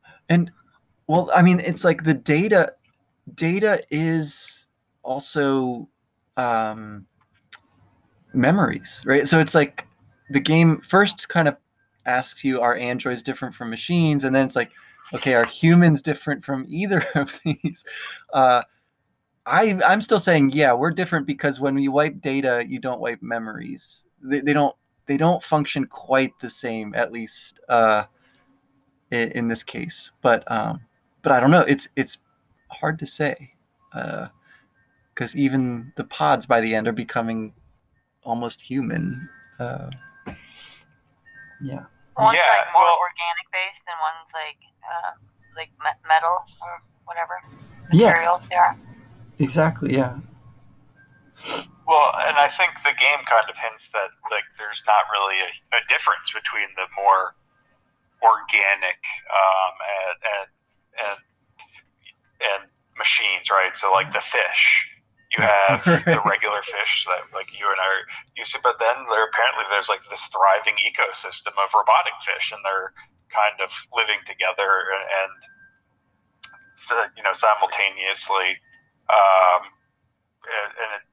went. 0.07 0.21
And 0.29 0.51
well, 1.07 1.29
I 1.35 1.41
mean, 1.41 1.59
it's 1.59 1.83
like 1.83 2.05
the 2.05 2.13
data 2.13 2.71
data 3.33 3.83
is 3.91 4.67
also 5.03 5.89
um, 6.37 7.05
memories, 8.33 9.03
right? 9.05 9.27
So 9.27 9.39
it's 9.41 9.53
like 9.53 9.85
the 10.29 10.39
game 10.39 10.79
first 10.87 11.27
kind 11.27 11.49
of 11.49 11.57
asks 12.05 12.43
you, 12.43 12.61
are 12.61 12.75
androids 12.75 13.21
different 13.21 13.55
from 13.55 13.69
machines? 13.69 14.23
And 14.23 14.35
then 14.35 14.45
it's 14.45 14.55
like, 14.55 14.71
okay, 15.13 15.33
are 15.33 15.45
humans 15.45 16.01
different 16.01 16.43
from 16.43 16.65
either 16.67 17.05
of 17.15 17.39
these? 17.43 17.85
Uh, 18.33 18.61
I, 19.45 19.79
I'm 19.85 20.01
still 20.01 20.19
saying, 20.19 20.51
yeah, 20.51 20.73
we're 20.73 20.91
different 20.91 21.27
because 21.27 21.59
when 21.59 21.77
you 21.77 21.91
wipe 21.91 22.21
data, 22.21 22.65
you 22.67 22.79
don't 22.79 22.99
wipe 22.99 23.21
memories. 23.21 24.05
They, 24.21 24.41
they 24.41 24.53
don't 24.53 24.75
they 25.07 25.17
don't 25.17 25.43
function 25.43 25.85
quite 25.85 26.33
the 26.41 26.49
same, 26.49 26.95
at 26.95 27.11
least 27.11 27.59
uh, 27.69 28.05
in, 29.11 29.31
in 29.31 29.47
this 29.47 29.61
case. 29.61 30.09
But 30.21 30.49
um, 30.51 30.81
but 31.21 31.31
I 31.31 31.39
don't 31.39 31.51
know. 31.51 31.61
It's 31.61 31.87
it's 31.95 32.17
hard 32.69 32.97
to 32.99 33.05
say 33.05 33.53
because 33.91 35.35
even 35.35 35.93
the 35.95 36.03
pods 36.05 36.45
by 36.45 36.59
the 36.59 36.73
end 36.73 36.87
are 36.87 36.93
becoming 36.93 37.53
almost 38.23 38.59
human. 38.59 39.29
Uh, 39.59 39.89
yeah. 41.61 41.85
One's 42.17 42.35
Yeah, 42.37 42.47
like 42.47 42.71
more 42.73 42.83
well- 42.83 42.99
organic 42.99 43.47
based, 43.51 43.83
and 43.87 43.97
one's 43.99 44.31
like 44.31 44.59
uh, 44.83 45.11
like 45.55 45.71
me- 45.83 46.01
metal 46.07 46.43
or 46.63 46.73
whatever 47.05 47.41
Yeah. 47.91 48.11
materials 48.11 48.47
they 48.49 48.55
are. 48.55 48.75
Exactly. 49.39 49.95
Yeah. 49.95 50.15
Well, 51.85 52.09
and 52.17 52.37
I 52.37 52.47
think 52.49 52.71
the 52.81 52.95
game 52.97 53.21
kind 53.27 53.45
of 53.49 53.55
hints 53.57 53.89
that 53.93 54.09
like 54.31 54.47
there's 54.57 54.81
not 54.87 55.05
really 55.11 55.37
a, 55.43 55.51
a 55.75 55.81
difference 55.91 56.31
between 56.33 56.67
the 56.75 56.87
more 56.97 57.35
organic 58.23 58.99
um, 59.29 59.73
and, 59.99 60.17
and 60.23 60.47
and 61.05 61.17
and 62.41 62.61
machines, 62.97 63.49
right? 63.51 63.75
So 63.77 63.91
like 63.91 64.13
the 64.13 64.21
fish, 64.21 64.89
you 65.33 65.41
have 65.41 65.81
the 66.05 66.21
regular 66.25 66.61
fish 66.61 67.05
that 67.09 67.25
like 67.33 67.49
you 67.57 67.65
and 67.65 67.79
I 67.81 67.87
are 67.87 68.05
used 68.37 68.53
to, 68.53 68.61
but 68.61 68.77
then 68.77 68.95
there 69.09 69.25
apparently 69.25 69.65
there's 69.73 69.89
like 69.89 70.03
this 70.09 70.21
thriving 70.29 70.77
ecosystem 70.85 71.53
of 71.57 71.73
robotic 71.73 72.15
fish, 72.21 72.53
and 72.53 72.61
they're 72.61 72.93
kind 73.33 73.57
of 73.59 73.73
living 73.95 74.21
together 74.29 74.69
and, 74.93 75.05
and 75.25 75.33
you 77.17 77.23
know 77.23 77.33
simultaneously. 77.33 78.59
Um, 79.09 79.61
and, 80.45 80.69
and 80.77 80.89
it, 81.01 81.03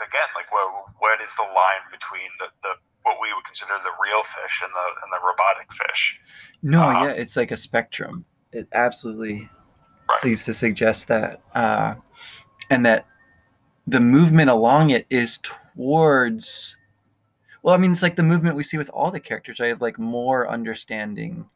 again, 0.00 0.28
like 0.36 0.50
what 0.52 0.68
what 1.00 1.20
is 1.24 1.32
the 1.36 1.48
line 1.48 1.84
between 1.90 2.28
the, 2.38 2.48
the 2.62 2.72
what 3.02 3.16
we 3.22 3.32
would 3.32 3.44
consider 3.44 3.76
the 3.84 3.94
real 4.02 4.22
fish 4.24 4.60
and 4.62 4.72
the 4.72 4.86
and 5.04 5.10
the 5.12 5.20
robotic 5.24 5.68
fish? 5.72 6.20
No. 6.62 6.88
Uh, 6.88 7.04
yeah. 7.08 7.12
It's 7.16 7.36
like 7.36 7.50
a 7.50 7.56
spectrum. 7.56 8.24
It 8.52 8.68
absolutely 8.72 9.48
Right. 10.08 10.20
seems 10.20 10.44
to 10.44 10.54
suggest 10.54 11.08
that, 11.08 11.40
uh, 11.54 11.94
and 12.70 12.84
that 12.84 13.06
the 13.86 14.00
movement 14.00 14.50
along 14.50 14.90
it 14.90 15.06
is 15.10 15.38
towards 15.42 16.76
well 17.62 17.74
i 17.74 17.78
mean 17.78 17.92
it's 17.92 18.02
like 18.02 18.16
the 18.16 18.22
movement 18.22 18.56
we 18.56 18.64
see 18.64 18.78
with 18.78 18.90
all 18.90 19.10
the 19.10 19.20
characters 19.20 19.60
i 19.60 19.66
have 19.66 19.80
like 19.80 19.98
more 19.98 20.48
understanding 20.48 21.46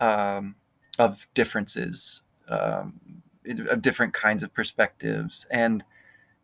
um, 0.00 0.54
of 0.98 1.26
differences 1.34 2.22
um, 2.48 3.00
of 3.70 3.82
different 3.82 4.12
kinds 4.12 4.42
of 4.42 4.52
perspectives 4.52 5.46
and 5.50 5.84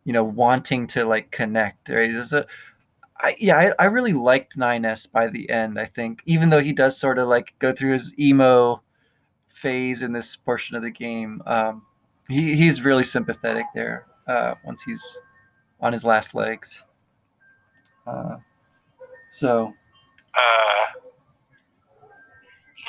you 0.05 0.13
know 0.13 0.23
wanting 0.23 0.87
to 0.87 1.05
like 1.05 1.31
connect 1.31 1.89
right? 1.89 2.11
There's 2.11 2.33
a 2.33 2.45
I, 3.17 3.35
yeah 3.39 3.73
I, 3.79 3.83
I 3.83 3.85
really 3.85 4.13
liked 4.13 4.57
9s 4.57 5.11
by 5.11 5.27
the 5.27 5.49
end 5.49 5.79
i 5.79 5.85
think 5.85 6.21
even 6.25 6.49
though 6.49 6.61
he 6.61 6.73
does 6.73 6.97
sort 6.97 7.19
of 7.19 7.27
like 7.27 7.53
go 7.59 7.71
through 7.71 7.93
his 7.93 8.13
emo 8.17 8.81
phase 9.49 10.01
in 10.01 10.11
this 10.11 10.35
portion 10.35 10.75
of 10.75 10.81
the 10.81 10.89
game 10.89 11.41
um, 11.45 11.83
he, 12.29 12.55
he's 12.55 12.81
really 12.81 13.03
sympathetic 13.03 13.65
there 13.75 14.05
uh, 14.27 14.55
once 14.65 14.81
he's 14.83 15.03
on 15.81 15.91
his 15.93 16.03
last 16.05 16.33
legs 16.35 16.83
uh, 18.07 18.35
so 19.31 19.73
Uh, 20.33 20.85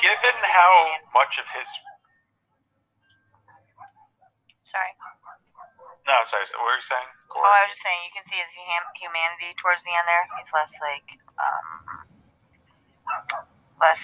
given 0.01 0.35
how 0.43 0.71
much 1.13 1.37
of 1.39 1.45
his 1.57 1.67
Sorry. 4.65 4.91
no, 6.09 6.13
sorry, 6.27 6.43
so 6.51 6.57
what 6.59 6.67
were 6.67 6.79
you 6.81 6.83
saying? 6.89 7.09
Oh, 7.31 7.39
I 7.39 7.63
was 7.63 7.71
just 7.77 7.83
saying 7.85 7.99
you 8.09 8.13
can 8.17 8.25
see 8.27 8.35
his 8.35 8.51
hum- 8.67 8.91
humanity 8.97 9.55
towards 9.61 9.79
the 9.87 9.93
end 9.93 10.03
there. 10.09 10.25
He's 10.35 10.51
less 10.51 10.71
like 10.83 11.07
um, 11.39 11.69
less. 13.79 14.01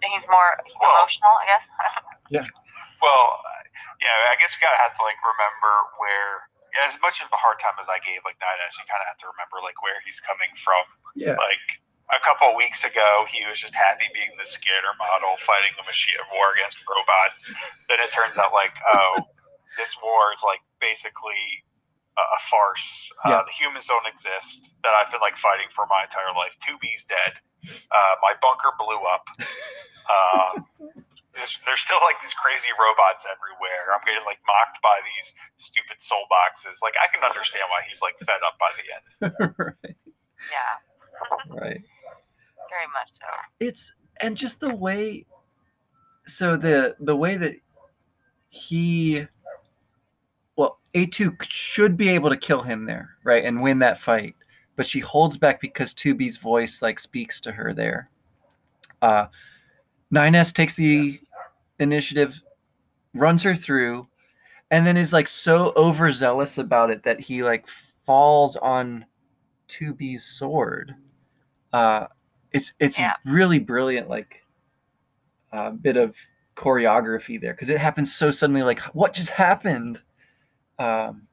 He's 0.00 0.24
more 0.30 0.56
Well- 0.80 0.94
emotional, 0.94 1.34
I 1.42 1.44
guess. 1.52 1.64
Yeah. 2.32 2.46
Well, 3.04 3.24
uh, 3.44 3.63
yeah, 4.00 4.32
I 4.32 4.36
guess 4.38 4.54
you 4.54 4.60
gotta 4.62 4.80
have 4.80 4.94
to 4.96 5.02
like 5.02 5.18
remember 5.22 5.72
where. 5.98 6.48
Yeah, 6.74 6.90
as 6.90 6.98
much 6.98 7.22
of 7.22 7.30
a 7.30 7.38
hard 7.38 7.62
time 7.62 7.78
as 7.78 7.86
I 7.86 8.02
gave 8.02 8.18
like 8.26 8.34
9S, 8.42 8.74
you 8.82 8.84
kind 8.90 8.98
of 8.98 9.06
have 9.06 9.20
to 9.22 9.30
remember 9.30 9.62
like 9.62 9.78
where 9.78 9.94
he's 10.02 10.18
coming 10.18 10.50
from. 10.58 10.82
yeah 11.14 11.38
Like 11.38 11.78
a 12.12 12.20
couple 12.20 12.52
weeks 12.58 12.84
ago, 12.84 13.24
he 13.30 13.46
was 13.48 13.56
just 13.62 13.78
happy 13.78 14.04
being 14.12 14.34
the 14.36 14.44
scanner 14.44 14.92
model 15.00 15.38
fighting 15.40 15.72
a 15.80 15.84
machine 15.86 16.18
of 16.20 16.28
war 16.34 16.52
against 16.52 16.82
robots. 16.84 17.46
Then 17.88 18.02
it 18.02 18.10
turns 18.12 18.36
out 18.36 18.52
like, 18.52 18.74
oh, 18.90 19.22
this 19.80 19.96
war 20.02 20.34
is 20.36 20.42
like 20.44 20.60
basically 20.82 21.64
a, 22.18 22.38
farce. 22.50 23.10
Yeah. 23.26 23.40
Uh, 23.40 23.44
the 23.48 23.54
humans 23.56 23.88
don't 23.88 24.06
exist. 24.06 24.74
That 24.84 24.92
I've 24.92 25.10
been 25.10 25.24
like 25.24 25.38
fighting 25.40 25.66
for 25.72 25.88
my 25.88 26.04
entire 26.04 26.30
life. 26.36 26.54
2B's 26.62 27.08
dead. 27.08 27.40
Uh, 27.88 28.14
my 28.20 28.36
bunker 28.38 28.70
blew 28.76 29.00
up. 29.08 29.24
Uh, 30.04 30.52
there's, 31.34 31.58
there's 31.66 31.82
still 31.82 32.00
like 32.06 32.16
these 32.22 32.34
crazy 32.34 32.70
robots 32.78 33.26
everywhere. 33.26 33.90
I'm 33.92 34.02
getting 34.06 34.24
like 34.24 34.38
mocked 34.46 34.78
by 34.82 34.98
these 35.04 35.34
stupid 35.58 35.98
soul 35.98 36.24
boxes. 36.30 36.78
Like 36.82 36.94
I 36.98 37.10
can 37.12 37.22
understand 37.26 37.66
why 37.68 37.82
he's 37.86 38.02
like 38.02 38.14
fed 38.22 38.42
up 38.42 38.56
by 38.58 38.70
the 38.78 38.86
end. 38.90 39.04
right 39.58 39.96
Yeah, 40.50 40.74
right 41.50 41.82
very 42.70 42.86
much 42.92 43.10
so. 43.20 43.26
it's 43.60 43.92
and 44.20 44.36
just 44.36 44.60
the 44.60 44.74
way 44.74 45.24
so 46.26 46.56
the 46.56 46.96
the 47.00 47.14
way 47.16 47.36
that 47.36 47.54
he 48.48 49.26
well 50.56 50.78
a2 50.94 51.36
should 51.48 51.96
be 51.96 52.08
able 52.08 52.30
to 52.30 52.36
kill 52.36 52.62
him 52.62 52.84
there 52.84 53.10
right 53.24 53.44
and 53.44 53.62
win 53.62 53.78
that 53.78 54.00
fight 54.00 54.34
but 54.76 54.86
she 54.86 54.98
holds 55.00 55.36
back 55.36 55.60
because 55.60 55.94
2b's 55.94 56.36
voice 56.36 56.82
like 56.82 56.98
speaks 56.98 57.40
to 57.40 57.52
her 57.52 57.72
there 57.72 58.10
uh 59.02 59.26
9s 60.14 60.52
takes 60.52 60.74
the 60.74 61.20
initiative 61.80 62.40
runs 63.14 63.42
her 63.42 63.54
through 63.54 64.06
and 64.70 64.86
then 64.86 64.96
is 64.96 65.12
like 65.12 65.28
so 65.28 65.72
overzealous 65.76 66.58
about 66.58 66.90
it 66.90 67.02
that 67.02 67.20
he 67.20 67.42
like 67.42 67.66
falls 68.06 68.56
on 68.56 69.04
2b's 69.68 70.24
sword. 70.24 70.94
Uh 71.72 72.06
it's 72.52 72.72
it's 72.78 72.98
Yeah. 72.98 73.14
really 73.24 73.58
brilliant 73.58 74.08
like 74.08 74.42
uh, 75.52 75.70
bit 75.70 75.96
of 75.96 76.16
choreography 76.56 77.40
there 77.40 77.52
because 77.52 77.68
it 77.68 77.78
happens 77.78 78.14
so 78.14 78.30
suddenly 78.30 78.62
like 78.62 78.80
what 78.94 79.12
just 79.14 79.30
happened? 79.30 80.00
Um 80.78 81.26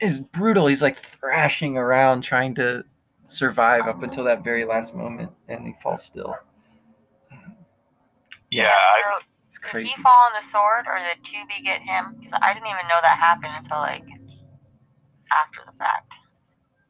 is 0.00 0.20
brutal. 0.20 0.66
He's 0.66 0.82
like 0.82 0.98
thrashing 0.98 1.78
around 1.78 2.22
trying 2.22 2.54
to 2.56 2.84
survive 3.28 3.86
up 3.88 4.02
until 4.02 4.24
that 4.24 4.44
very 4.44 4.64
last 4.64 4.94
moment 4.94 5.30
and 5.48 5.66
he 5.66 5.74
falls 5.82 6.02
still 6.04 6.36
Yeah, 8.50 8.72
I, 8.72 9.02
So, 9.20 9.26
it's 9.48 9.58
did 9.58 9.70
crazy. 9.70 9.88
he 9.88 10.02
fall 10.02 10.26
on 10.26 10.32
the 10.40 10.48
sword, 10.50 10.86
or 10.86 10.98
did 10.98 11.22
2B 11.24 11.64
get 11.64 11.80
him? 11.82 12.16
Because 12.20 12.38
I 12.42 12.52
didn't 12.54 12.68
even 12.68 12.86
know 12.88 12.98
that 13.02 13.18
happened 13.18 13.52
until 13.58 13.78
like 13.78 14.04
after 15.32 15.60
the 15.66 15.72
fact. 15.78 16.12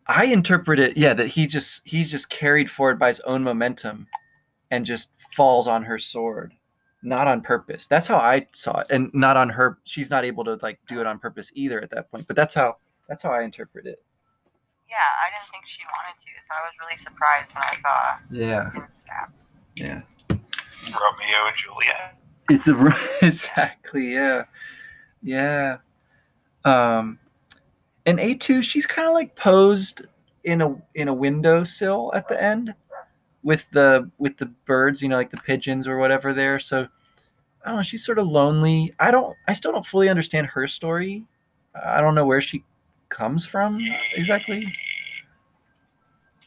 i 0.08 0.24
interpret 0.26 0.78
it 0.78 0.96
yeah 0.96 1.14
that 1.14 1.26
he 1.26 1.46
just 1.46 1.80
he's 1.84 2.10
just 2.10 2.28
carried 2.28 2.70
forward 2.70 2.98
by 2.98 3.08
his 3.08 3.20
own 3.20 3.42
momentum 3.42 4.06
and 4.70 4.84
just 4.84 5.10
falls 5.34 5.66
on 5.66 5.82
her 5.82 5.98
sword. 5.98 6.52
Not 7.02 7.26
on 7.28 7.40
purpose. 7.40 7.86
That's 7.86 8.06
how 8.06 8.18
i 8.18 8.46
saw 8.52 8.80
it. 8.80 8.88
And 8.90 9.10
not 9.14 9.36
on 9.36 9.48
her 9.48 9.78
she's 9.84 10.10
not 10.10 10.24
able 10.24 10.44
to 10.44 10.58
like 10.62 10.78
do 10.86 11.00
it 11.00 11.06
on 11.06 11.18
purpose 11.18 11.50
either 11.54 11.80
at 11.82 11.90
that 11.90 12.10
point 12.10 12.26
but 12.26 12.36
that's 12.36 12.54
how 12.54 12.76
that's 13.08 13.22
how 13.22 13.30
i 13.30 13.42
interpret 13.42 13.86
it. 13.86 14.02
Yeah, 14.88 14.96
I 14.96 15.26
didn't 15.32 15.50
think 15.50 15.64
she 15.66 15.82
wanted 15.84 16.20
to, 16.20 16.30
so 16.46 16.50
I 16.54 16.62
was 16.66 16.74
really 16.80 16.98
surprised 16.98 17.50
when 17.54 17.64
I 17.64 17.76
saw 17.80 18.18
yeah. 18.30 18.70
him 18.72 18.86
stab. 18.90 19.32
yeah 19.74 20.02
Romeo 20.94 21.46
and 21.46 21.56
Juliet. 21.56 22.18
It's 22.48 22.68
a 22.68 22.96
exactly 23.26 24.12
yeah, 24.12 24.44
yeah. 25.22 25.78
Um, 26.64 27.18
and 28.06 28.20
A 28.20 28.34
two, 28.34 28.62
she's 28.62 28.86
kind 28.86 29.08
of 29.08 29.14
like 29.14 29.34
posed 29.36 30.02
in 30.44 30.62
a 30.62 30.76
in 30.94 31.08
a 31.08 31.14
windowsill 31.14 32.12
at 32.14 32.28
the 32.28 32.42
end 32.42 32.74
with 33.42 33.64
the 33.72 34.10
with 34.18 34.36
the 34.38 34.46
birds, 34.64 35.02
you 35.02 35.08
know, 35.08 35.16
like 35.16 35.30
the 35.30 35.36
pigeons 35.38 35.86
or 35.86 35.98
whatever 35.98 36.32
there. 36.32 36.58
So 36.58 36.86
I 37.64 37.68
don't 37.68 37.76
know. 37.76 37.82
She's 37.82 38.04
sort 38.04 38.18
of 38.18 38.28
lonely. 38.28 38.94
I 39.00 39.10
don't. 39.10 39.36
I 39.48 39.52
still 39.52 39.72
don't 39.72 39.86
fully 39.86 40.08
understand 40.08 40.46
her 40.46 40.66
story. 40.68 41.24
I 41.84 42.00
don't 42.00 42.14
know 42.14 42.26
where 42.26 42.40
she 42.40 42.64
comes 43.08 43.44
from 43.44 43.80
exactly. 44.14 44.60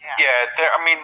Yeah. 0.01 0.15
Yeah, 0.17 0.45
there. 0.57 0.69
I 0.77 0.85
mean, 0.85 0.97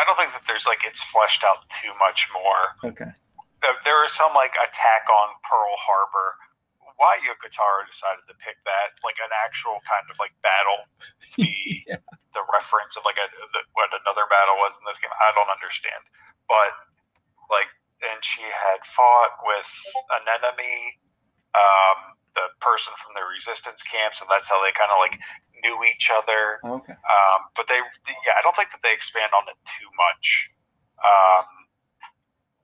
I 0.00 0.08
don't 0.08 0.16
think 0.16 0.32
that 0.32 0.48
there's 0.48 0.64
like 0.64 0.80
it's 0.88 1.04
fleshed 1.12 1.44
out 1.44 1.68
too 1.68 1.92
much 2.00 2.24
more. 2.32 2.62
Okay. 2.88 3.12
There, 3.60 4.00
is 4.08 4.16
some 4.16 4.32
like 4.32 4.56
attack 4.56 5.04
on 5.12 5.28
Pearl 5.44 5.76
Harbor. 5.76 6.40
Why 6.96 7.20
Yoko 7.20 7.48
Taro 7.52 7.84
decided 7.84 8.24
to 8.28 8.36
pick 8.40 8.56
that, 8.64 8.96
like 9.04 9.20
an 9.20 9.28
actual 9.44 9.80
kind 9.84 10.04
of 10.08 10.16
like 10.16 10.32
battle, 10.40 10.88
the 11.36 11.52
Yeah. 11.84 12.00
the 12.32 12.44
reference 12.48 12.96
of 12.96 13.04
like 13.04 13.20
a, 13.20 13.28
the, 13.52 13.60
what 13.76 13.92
another 13.92 14.24
battle 14.32 14.56
was 14.64 14.72
in 14.80 14.84
this 14.88 14.96
game, 15.00 15.12
I 15.12 15.32
don't 15.36 15.48
understand. 15.52 16.00
But 16.48 16.72
like, 17.52 17.68
and 18.04 18.20
she 18.24 18.40
had 18.44 18.80
fought 18.88 19.36
with 19.44 19.68
an 20.16 20.24
enemy, 20.40 20.96
um, 21.52 22.16
the 22.36 22.48
person 22.64 22.92
from 23.00 23.12
the 23.12 23.24
resistance 23.28 23.84
camp, 23.84 24.16
so 24.16 24.24
that's 24.28 24.48
how 24.48 24.60
they 24.64 24.72
kind 24.72 24.92
of 24.92 25.00
like 25.00 25.16
knew 25.62 25.76
each 25.88 26.10
other. 26.12 26.60
Okay. 26.64 26.96
Um, 26.96 27.40
but 27.56 27.68
they, 27.68 27.80
yeah, 28.26 28.34
I 28.38 28.42
don't 28.42 28.56
think 28.56 28.72
that 28.72 28.82
they 28.82 28.92
expand 28.92 29.32
on 29.32 29.48
it 29.48 29.58
too 29.64 29.90
much. 29.96 30.50
Um, 31.00 31.46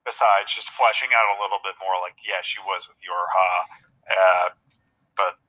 besides 0.05 0.53
just 0.55 0.71
fleshing 0.77 1.11
out 1.17 1.27
a 1.35 1.39
little 1.43 1.59
bit 1.65 1.75
more, 1.83 1.97
like, 2.05 2.15
yeah, 2.23 2.45
she 2.45 2.61
was 2.63 2.87
with 2.87 3.01
Yorha, 3.03 3.51
uh, 4.07 4.49
but 5.17 5.41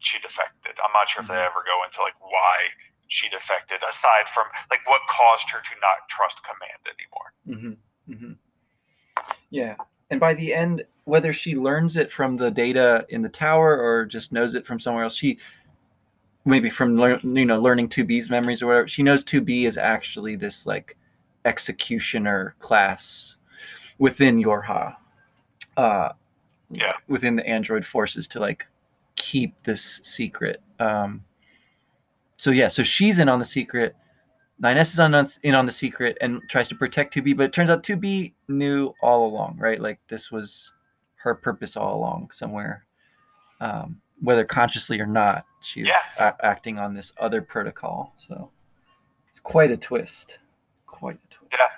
she 0.00 0.18
defected. 0.18 0.74
I'm 0.82 0.92
not 0.92 1.08
sure 1.08 1.22
if 1.22 1.28
they 1.28 1.34
ever 1.34 1.62
go 1.66 1.84
into 1.84 2.02
like 2.02 2.18
why 2.20 2.70
she 3.08 3.28
defected, 3.28 3.78
aside 3.88 4.26
from 4.32 4.46
like 4.70 4.80
what 4.86 5.00
caused 5.10 5.50
her 5.50 5.58
to 5.58 5.74
not 5.80 6.08
trust 6.08 6.38
command 6.44 6.82
anymore. 6.86 7.28
Mm-hmm. 7.46 8.12
Mm-hmm. 8.12 8.34
Yeah. 9.50 9.74
And 10.10 10.20
by 10.20 10.34
the 10.34 10.54
end, 10.54 10.84
whether 11.04 11.32
she 11.32 11.56
learns 11.56 11.96
it 11.96 12.12
from 12.12 12.36
the 12.36 12.50
data 12.50 13.06
in 13.08 13.22
the 13.22 13.28
tower 13.28 13.78
or 13.80 14.06
just 14.06 14.32
knows 14.32 14.54
it 14.54 14.66
from 14.66 14.80
somewhere 14.80 15.04
else, 15.04 15.16
she 15.16 15.38
maybe 16.48 16.70
from 16.70 16.96
lear- 16.96 17.20
you 17.22 17.44
know 17.44 17.60
learning 17.60 17.88
2B's 17.88 18.30
memories 18.30 18.62
or 18.62 18.66
whatever, 18.68 18.88
she 18.88 19.02
knows 19.02 19.24
2B 19.24 19.64
is 19.66 19.76
actually 19.76 20.36
this 20.36 20.66
like 20.66 20.96
executioner 21.44 22.54
class 22.58 23.36
within 23.98 24.42
Yorha. 24.42 24.96
Uh, 25.76 26.10
Yeah. 26.70 26.94
Within 27.08 27.36
the 27.36 27.46
android 27.46 27.86
forces 27.86 28.26
to 28.28 28.40
like 28.40 28.66
keep 29.16 29.54
this 29.64 30.00
secret. 30.02 30.60
Um, 30.78 31.24
so 32.36 32.50
yeah, 32.50 32.68
so 32.68 32.82
she's 32.82 33.18
in 33.18 33.28
on 33.28 33.38
the 33.38 33.44
secret. 33.44 33.96
9S 34.62 34.92
is 34.92 35.00
on 35.00 35.14
in 35.44 35.54
on 35.54 35.66
the 35.66 35.72
secret 35.72 36.18
and 36.20 36.40
tries 36.48 36.68
to 36.68 36.74
protect 36.74 37.14
2B, 37.14 37.36
but 37.36 37.44
it 37.44 37.52
turns 37.52 37.70
out 37.70 37.82
2B 37.84 38.34
knew 38.48 38.92
all 39.00 39.26
along, 39.26 39.56
right? 39.58 39.80
Like 39.80 40.00
this 40.08 40.30
was 40.32 40.72
her 41.16 41.34
purpose 41.34 41.76
all 41.76 41.96
along 41.96 42.30
somewhere, 42.32 42.84
um, 43.60 44.00
whether 44.20 44.44
consciously 44.44 45.00
or 45.00 45.06
not. 45.06 45.44
She 45.60 45.82
was 45.82 45.88
Yeah. 45.90 46.02
a- 46.18 46.44
acting 46.46 46.78
on 46.78 46.94
this 46.94 47.12
other 47.18 47.42
protocol. 47.42 48.14
So 48.16 48.50
it's 49.30 49.40
quite 49.40 49.70
a 49.70 49.76
twist. 49.76 50.38
Quite 50.86 51.16
a 51.22 51.28
twist. 51.34 51.52
Yeah. 51.52 51.72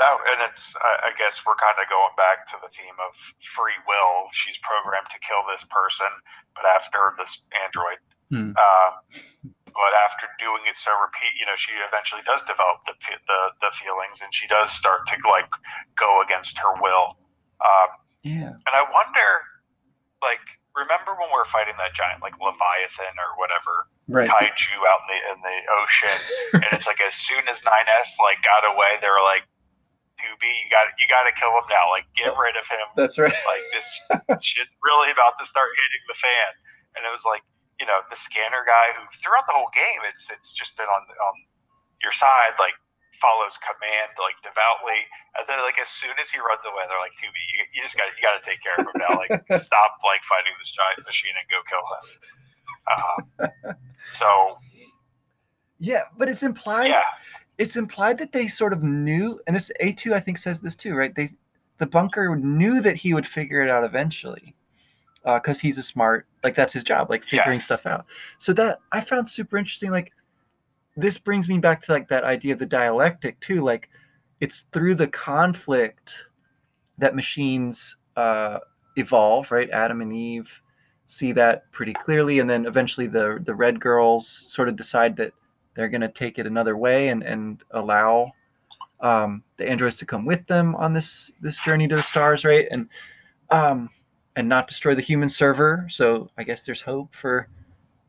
No, 0.00 0.18
and 0.32 0.42
it's 0.50 0.74
I 0.76 1.12
guess 1.16 1.44
we're 1.46 1.54
kind 1.54 1.76
of 1.80 1.88
going 1.88 2.14
back 2.16 2.48
to 2.50 2.56
the 2.60 2.68
theme 2.74 2.98
of 2.98 3.14
free 3.54 3.78
will. 3.86 4.28
She's 4.32 4.58
programmed 4.58 5.06
to 5.10 5.18
kill 5.20 5.44
this 5.46 5.62
person, 5.70 6.08
but 6.56 6.64
after 6.66 7.14
this 7.16 7.46
android, 7.62 7.98
Hmm. 8.30 8.56
um, 8.58 8.92
but 9.70 9.92
after 10.02 10.26
doing 10.40 10.62
it 10.66 10.76
so 10.76 10.90
repeat, 11.00 11.30
you 11.38 11.46
know, 11.46 11.54
she 11.56 11.72
eventually 11.86 12.22
does 12.22 12.42
develop 12.42 12.82
the 12.86 12.94
the 13.28 13.40
the 13.60 13.70
feelings, 13.76 14.20
and 14.20 14.34
she 14.34 14.48
does 14.48 14.72
start 14.72 15.06
to 15.06 15.16
like 15.30 15.48
go 15.96 16.20
against 16.22 16.58
her 16.58 16.74
will. 16.82 17.16
Um, 17.62 17.88
Yeah. 18.22 18.50
and 18.50 18.72
I 18.74 18.82
wonder, 18.90 19.42
like, 20.22 20.42
remember 20.74 21.14
when 21.14 21.30
we 21.30 21.36
were 21.38 21.48
fighting 21.48 21.74
that 21.78 21.94
giant 21.94 22.20
like 22.20 22.34
Leviathan 22.38 23.14
or 23.18 23.38
whatever 23.38 23.86
Right. 24.04 24.28
kaiju 24.28 24.76
out 24.84 25.00
in 25.00 25.08
the 25.08 25.18
in 25.32 25.38
the 25.40 25.56
ocean, 25.80 26.18
and 26.60 26.68
it's 26.76 26.84
like 26.84 27.00
as 27.00 27.16
soon 27.16 27.40
as 27.48 27.64
9S 27.64 28.20
like 28.20 28.36
got 28.44 28.60
away, 28.68 29.00
they 29.00 29.08
were 29.08 29.24
like, 29.24 29.48
"2B, 30.20 30.44
you 30.44 30.68
got 30.68 30.92
you 31.00 31.08
got 31.08 31.24
to 31.24 31.32
kill 31.32 31.56
him 31.56 31.64
now. 31.72 31.88
Like, 31.88 32.04
get 32.12 32.36
rid 32.36 32.52
of 32.60 32.68
him. 32.68 32.84
That's 33.00 33.16
right. 33.16 33.32
Like 33.32 33.64
this 33.72 33.88
shit's 34.44 34.76
really 34.84 35.08
about 35.08 35.40
to 35.40 35.48
start 35.48 35.72
hitting 35.72 36.04
the 36.04 36.18
fan." 36.20 36.50
And 37.00 37.08
it 37.08 37.12
was 37.16 37.24
like, 37.24 37.40
you 37.80 37.88
know, 37.88 38.04
the 38.12 38.18
scanner 38.20 38.60
guy 38.68 38.92
who 38.92 39.08
throughout 39.24 39.48
the 39.48 39.56
whole 39.56 39.72
game, 39.72 40.04
it's 40.12 40.28
it's 40.28 40.52
just 40.52 40.76
been 40.76 40.86
on 40.92 41.02
on 41.08 41.36
your 42.04 42.12
side, 42.12 42.60
like 42.60 42.76
follows 43.20 43.58
command 43.62 44.12
like 44.20 44.36
devoutly, 44.42 45.00
and 45.38 45.44
then 45.46 45.58
like 45.62 45.78
as 45.80 45.88
soon 45.88 46.14
as 46.20 46.30
he 46.30 46.38
runs 46.38 46.62
away, 46.66 46.84
they're 46.88 47.00
like, 47.02 47.14
"2B, 47.18 47.34
you, 47.34 47.58
you 47.74 47.80
just 47.82 47.96
got 47.96 48.08
you 48.14 48.22
got 48.22 48.36
to 48.38 48.44
take 48.44 48.62
care 48.62 48.76
of 48.78 48.86
him 48.86 48.96
now. 48.98 49.14
Like, 49.18 49.32
stop 49.60 49.98
like 50.02 50.22
fighting 50.26 50.54
this 50.58 50.70
giant 50.72 51.02
machine 51.06 51.34
and 51.34 51.46
go 51.50 51.58
kill 51.66 51.84
him." 51.94 52.04
Um, 52.84 53.76
so 54.10 54.28
Yeah, 55.78 56.02
but 56.16 56.28
it's 56.28 56.42
implied. 56.42 56.88
yeah. 56.90 57.02
It's 57.58 57.76
implied 57.76 58.18
that 58.18 58.32
they 58.32 58.48
sort 58.48 58.72
of 58.72 58.82
knew, 58.82 59.40
and 59.46 59.54
this 59.54 59.70
A 59.80 59.92
two 59.92 60.14
I 60.14 60.20
think 60.20 60.38
says 60.38 60.60
this 60.60 60.74
too, 60.74 60.94
right? 60.94 61.14
They, 61.14 61.30
the 61.78 61.86
bunker 61.86 62.34
knew 62.36 62.80
that 62.80 62.96
he 62.96 63.14
would 63.14 63.26
figure 63.26 63.62
it 63.62 63.70
out 63.70 63.84
eventually, 63.84 64.54
because 65.24 65.60
he's 65.60 65.78
a 65.78 65.82
smart, 65.82 66.26
like 66.42 66.56
that's 66.56 66.72
his 66.72 66.82
job, 66.84 67.10
like 67.10 67.22
figuring 67.22 67.58
Yes. 67.58 67.64
stuff 67.66 67.86
out. 67.86 68.06
So 68.38 68.52
that 68.54 68.80
I 68.92 69.00
found 69.00 69.28
super 69.28 69.56
interesting. 69.56 69.90
Like, 69.90 70.12
this 70.96 71.18
brings 71.18 71.48
me 71.48 71.58
back 71.58 71.82
to 71.82 71.92
like 71.92 72.08
that 72.08 72.24
idea 72.24 72.52
of 72.52 72.58
the 72.58 72.66
dialectic 72.66 73.38
too. 73.40 73.62
Like, 73.62 73.88
it's 74.40 74.64
through 74.72 74.96
the 74.96 75.08
conflict 75.08 76.14
that 76.98 77.14
machines 77.14 77.96
uh, 78.16 78.58
evolve, 78.96 79.50
right? 79.50 79.70
Adam 79.70 80.00
and 80.00 80.14
Eve 80.14 80.50
see 81.06 81.32
that 81.32 81.70
pretty 81.72 81.92
clearly, 81.92 82.38
and 82.38 82.48
then 82.48 82.66
eventually 82.66 83.06
the 83.06 83.42
the 83.44 83.54
red 83.54 83.80
girls 83.80 84.44
sort 84.48 84.68
of 84.68 84.76
decide 84.76 85.16
that 85.16 85.32
they're 85.74 85.88
going 85.88 86.00
to 86.00 86.08
take 86.08 86.38
it 86.38 86.46
another 86.46 86.76
way 86.76 87.08
and 87.08 87.22
and 87.22 87.62
allow 87.72 88.32
um, 89.00 89.42
the 89.56 89.68
androids 89.68 89.96
to 89.98 90.06
come 90.06 90.24
with 90.24 90.46
them 90.46 90.74
on 90.76 90.92
this 90.92 91.32
this 91.40 91.58
journey 91.60 91.88
to 91.88 91.96
the 91.96 92.02
stars, 92.02 92.44
right? 92.44 92.66
And 92.70 92.88
um, 93.50 93.90
and 94.36 94.48
not 94.48 94.66
destroy 94.66 94.94
the 94.94 95.02
human 95.02 95.28
server. 95.28 95.86
So 95.90 96.30
I 96.38 96.42
guess 96.42 96.62
there's 96.62 96.80
hope 96.80 97.14
for 97.14 97.48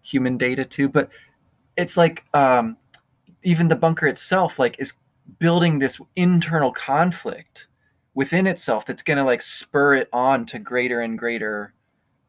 human 0.01 0.37
data 0.37 0.63
too. 0.63 0.87
But 0.89 1.09
it's 1.77 1.97
like 1.97 2.23
um, 2.33 2.77
even 3.43 3.67
the 3.67 3.75
bunker 3.75 4.07
itself, 4.07 4.59
like, 4.59 4.75
is 4.79 4.93
building 5.39 5.79
this 5.79 5.99
internal 6.15 6.71
conflict 6.71 7.67
within 8.13 8.47
itself 8.47 8.85
that's 8.85 9.03
going 9.03 9.17
to 9.17 9.23
like 9.23 9.41
spur 9.41 9.95
it 9.95 10.09
on 10.13 10.45
to 10.45 10.59
greater 10.59 11.01
and 11.01 11.19
greater 11.19 11.73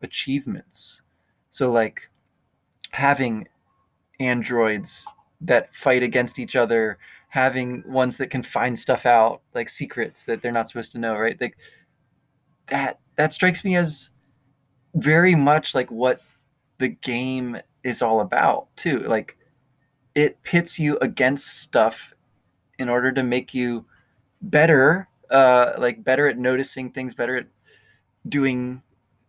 achievements. 0.03 1.03
So 1.51 1.71
like 1.71 2.11
having 2.91 3.47
androids 4.19 5.07
that 5.43 5.75
fight 5.75 6.03
against 6.03 6.39
each 6.39 6.57
other, 6.57 6.99
having 7.29 7.85
ones 7.87 8.17
that 8.17 8.31
can 8.31 8.43
find 8.43 8.79
stuff 8.79 9.07
out, 9.07 9.43
like 9.55 9.69
secrets 9.69 10.23
that 10.25 10.43
they're 10.43 10.53
not 10.53 10.69
supposed 10.69 10.93
to 10.93 10.99
know, 10.99 11.17
right? 11.17 11.41
Like 11.41 11.57
that 12.69 12.99
that 13.17 13.33
strikes 13.33 13.65
me 13.65 13.77
as 13.77 14.11
very 14.95 15.35
much 15.35 15.75
like 15.75 15.91
what 15.91 16.21
the 16.79 16.89
game 16.89 17.57
is 17.85 18.03
all 18.03 18.21
about 18.21 18.75
too. 18.77 19.01
Like 19.01 19.36
it 20.17 20.43
pits 20.43 20.79
you 20.79 20.99
against 21.03 21.59
stuff 21.61 22.15
in 22.79 22.89
order 22.89 23.13
to 23.13 23.23
make 23.23 23.53
you 23.53 23.85
better, 24.41 25.09
uh, 25.31 25.75
like 25.79 26.03
better 26.03 26.27
at 26.27 26.39
noticing 26.39 26.91
things, 26.91 27.15
better 27.15 27.37
at 27.37 27.47
doing 28.29 28.83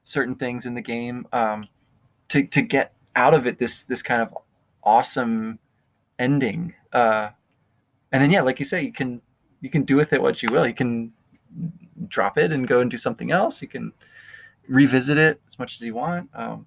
certain 0.03 0.33
things 0.33 0.65
in 0.65 0.73
the 0.73 0.81
game, 0.81 1.27
um, 1.33 1.67
to 2.29 2.47
to 2.47 2.61
get 2.61 2.93
out 3.17 3.33
of 3.33 3.45
it 3.45 3.59
this 3.59 3.83
this 3.83 4.01
kind 4.01 4.21
of 4.21 4.35
awesome 4.83 5.59
ending. 6.19 6.73
Uh, 6.93 7.29
and 8.13 8.23
then 8.23 8.31
yeah, 8.31 8.41
like 8.41 8.57
you 8.57 8.65
say, 8.65 8.81
you 8.81 8.93
can 8.93 9.21
you 9.59 9.69
can 9.69 9.83
do 9.83 9.97
with 9.97 10.13
it 10.13 10.21
what 10.21 10.41
you 10.41 10.47
will. 10.51 10.65
You 10.65 10.73
can 10.73 11.11
drop 12.07 12.37
it 12.37 12.53
and 12.53 12.65
go 12.65 12.79
and 12.79 12.89
do 12.89 12.97
something 12.97 13.31
else. 13.31 13.61
You 13.61 13.67
can 13.67 13.91
revisit 14.69 15.17
it 15.17 15.41
as 15.49 15.59
much 15.59 15.73
as 15.73 15.81
you 15.81 15.95
want. 15.95 16.29
Um, 16.33 16.65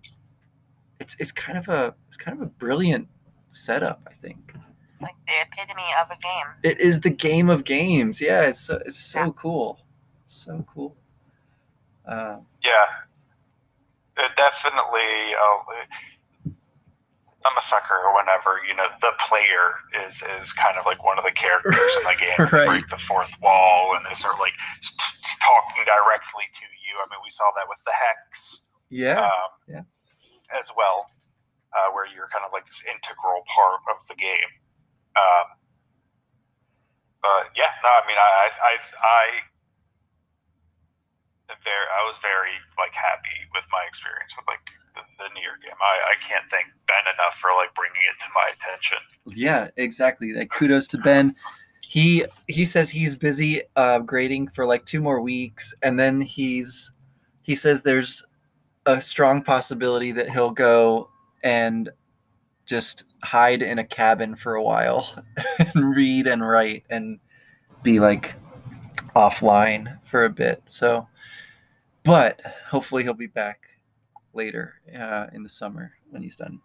it's 0.98 1.16
it's 1.18 1.32
kind 1.32 1.56
of 1.56 1.68
a 1.70 1.94
it's 2.08 2.18
kind 2.18 2.36
of 2.36 2.42
a 2.42 2.50
brilliant 2.50 3.08
setup, 3.52 4.00
I 4.06 4.14
think. 4.20 4.54
Like 5.00 5.14
the 5.26 5.32
epitome 5.42 5.82
of 6.02 6.10
a 6.10 6.20
game. 6.20 6.46
It 6.62 6.80
is 6.80 7.00
the 7.00 7.10
game 7.10 7.48
of 7.48 7.64
games. 7.64 8.20
Yeah, 8.20 8.42
it's 8.42 8.60
so, 8.60 8.80
it's 8.84 8.98
so 8.98 9.20
Yeah. 9.24 9.30
cool, 9.36 9.80
so 10.26 10.64
cool. 10.72 10.96
Uh, 12.06 12.38
Yeah, 12.62 12.86
it 14.18 14.30
definitely. 14.36 15.34
Uh, 15.34 16.50
I'm 17.46 17.56
a 17.56 17.62
sucker 17.62 17.94
or 17.96 18.14
whenever 18.16 18.60
you 18.68 18.74
know 18.74 18.86
the 19.00 19.12
player 19.26 19.80
is 20.06 20.22
is 20.40 20.52
kind 20.52 20.76
of 20.76 20.84
like 20.84 21.02
one 21.02 21.16
of 21.18 21.24
the 21.24 21.30
characters 21.32 21.96
in 21.96 22.04
the 22.04 22.16
game. 22.20 22.48
Right. 22.52 22.68
Break 22.68 22.88
the 22.90 22.98
fourth 22.98 23.32
wall, 23.40 23.96
and 23.96 24.04
they 24.04 24.12
start 24.14 24.38
like 24.38 24.52
s- 24.82 24.92
t- 24.92 25.38
talking 25.40 25.84
directly 25.86 26.44
to 26.52 26.66
you. 26.84 27.00
I 27.00 27.08
mean, 27.08 27.20
we 27.24 27.30
saw 27.30 27.44
that 27.56 27.64
with 27.66 27.78
the 27.86 27.92
hex 27.96 28.66
yeah, 28.90 29.24
um, 29.24 29.30
yeah. 29.66 29.82
as 30.52 30.68
well, 30.76 31.06
uh, 31.74 31.88
where 31.94 32.06
you're 32.06 32.30
kind 32.32 32.42
of 32.44 32.50
like 32.52 32.66
this 32.66 32.82
integral 32.86 33.42
part 33.50 33.80
of 33.90 34.02
the 34.10 34.16
game. 34.18 34.50
Um, 35.14 35.46
but 37.22 37.52
yeah, 37.54 37.70
no, 37.84 37.90
I 37.90 38.02
mean, 38.08 38.16
I, 38.16 38.28
I, 38.32 38.48
I, 38.64 38.74
I 39.04 39.22
very, 41.64 41.86
I 41.90 42.02
was 42.06 42.16
very 42.22 42.54
like 42.78 42.94
happy 42.94 43.38
with 43.52 43.64
my 43.72 43.84
experience 43.86 44.32
with 44.36 44.46
like 44.48 44.62
the, 44.94 45.02
the 45.18 45.28
Nier 45.34 45.58
game. 45.62 45.76
I, 45.78 46.14
I 46.14 46.16
can't 46.22 46.44
thank 46.50 46.66
Ben 46.86 47.04
enough 47.14 47.36
for 47.38 47.50
like 47.58 47.74
bringing 47.74 48.02
it 48.08 48.16
to 48.22 48.28
my 48.34 48.46
attention. 48.54 49.02
Yeah, 49.26 49.68
exactly. 49.76 50.32
Like 50.32 50.50
kudos 50.50 50.86
to 50.88 50.98
Ben. 50.98 51.34
He 51.82 52.24
he 52.46 52.64
says 52.64 52.90
he's 52.90 53.14
busy 53.14 53.62
uh, 53.76 53.98
grading 54.00 54.48
for 54.48 54.64
like 54.66 54.86
two 54.86 55.00
more 55.00 55.20
weeks, 55.20 55.74
and 55.82 55.98
then 55.98 56.20
he's 56.20 56.92
he 57.42 57.56
says 57.56 57.82
there's 57.82 58.22
a 58.86 59.00
strong 59.00 59.42
possibility 59.42 60.12
that 60.12 60.30
he'll 60.30 60.50
go 60.50 61.10
and 61.42 61.90
just 62.66 63.04
hide 63.22 63.62
in 63.62 63.78
a 63.78 63.84
cabin 63.84 64.36
for 64.36 64.54
a 64.54 64.62
while 64.62 65.24
and 65.58 65.94
read 65.96 66.26
and 66.26 66.46
write 66.46 66.84
and 66.90 67.18
be 67.82 67.98
like 68.00 68.34
offline 69.16 69.98
for 70.08 70.24
a 70.24 70.30
bit. 70.30 70.62
So, 70.66 71.06
but 72.04 72.40
hopefully 72.70 73.02
he'll 73.02 73.14
be 73.14 73.26
back 73.26 73.60
later 74.34 74.74
uh, 74.96 75.26
in 75.32 75.42
the 75.42 75.48
summer 75.48 75.92
when 76.10 76.22
he's 76.22 76.36
done. 76.36 76.60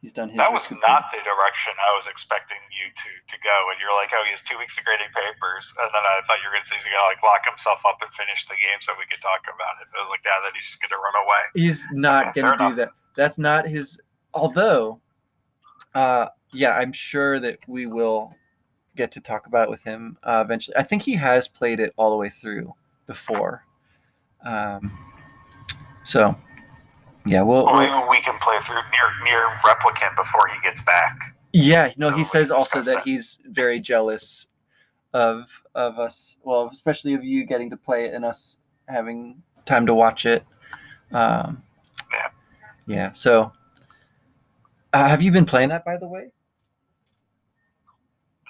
He's 0.00 0.12
done 0.12 0.28
his. 0.28 0.36
That 0.36 0.52
was 0.52 0.68
not 0.84 1.08
the 1.16 1.20
direction 1.24 1.72
I 1.80 1.96
was 1.96 2.04
expecting 2.12 2.60
you 2.76 2.92
to 2.92 3.10
to 3.32 3.36
go. 3.40 3.56
And 3.72 3.80
you're 3.80 3.96
like, 3.96 4.12
oh, 4.12 4.20
he 4.28 4.36
has 4.36 4.44
two 4.44 4.58
weeks 4.60 4.76
of 4.76 4.84
grading 4.84 5.08
papers, 5.16 5.64
and 5.80 5.88
then 5.96 6.04
I 6.04 6.20
thought 6.28 6.44
you 6.44 6.48
were 6.52 6.56
gonna 6.60 6.68
say 6.68 6.76
he's 6.76 6.84
gonna 6.84 7.08
like 7.08 7.24
lock 7.24 7.40
himself 7.48 7.80
up 7.88 7.96
and 8.04 8.12
finish 8.12 8.44
the 8.44 8.52
game 8.60 8.76
so 8.84 8.92
we 9.00 9.08
could 9.08 9.24
talk 9.24 9.40
about 9.48 9.80
it. 9.80 9.88
I 9.96 10.04
was 10.04 10.12
like, 10.12 10.20
yeah, 10.20 10.44
then 10.44 10.52
he's 10.52 10.68
just 10.76 10.80
gonna 10.84 11.00
run 11.00 11.16
away. 11.24 11.42
he's 11.56 11.80
not 11.96 12.36
Okay, 12.36 12.40
gonna 12.44 12.52
fair 12.60 12.68
do 12.68 12.76
that 12.84 12.92
that's 13.14 13.38
not 13.38 13.66
his 13.66 13.98
although 14.34 15.00
uh 15.94 16.26
yeah 16.52 16.72
i'm 16.72 16.92
sure 16.92 17.38
that 17.40 17.58
we 17.66 17.86
will 17.86 18.34
get 18.96 19.10
to 19.12 19.20
talk 19.20 19.46
about 19.46 19.64
it 19.68 19.70
with 19.70 19.82
him 19.82 20.16
uh, 20.24 20.42
eventually 20.44 20.76
i 20.76 20.82
think 20.82 21.02
he 21.02 21.14
has 21.14 21.48
played 21.48 21.80
it 21.80 21.92
all 21.96 22.10
the 22.10 22.16
way 22.16 22.28
through 22.30 22.72
before 23.06 23.64
um 24.44 24.90
so 26.04 26.34
yeah 27.26 27.42
we'll, 27.42 27.64
we 28.10 28.20
can 28.20 28.38
play 28.40 28.58
through 28.66 28.76
NieR 28.76 29.26
NieR 29.26 29.58
replicant 29.60 30.14
before 30.16 30.46
he 30.48 30.60
gets 30.62 30.82
back. 30.82 31.16
yeah 31.52 31.90
no 31.96 32.10
So 32.10 32.16
he 32.16 32.24
says 32.24 32.50
also 32.50 32.82
that 32.82 32.96
that. 32.96 33.04
he's 33.04 33.40
very 33.46 33.80
jealous 33.80 34.46
of 35.14 35.44
of 35.74 35.98
us 35.98 36.36
well 36.42 36.68
especially 36.72 37.14
of 37.14 37.24
you 37.24 37.44
getting 37.44 37.70
to 37.70 37.76
play 37.76 38.06
it 38.06 38.14
and 38.14 38.24
us 38.24 38.58
having 38.88 39.42
time 39.64 39.86
to 39.86 39.94
watch 39.94 40.26
it 40.26 40.44
um. 41.12 41.62
Yeah 42.86 43.12
so 43.12 43.52
uh, 44.92 45.08
have 45.08 45.22
you 45.22 45.30
been 45.32 45.46
playing 45.46 45.68
that 45.68 45.84
by 45.84 45.96
the 45.96 46.06
way 46.06 46.30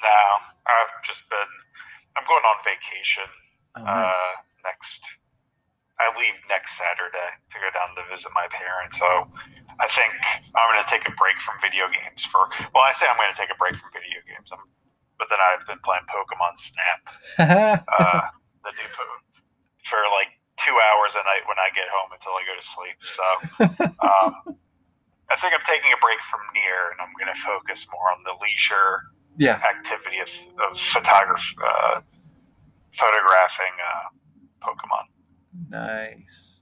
Now 0.02 0.44
I've 0.66 0.92
just 1.04 1.28
been. 1.28 1.52
I'm 2.16 2.24
going 2.28 2.44
on 2.46 2.56
vacation 2.64 3.28
oh, 3.76 3.84
nice. 3.84 4.14
uh, 4.14 4.34
next. 4.64 5.02
I 6.02 6.10
leave 6.18 6.34
next 6.50 6.74
Saturday 6.74 7.30
to 7.54 7.56
go 7.62 7.70
down 7.70 7.94
to 7.94 8.02
visit 8.10 8.30
my 8.34 8.50
parents. 8.50 8.98
So 8.98 9.06
I 9.78 9.86
think 9.86 10.10
I'm 10.58 10.66
going 10.74 10.82
to 10.82 10.90
take 10.90 11.06
a 11.06 11.14
break 11.14 11.38
from 11.38 11.54
video 11.62 11.86
games 11.86 12.26
for. 12.26 12.50
Well, 12.74 12.82
I 12.82 12.92
say 12.92 13.06
I'm 13.06 13.16
going 13.16 13.30
to 13.30 13.38
take 13.38 13.50
a 13.50 13.58
break 13.58 13.78
from 13.78 13.94
video 13.94 14.18
games. 14.26 14.50
I'm 14.50 14.62
but 15.18 15.30
then 15.30 15.38
I've 15.38 15.62
been 15.66 15.78
playing 15.86 16.02
Pokemon 16.10 16.58
Snap, 16.58 17.00
uh, 17.86 18.20
the 18.66 18.72
new 18.74 18.90
po- 18.98 19.22
for 19.86 20.02
like 20.10 20.33
two 20.64 20.72
hours 20.72 21.12
a 21.12 21.22
night 21.22 21.44
when 21.44 21.60
I 21.60 21.68
get 21.76 21.86
home 21.92 22.10
until 22.16 22.32
I 22.32 22.42
go 22.48 22.54
to 22.56 22.64
sleep. 22.64 22.98
So 23.04 23.26
um, 24.00 24.32
I 25.28 25.36
think 25.36 25.52
I'm 25.52 25.64
taking 25.68 25.92
a 25.92 26.00
break 26.00 26.20
from 26.32 26.40
NieR, 26.56 26.96
and 26.96 26.98
I'm 27.04 27.12
going 27.20 27.28
to 27.28 27.40
focus 27.44 27.86
more 27.92 28.08
on 28.08 28.24
the 28.24 28.32
leisure 28.40 29.12
yeah. 29.36 29.60
activity 29.60 30.20
of, 30.24 30.30
of 30.64 30.78
photography, 30.78 31.56
uh, 31.60 32.00
photographing 32.96 33.74
uh, 33.78 34.08
Pokemon. 34.64 35.04
Nice. 35.70 36.60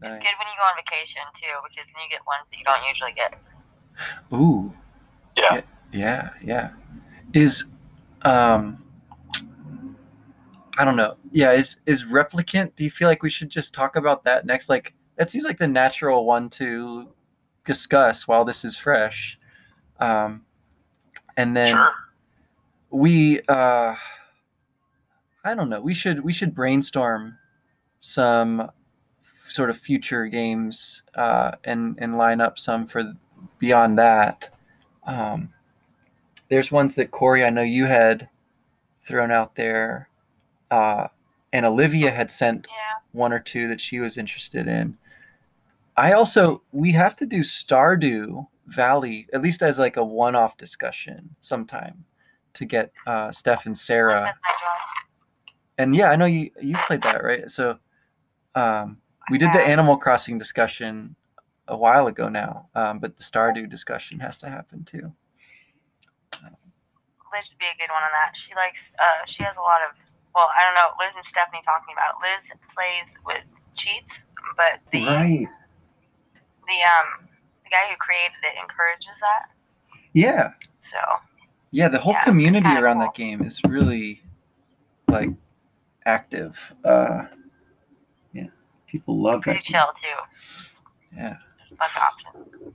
Nice. 0.00 0.16
It's 0.16 0.24
good 0.24 0.36
when 0.40 0.48
you 0.48 0.56
go 0.56 0.64
on 0.64 0.76
vacation 0.80 1.22
too, 1.36 1.56
because 1.68 1.84
then 1.92 2.00
you 2.00 2.10
get 2.10 2.24
ones 2.24 2.48
that 2.48 2.56
you 2.56 2.64
don't 2.64 2.84
usually 2.88 3.12
get. 3.12 3.36
Ooh. 4.32 4.72
Yeah. 5.36 5.60
Yeah, 5.92 6.30
yeah. 6.42 6.70
Is 7.32 7.64
um 8.22 8.82
I 10.80 10.84
don't 10.86 10.96
know. 10.96 11.14
Yeah, 11.30 11.52
is 11.52 11.76
is 11.84 12.04
replicant 12.04 12.74
do 12.74 12.84
you 12.84 12.90
feel 12.90 13.06
like 13.06 13.22
we 13.22 13.28
should 13.28 13.50
just 13.50 13.74
talk 13.74 13.96
about 13.96 14.24
that 14.24 14.46
next 14.46 14.70
like 14.70 14.94
that 15.16 15.30
seems 15.30 15.44
like 15.44 15.58
the 15.58 15.68
natural 15.68 16.24
one 16.24 16.48
to 16.50 17.06
discuss 17.66 18.26
while 18.26 18.46
this 18.46 18.64
is 18.64 18.78
fresh. 18.78 19.38
Um 19.98 20.42
and 21.36 21.54
then 21.54 21.76
Sure. 21.76 21.92
we 22.88 23.42
uh 23.46 23.94
I 25.44 25.54
don't 25.54 25.68
know. 25.68 25.82
We 25.82 25.92
should 25.92 26.24
we 26.24 26.32
should 26.32 26.54
brainstorm 26.54 27.36
some 27.98 28.70
sort 29.50 29.68
of 29.68 29.76
future 29.76 30.24
games 30.28 31.02
uh 31.14 31.50
and 31.64 31.98
and 32.00 32.16
line 32.16 32.40
up 32.40 32.58
some 32.58 32.86
for 32.86 33.12
beyond 33.58 33.98
that. 33.98 34.48
Um 35.06 35.52
there's 36.48 36.72
ones 36.72 36.94
that 36.94 37.10
Corey, 37.10 37.44
I 37.44 37.50
know 37.50 37.60
you 37.60 37.84
had 37.84 38.30
thrown 39.04 39.30
out 39.30 39.54
there, 39.54 40.08
uh, 40.70 41.08
and 41.52 41.66
Olivia 41.66 42.10
had 42.10 42.30
sent 42.30 42.66
Yeah. 42.68 42.74
one 43.12 43.32
or 43.32 43.40
two 43.40 43.68
that 43.68 43.80
she 43.80 44.00
was 44.00 44.16
interested 44.16 44.66
in. 44.66 44.96
I 45.96 46.12
also 46.12 46.62
we 46.72 46.92
have 46.92 47.16
to 47.16 47.26
do 47.26 47.40
Stardew 47.40 48.46
Valley 48.66 49.26
at 49.32 49.42
least 49.42 49.62
as 49.62 49.78
like 49.78 49.96
a 49.96 50.04
one-off 50.04 50.56
discussion 50.56 51.34
sometime 51.40 52.04
to 52.54 52.64
get 52.64 52.92
uh, 53.06 53.30
Steph 53.32 53.66
and 53.66 53.76
Sarah. 53.76 54.20
That's 54.22 54.38
my 54.42 54.52
job. 54.52 54.78
And 55.78 55.96
yeah, 55.96 56.10
I 56.10 56.16
know 56.16 56.26
you 56.26 56.50
you 56.60 56.76
played 56.86 57.02
that 57.02 57.24
right. 57.24 57.50
So 57.50 57.78
um, 58.54 58.98
we 59.30 59.38
did 59.38 59.52
the 59.52 59.60
Animal 59.60 59.96
Crossing 59.96 60.38
discussion 60.38 61.14
a 61.68 61.76
while 61.76 62.06
ago 62.08 62.28
now, 62.28 62.68
um, 62.74 62.98
but 62.98 63.16
the 63.16 63.22
Stardew 63.22 63.68
discussion 63.68 64.18
has 64.20 64.38
to 64.38 64.48
happen 64.48 64.84
too. 64.84 65.12
Liz 67.32 67.46
would 67.48 67.58
be 67.58 67.66
a 67.66 67.78
good 67.78 67.92
one 67.92 68.02
on 68.02 68.10
that. 68.12 68.32
She 68.34 68.54
likes. 68.54 68.80
Uh, 68.98 69.24
she 69.26 69.42
has 69.44 69.56
a 69.56 69.60
lot 69.60 69.80
of. 69.88 69.94
Well, 70.34 70.48
I 70.54 70.60
don't 70.64 70.74
know. 70.74 70.94
Liz 70.98 71.12
and 71.16 71.26
Stephanie 71.26 71.62
talking 71.64 71.94
about. 71.94 72.14
it. 72.16 72.22
Liz 72.22 72.42
plays 72.74 73.08
with 73.26 73.44
cheats, 73.76 74.14
but 74.56 74.80
the 74.92 75.04
Right. 75.04 75.48
the 76.66 76.78
um 76.86 77.28
the 77.64 77.70
guy 77.70 77.88
who 77.90 77.96
created 77.96 78.38
it 78.42 78.60
encourages 78.62 79.14
that. 79.20 79.50
Yeah. 80.12 80.52
So 80.80 80.98
Yeah, 81.72 81.88
the 81.88 81.98
whole 81.98 82.14
Yeah, 82.14 82.24
community 82.24 82.68
around 82.76 82.98
cool. 82.98 83.06
that 83.06 83.14
game 83.14 83.42
is 83.42 83.60
really 83.66 84.22
like 85.08 85.30
active. 86.06 86.56
Uh 86.84 87.26
yeah. 88.32 88.46
People 88.86 89.20
love 89.20 89.42
pretty 89.42 89.58
that. 89.60 89.64
game. 89.64 89.80
chill 89.82 89.92
too. 90.00 91.16
Yeah. 91.16 91.36
There's 91.58 91.72
a 91.72 91.74
bunch 91.74 91.96
of 91.96 92.02
options. 92.02 92.74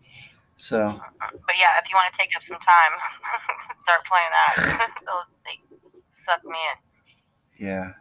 So 0.58 0.80
But 1.20 1.56
yeah, 1.60 1.80
if 1.84 1.90
you 1.90 1.96
want 1.96 2.12
to 2.14 2.18
take 2.20 2.32
up 2.36 2.44
some 2.48 2.60
time, 2.60 2.94
start 3.84 4.02
playing 4.08 4.32
that. 4.32 4.90
Those 5.06 5.28
they 5.46 5.60
suck 6.26 6.44
me 6.44 6.58
in. 6.60 6.78
Yeah. 7.58 7.94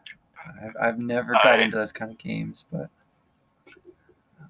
I've, 0.62 0.76
I've 0.80 0.98
never 0.98 1.32
got 1.32 1.46
I- 1.60 1.62
into 1.62 1.76
those 1.76 1.92
kind 1.92 2.10
of 2.12 2.18
games, 2.18 2.64
but 2.70 2.90
uh, 4.40 4.46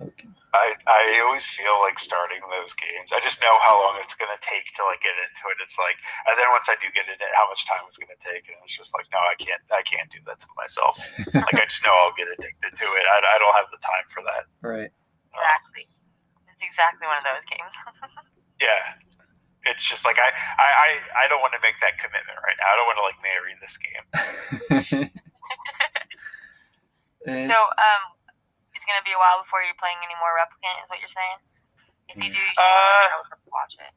Pokemon. 0.00 0.34
I, 0.54 0.70
I 0.86 1.02
always 1.26 1.42
feel 1.50 1.82
like 1.82 1.98
starting 1.98 2.38
those 2.46 2.70
games. 2.78 3.10
I 3.10 3.18
just 3.18 3.42
know 3.42 3.50
how 3.66 3.74
long 3.74 3.98
it's 4.06 4.14
going 4.14 4.30
to 4.30 4.38
take 4.38 4.70
to 4.78 4.86
like 4.86 5.02
get 5.02 5.18
into 5.18 5.42
it. 5.50 5.58
It's 5.58 5.74
like, 5.82 5.98
and 6.30 6.38
then 6.38 6.46
once 6.54 6.70
I 6.70 6.78
do 6.78 6.86
get 6.94 7.10
into 7.10 7.26
it, 7.26 7.34
how 7.34 7.50
much 7.50 7.66
time 7.66 7.82
it's 7.90 7.98
going 7.98 8.14
to 8.14 8.22
take, 8.22 8.46
and 8.46 8.54
it's 8.62 8.70
just 8.70 8.94
like, 8.94 9.10
no, 9.10 9.18
I 9.18 9.34
can't, 9.34 9.58
I 9.74 9.82
can't 9.82 10.06
do 10.14 10.22
that 10.30 10.38
to 10.38 10.48
myself. 10.54 10.94
like 11.34 11.58
I 11.58 11.66
just 11.66 11.82
know 11.82 11.90
I'll 11.90 12.14
get 12.14 12.30
addicted 12.30 12.70
to 12.70 12.86
it. 12.86 13.02
I, 13.02 13.16
I 13.18 13.36
don't 13.42 13.56
have 13.58 13.66
the 13.74 13.82
time 13.82 14.06
for 14.14 14.22
that. 14.30 14.46
right. 14.62 14.90
Um, 15.34 15.42
exactly. 15.42 15.84
It's 16.54 16.62
exactly 16.62 17.06
one 17.10 17.18
of 17.18 17.26
those 17.26 17.46
games. 17.50 17.74
Yeah, 18.62 18.94
it's 19.66 19.82
just 19.84 20.04
like 20.04 20.16
I, 20.20 20.28
I, 20.60 20.68
I, 20.68 20.88
I 21.24 21.28
don't 21.28 21.40
want 21.40 21.52
to 21.56 21.62
make 21.64 21.76
that 21.80 21.96
commitment 21.98 22.36
right 22.40 22.56
now. 22.60 22.68
I 22.68 22.74
don't 22.76 22.88
want 22.88 22.98
to 23.00 23.06
like 23.08 23.18
marry 23.24 23.52
this 23.60 23.74
game. 23.80 25.10
So 27.24 27.56
um, 27.56 28.02
it's 28.76 28.84
gonna 28.84 29.00
be 29.00 29.16
a 29.16 29.20
while 29.20 29.40
before 29.40 29.64
you're 29.64 29.78
playing 29.80 29.96
any 30.04 30.12
more 30.20 30.28
Replicant, 30.36 30.76
is 30.84 30.88
what 30.92 31.00
you're 31.00 31.08
saying? 31.16 31.38
If 32.12 32.16
you 32.20 32.28
do, 32.28 32.36
you 32.36 32.52
should 32.52 32.60
Uh, 32.60 33.24
watch 33.48 33.80
it. 33.80 33.92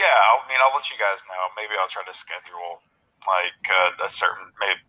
Yeah, 0.00 0.08
I 0.08 0.40
mean, 0.48 0.56
I'll 0.64 0.72
let 0.72 0.88
you 0.88 0.96
guys 0.96 1.20
know. 1.28 1.40
Maybe 1.56 1.76
I'll 1.76 1.92
try 1.92 2.04
to 2.08 2.16
schedule 2.16 2.80
like 3.28 3.60
uh, 3.68 4.04
a 4.04 4.08
certain 4.08 4.48
maybe 4.60 4.80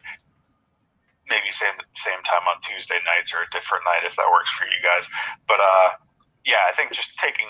maybe 1.28 1.52
same 1.52 1.76
same 2.00 2.24
time 2.24 2.48
on 2.48 2.64
Tuesday 2.64 3.00
nights 3.04 3.36
or 3.36 3.44
a 3.44 3.50
different 3.52 3.84
night 3.84 4.08
if 4.08 4.16
that 4.16 4.32
works 4.32 4.52
for 4.56 4.64
you 4.64 4.80
guys. 4.80 5.08
But 5.52 5.60
uh, 5.60 6.00
yeah, 6.48 6.64
I 6.64 6.72
think 6.80 6.96
just 6.96 7.20
taking 7.20 7.48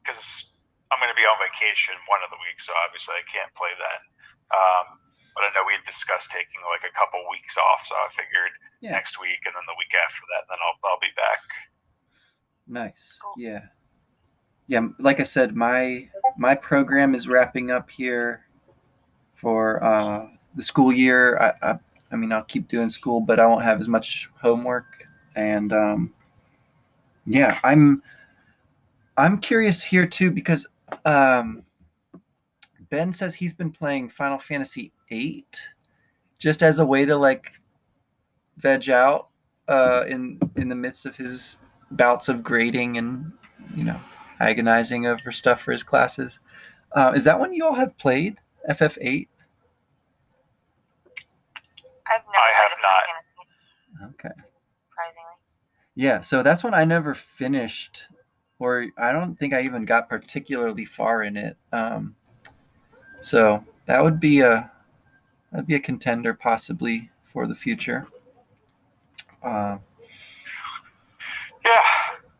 because 0.00 0.55
I'm 0.94 0.98
going 1.02 1.10
to 1.10 1.18
be 1.18 1.26
on 1.26 1.36
vacation 1.42 1.94
one 2.06 2.22
of 2.22 2.30
the 2.30 2.38
weeks, 2.46 2.66
so 2.66 2.72
obviously 2.86 3.18
I 3.18 3.24
can't 3.26 3.50
play 3.58 3.72
then. 3.74 4.00
Um, 4.54 4.86
but 5.34 5.44
I 5.44 5.50
know 5.52 5.66
we 5.66 5.74
had 5.74 5.84
discussed 5.84 6.30
taking 6.30 6.62
like 6.70 6.86
a 6.86 6.94
couple 6.94 7.20
weeks 7.30 7.58
off, 7.58 7.84
so 7.86 7.94
I 7.98 8.08
figured 8.14 8.52
Yeah. 8.80 8.92
next 8.96 9.20
week 9.20 9.40
and 9.44 9.52
then 9.54 9.66
the 9.66 9.76
week 9.76 9.92
after 9.98 10.22
that, 10.32 10.46
then 10.48 10.58
I'll 10.62 10.78
I'll 10.86 11.02
be 11.02 11.12
back. 11.18 11.40
Nice. 12.66 13.18
Cool. 13.22 13.34
Yeah. 13.36 13.66
Yeah, 14.68 14.88
like 14.98 15.20
I 15.20 15.22
said, 15.24 15.54
my 15.54 16.08
my 16.36 16.54
program 16.54 17.14
is 17.14 17.28
wrapping 17.28 17.70
up 17.70 17.88
here 17.90 18.46
for 19.34 19.82
uh, 19.84 20.26
the 20.56 20.62
school 20.62 20.92
year. 20.92 21.38
I, 21.38 21.70
I 21.70 21.78
I 22.12 22.16
mean, 22.16 22.32
I'll 22.32 22.42
keep 22.44 22.68
doing 22.68 22.88
school, 22.88 23.20
but 23.20 23.38
I 23.38 23.46
won't 23.46 23.62
have 23.62 23.80
as 23.80 23.88
much 23.88 24.28
homework. 24.40 24.86
And 25.36 25.72
um, 25.72 26.14
yeah, 27.26 27.60
I'm 27.62 28.02
I'm 29.16 29.38
curious 29.38 29.82
here 29.82 30.06
too 30.06 30.30
because 30.30 30.66
um, 31.04 31.62
Ben 32.90 33.12
says 33.12 33.34
he's 33.34 33.54
been 33.54 33.70
playing 33.70 34.10
Final 34.10 34.38
Fantasy 34.38 34.92
VIII 35.08 35.46
just 36.38 36.62
as 36.62 36.78
a 36.78 36.84
way 36.84 37.04
to 37.04 37.16
like 37.16 37.52
veg 38.58 38.88
out 38.90 39.28
uh, 39.68 40.04
in 40.08 40.38
in 40.56 40.68
the 40.68 40.74
midst 40.74 41.06
of 41.06 41.16
his 41.16 41.58
bouts 41.92 42.28
of 42.28 42.42
grading 42.42 42.98
and 42.98 43.32
you 43.74 43.84
know 43.84 44.00
agonizing 44.40 45.06
over 45.06 45.32
stuff 45.32 45.60
for 45.60 45.72
his 45.72 45.82
classes. 45.82 46.38
Uh, 46.92 47.12
is 47.14 47.24
that 47.24 47.38
one 47.38 47.52
you 47.52 47.64
all 47.64 47.74
have 47.74 47.96
played? 47.98 48.36
FF8. 48.70 49.28
I've 52.08 52.22
never 52.26 52.38
I 52.38 52.50
have 52.54 52.70
not. 52.82 54.10
Okay. 54.10 54.28
surprisingly. 54.28 55.36
Yeah, 55.94 56.20
so 56.20 56.42
that's 56.42 56.62
one 56.62 56.74
I 56.74 56.84
never 56.84 57.14
finished, 57.14 58.02
or 58.58 58.86
I 58.98 59.12
don't 59.12 59.38
think 59.38 59.52
I 59.54 59.62
even 59.62 59.84
got 59.84 60.08
particularly 60.08 60.84
far 60.84 61.22
in 61.22 61.36
it. 61.36 61.56
Um, 61.72 62.14
so 63.20 63.64
that 63.86 64.02
would 64.02 64.20
be 64.20 64.40
a 64.40 64.70
that'd 65.52 65.66
be 65.66 65.74
a 65.74 65.80
contender 65.80 66.34
possibly 66.34 67.10
for 67.32 67.46
the 67.46 67.54
future. 67.54 68.06
Uh, 69.42 69.78
Yeah, 71.64 71.82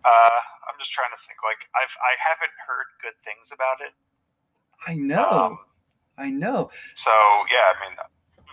uh, 0.04 0.38
I'm 0.68 0.78
just 0.78 0.92
trying 0.92 1.10
to 1.10 1.20
think. 1.26 1.38
Like 1.44 1.68
I've 1.74 1.96
I 2.00 2.12
haven't 2.18 2.54
heard 2.66 2.86
good 3.02 3.16
things 3.24 3.50
about 3.52 3.80
it. 3.86 3.92
I 4.86 4.94
know, 4.94 5.30
Um, 5.30 5.58
I 6.18 6.30
know. 6.30 6.70
So 6.94 7.10
yeah, 7.50 7.66
I 7.74 7.74
mean, 7.82 7.96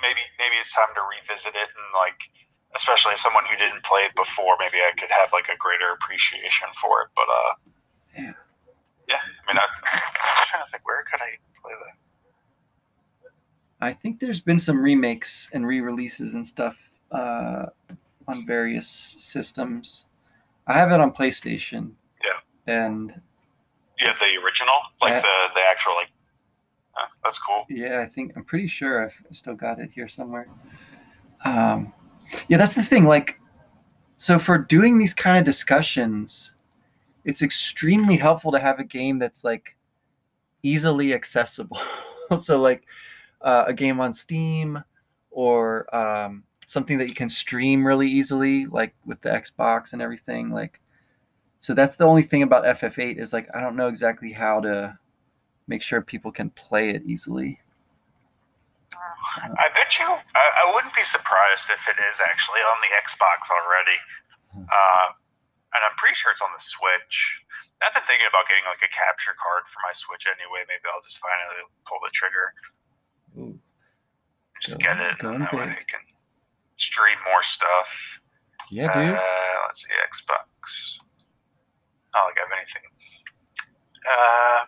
maybe 0.01 0.21
maybe 0.39 0.55
it's 0.59 0.73
time 0.73 0.89
to 0.95 1.01
revisit 1.01 1.53
it 1.55 1.69
and 1.69 1.87
like, 1.93 2.19
especially 2.75 3.13
as 3.13 3.21
someone 3.21 3.43
who 3.45 3.55
didn't 3.57 3.83
play 3.83 4.01
it 4.01 4.15
before, 4.15 4.55
maybe 4.59 4.77
I 4.77 4.91
could 4.97 5.09
have 5.11 5.31
like 5.31 5.45
a 5.53 5.57
greater 5.57 5.91
appreciation 5.93 6.67
for 6.81 7.01
it. 7.03 7.07
But 7.15 7.27
uh, 7.29 7.53
Yeah. 8.17 8.33
yeah. 9.07 9.15
I 9.47 9.53
mean, 9.53 9.57
I, 9.57 9.65
I'm 9.93 10.47
trying 10.47 10.65
to 10.65 10.71
think 10.71 10.85
where 10.85 11.03
could 11.03 11.21
I 11.21 11.37
play 11.61 11.73
that. 11.73 11.97
I 13.81 13.93
think 13.93 14.19
there's 14.19 14.39
been 14.41 14.59
some 14.59 14.81
remakes 14.81 15.49
and 15.53 15.67
re-releases 15.67 16.35
and 16.35 16.45
stuff 16.47 16.77
uh, 17.11 17.65
on 18.27 18.45
various 18.45 18.87
systems. 19.19 20.05
I 20.67 20.73
have 20.73 20.91
it 20.91 20.99
on 21.01 21.11
PlayStation. 21.11 21.91
Yeah. 22.23 22.73
And 22.73 23.21
You 23.99 24.07
have 24.07 24.17
the 24.19 24.37
original, 24.43 24.73
like 25.01 25.11
Yeah. 25.11 25.21
the 25.21 25.37
the 25.55 25.61
actual 25.69 25.95
like. 25.95 26.09
Uh, 26.95 27.07
that's 27.23 27.39
cool. 27.39 27.65
yeah, 27.69 28.01
I 28.01 28.05
think 28.05 28.33
I'm 28.37 28.43
pretty 28.45 28.67
sure 28.67 29.03
I've 29.03 29.35
still 29.35 29.55
got 29.55 29.79
it 29.79 29.89
here 29.93 30.07
somewhere. 30.07 30.47
Um, 31.43 31.91
yeah, 32.47 32.57
that's 32.57 32.73
the 32.73 32.83
thing. 32.83 33.03
Like, 33.05 33.39
so 34.17 34.39
for 34.39 34.57
doing 34.57 34.97
these 34.97 35.13
kind 35.13 35.37
of 35.37 35.43
discussions, 35.43 36.55
it's 37.25 37.41
extremely 37.41 38.17
helpful 38.17 38.51
to 38.51 38.59
have 38.59 38.79
a 38.79 38.83
game 38.83 39.19
that's 39.19 39.43
like 39.43 39.75
easily 40.61 41.13
accessible. 41.13 41.79
so 42.37 42.59
like 42.59 42.83
uh, 43.41 43.65
a 43.67 43.73
game 43.73 43.99
on 43.99 44.13
Steam 44.13 44.83
or 45.31 45.93
um, 45.95 46.43
something 46.65 46.97
that 46.97 47.09
you 47.09 47.15
can 47.15 47.29
stream 47.29 47.85
really 47.85 48.07
easily, 48.07 48.65
like 48.65 48.93
with 49.05 49.21
the 49.21 49.29
Xbox 49.29 49.93
and 49.93 50.01
everything. 50.01 50.51
Like, 50.51 50.79
so 51.59 51.73
that's 51.73 51.95
the 51.95 52.05
only 52.05 52.23
thing 52.23 52.43
about 52.43 52.65
FF8 52.79 53.17
is 53.17 53.33
like 53.33 53.47
I 53.53 53.61
don't 53.61 53.75
know 53.75 53.87
exactly 53.87 54.31
how 54.31 54.59
to 54.61 54.97
make 55.67 55.81
sure 55.81 56.01
people 56.01 56.31
can 56.31 56.49
play 56.51 56.89
it 56.89 57.03
easily. 57.05 57.59
I 59.37 59.67
bet 59.73 59.97
you. 59.97 60.05
I, 60.05 60.43
I 60.61 60.65
wouldn't 60.73 60.93
be 60.93 61.03
surprised 61.05 61.69
if 61.73 61.81
it 61.89 61.97
is 61.97 62.17
actually 62.21 62.61
on 62.61 62.77
the 62.85 62.91
Xbox 63.01 63.49
already. 63.49 63.97
Uh, 64.53 65.07
and 65.73 65.81
I'm 65.81 65.95
pretty 65.97 66.13
sure 66.13 66.29
it's 66.29 66.41
on 66.45 66.53
the 66.53 66.61
Switch. 66.61 67.17
I've 67.81 67.91
been 67.97 68.05
thinking 68.05 68.29
about 68.29 68.45
getting 68.45 68.63
like 68.69 68.79
a 68.85 68.91
capture 68.93 69.33
card 69.41 69.65
for 69.67 69.81
my 69.83 69.91
Switch 69.97 70.29
anyway. 70.29 70.61
Maybe 70.69 70.85
I'll 70.87 71.01
just 71.01 71.17
finally 71.17 71.65
pull 71.89 71.97
the 72.05 72.13
trigger, 72.13 72.45
Ooh, 73.41 73.57
just 74.61 74.77
Go- 74.77 74.85
get 74.85 75.01
it, 75.01 75.17
and 75.25 75.41
that 75.43 75.51
way. 75.51 75.73
I 75.73 75.83
can 75.89 76.05
stream 76.77 77.17
more 77.25 77.41
stuff. 77.41 77.89
yeah, 78.69 78.87
dude. 78.93 79.17
Uh, 79.17 79.55
let's 79.67 79.81
see, 79.81 79.91
Xbox. 79.97 81.01
I 82.13 82.21
don't 82.21 82.29
think 82.29 82.37
I 82.37 82.43
have 82.45 82.55
anything. 82.61 82.85
Uh, 84.05 84.59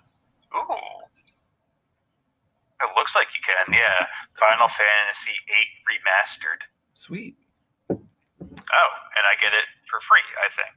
looks 3.06 3.14
like 3.14 3.30
you 3.38 3.44
can, 3.46 3.70
yeah. 3.70 4.10
Final 4.34 4.66
Fantasy 4.66 5.38
VIII 5.46 5.70
Remastered. 5.86 6.66
Sweet. 6.98 7.38
Oh, 7.94 8.92
and 9.14 9.24
I 9.30 9.38
get 9.38 9.54
it 9.54 9.70
for 9.86 10.02
free, 10.02 10.26
I 10.42 10.50
think. 10.50 10.74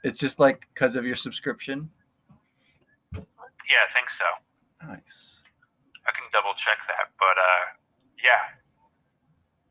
It's 0.00 0.16
just 0.16 0.40
like 0.40 0.64
because 0.72 0.96
of 0.96 1.04
your 1.04 1.14
subscription. 1.20 1.92
Yeah, 3.12 3.84
I 3.84 3.90
think 3.92 4.08
so. 4.08 4.24
Nice. 4.80 5.44
I 6.08 6.16
can 6.16 6.24
double 6.32 6.56
check 6.56 6.80
that, 6.88 7.12
but 7.20 7.36
uh, 7.36 7.64
yeah. 8.16 8.56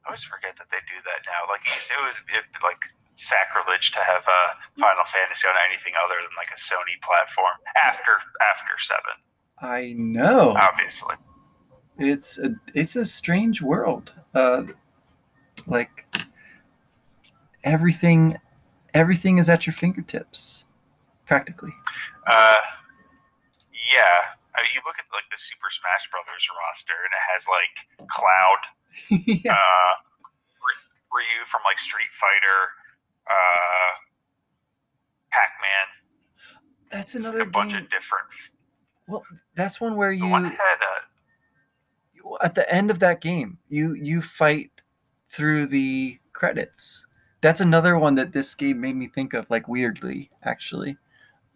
I 0.06 0.14
always 0.14 0.22
forget 0.22 0.54
that 0.62 0.70
they 0.70 0.86
do 0.86 1.02
that 1.02 1.26
now. 1.26 1.50
Like 1.50 1.66
it 1.66 1.98
was 1.98 2.18
it, 2.30 2.46
like 2.62 2.82
sacrilege 3.18 3.90
to 3.98 4.02
have 4.06 4.22
uh, 4.30 4.50
Final 4.78 5.06
Fantasy 5.10 5.50
on 5.50 5.58
anything 5.66 5.98
other 5.98 6.22
than 6.22 6.34
like 6.38 6.54
a 6.54 6.62
Sony 6.62 7.02
platform 7.02 7.58
after 7.74 8.22
after 8.54 8.74
seven, 8.82 9.18
I 9.62 9.94
know. 9.98 10.54
obviously. 10.62 11.18
It's 11.98 12.40
a 12.40 12.56
it's 12.74 12.96
a 12.96 13.06
strange 13.06 13.62
world. 13.62 14.12
Uh, 14.34 14.64
like 15.68 16.06
everything, 17.64 18.38
everything 18.94 19.38
is 19.38 19.50
at 19.50 19.66
your 19.68 19.74
fingertips, 19.74 20.66
practically. 21.26 21.74
Uh, 22.28 22.56
yeah. 23.94 24.36
I 24.56 24.62
mean, 24.64 24.72
you 24.76 24.82
look 24.86 24.96
at 25.00 25.06
like 25.14 25.24
the 25.32 25.38
Super 25.38 25.70
Smash 25.72 26.10
Brothers 26.12 26.48
roster, 26.60 26.98
and 27.08 27.12
it 27.16 27.24
has 27.32 27.44
like 27.48 27.76
Cloud, 28.12 28.62
yeah. 29.46 29.54
uh, 29.54 29.94
Ryu 31.14 31.46
from 31.48 31.62
like 31.66 31.80
Street 31.80 32.12
Fighter, 32.20 32.60
uh, 33.28 33.92
Pac-Man, 35.32 35.88
That's 36.92 37.16
another 37.16 37.42
a 37.42 37.46
bunch 37.46 37.74
of 37.74 37.84
different. 37.90 38.28
Well, 39.08 39.24
that's 39.56 39.80
one 39.80 39.96
where 39.96 40.12
The 40.12 40.18
you 40.18 40.28
one 40.28 40.46
had 40.46 40.80
uh, 40.80 41.02
at 42.44 42.56
the 42.56 42.70
end 42.74 42.92
of 42.92 43.00
that 43.00 43.22
game, 43.22 43.58
you 43.70 43.94
you 43.94 44.22
fight 44.22 44.72
through 45.32 45.68
the 45.68 46.18
credits. 46.34 47.06
That's 47.42 47.62
another 47.62 47.98
one 47.98 48.16
that 48.16 48.34
this 48.34 48.54
game 48.54 48.80
made 48.80 48.96
me 48.96 49.08
think 49.08 49.34
of, 49.34 49.50
like 49.50 49.68
weirdly, 49.68 50.30
actually. 50.44 50.98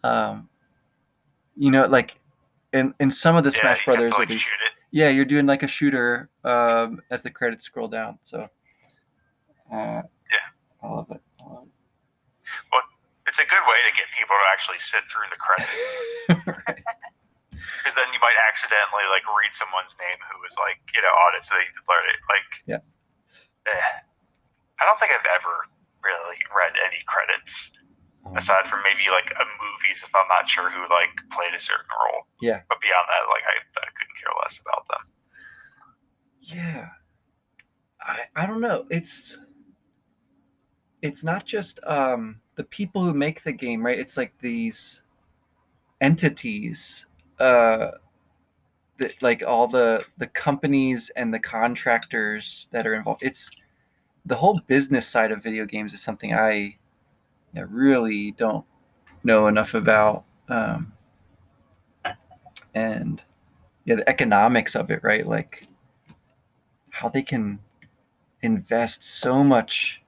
Um, 0.03 0.49
you 1.55 1.72
know, 1.72 1.86
like 1.86 2.20
in 2.74 2.93
in 2.99 3.09
some 3.11 3.36
of 3.36 3.43
the 3.43 3.51
yeah, 3.51 3.61
Smash 3.61 3.86
Brothers, 3.86 4.13
like 4.18 4.30
least, 4.30 4.43
shoot 4.43 4.51
it. 4.53 4.74
yeah, 4.91 5.09
you're 5.09 5.26
doing 5.26 5.45
like 5.45 5.63
a 5.63 5.68
shooter 5.68 6.30
um, 6.43 7.01
as 7.11 7.22
the 7.22 7.30
credits 7.32 7.66
scroll 7.66 7.88
down. 7.88 8.18
So, 8.24 8.41
uh, 9.72 10.01
Yeah. 10.01 10.01
I 10.84 10.88
love 10.88 11.09
it. 11.11 11.22
I 11.39 11.43
love 11.43 11.68
It's 13.28 13.39
a 13.39 13.43
good 13.43 13.66
way 13.68 13.80
to 13.89 13.95
get 13.95 14.05
people 14.18 14.36
to 14.36 14.45
actually 14.53 14.80
sit 14.80 15.01
through 15.11 15.30
the 15.32 15.38
credits. 15.38 16.66
it. 16.68 16.84
Because 17.82 17.95
then 17.95 18.07
you 18.15 18.19
might 18.23 18.38
accidentally 18.49 19.05
like 19.11 19.23
read 19.28 19.53
someone's 19.55 19.95
name 19.99 20.19
who 20.32 20.38
was 20.43 20.55
like 20.59 20.80
you 20.95 21.01
know 21.03 21.11
on 21.11 21.36
it, 21.38 21.43
so 21.43 21.55
they 21.55 21.67
could 21.71 21.86
learn 21.88 22.05
it. 22.11 22.19
Like, 22.30 22.49
Yeah. 22.65 22.82
eh. 23.69 23.93
I 24.80 24.84
don't 24.84 24.99
think 24.99 25.11
I've 25.15 25.28
ever 25.39 25.67
really 26.03 26.38
read 26.51 26.76
any 26.86 26.99
credits 27.07 27.71
aside 28.36 28.67
from 28.67 28.82
maybe 28.84 29.07
like 29.09 29.32
a 29.38 29.45
movies 29.61 30.03
if 30.03 30.11
I'm 30.13 30.28
not 30.28 30.49
sure 30.49 30.69
who 30.69 30.82
like 30.91 31.13
played 31.32 31.53
a 31.55 31.59
certain 31.59 31.89
role. 31.93 32.28
Yeah. 32.41 32.61
But 32.67 32.82
beyond 32.82 33.05
that, 33.07 33.23
like 33.32 33.45
I, 33.47 33.55
I 33.80 33.89
couldn't 33.95 34.17
care 34.19 34.34
less 34.43 34.59
about 34.59 34.84
them. 34.89 35.03
Yeah. 36.41 36.88
I 38.01 38.19
I 38.36 38.45
don't 38.45 38.61
know. 38.61 38.86
It's 38.89 39.38
it's 41.01 41.23
not 41.23 41.45
just 41.45 41.80
um 41.86 42.39
the 42.55 42.63
people 42.63 43.03
who 43.03 43.13
make 43.13 43.43
the 43.43 43.51
game, 43.53 43.86
right? 43.86 43.97
It's 43.99 44.17
like 44.17 44.34
these 44.41 45.01
entities 46.01 47.05
uh 47.40 47.92
that 48.98 49.22
like 49.22 49.44
all 49.46 49.68
the 49.68 50.04
the 50.18 50.28
companies 50.28 51.12
and 51.16 51.34
the 51.34 51.40
contractors 51.40 52.68
that 52.72 52.88
are 52.88 52.96
involved. 52.96 53.22
It's 53.24 53.50
the 54.26 54.36
whole 54.36 54.60
business 54.68 55.08
side 55.08 55.32
of 55.32 55.44
video 55.44 55.66
games 55.66 55.94
is 55.94 56.02
something 56.02 56.34
I 56.34 56.78
yeah, 57.54 57.66
really 57.70 58.32
don't 58.32 58.66
know 59.24 59.48
enough 59.48 59.74
about. 59.74 60.24
Um 60.50 60.94
and 62.74 63.22
yeah, 63.86 63.96
the 63.96 64.10
economics 64.10 64.76
of 64.76 64.90
it, 64.92 65.04
right? 65.04 65.26
Like 65.26 65.68
how 66.90 67.10
they 67.10 67.22
can 67.22 67.60
invest 68.42 69.04
so 69.04 69.44
much 69.44 70.02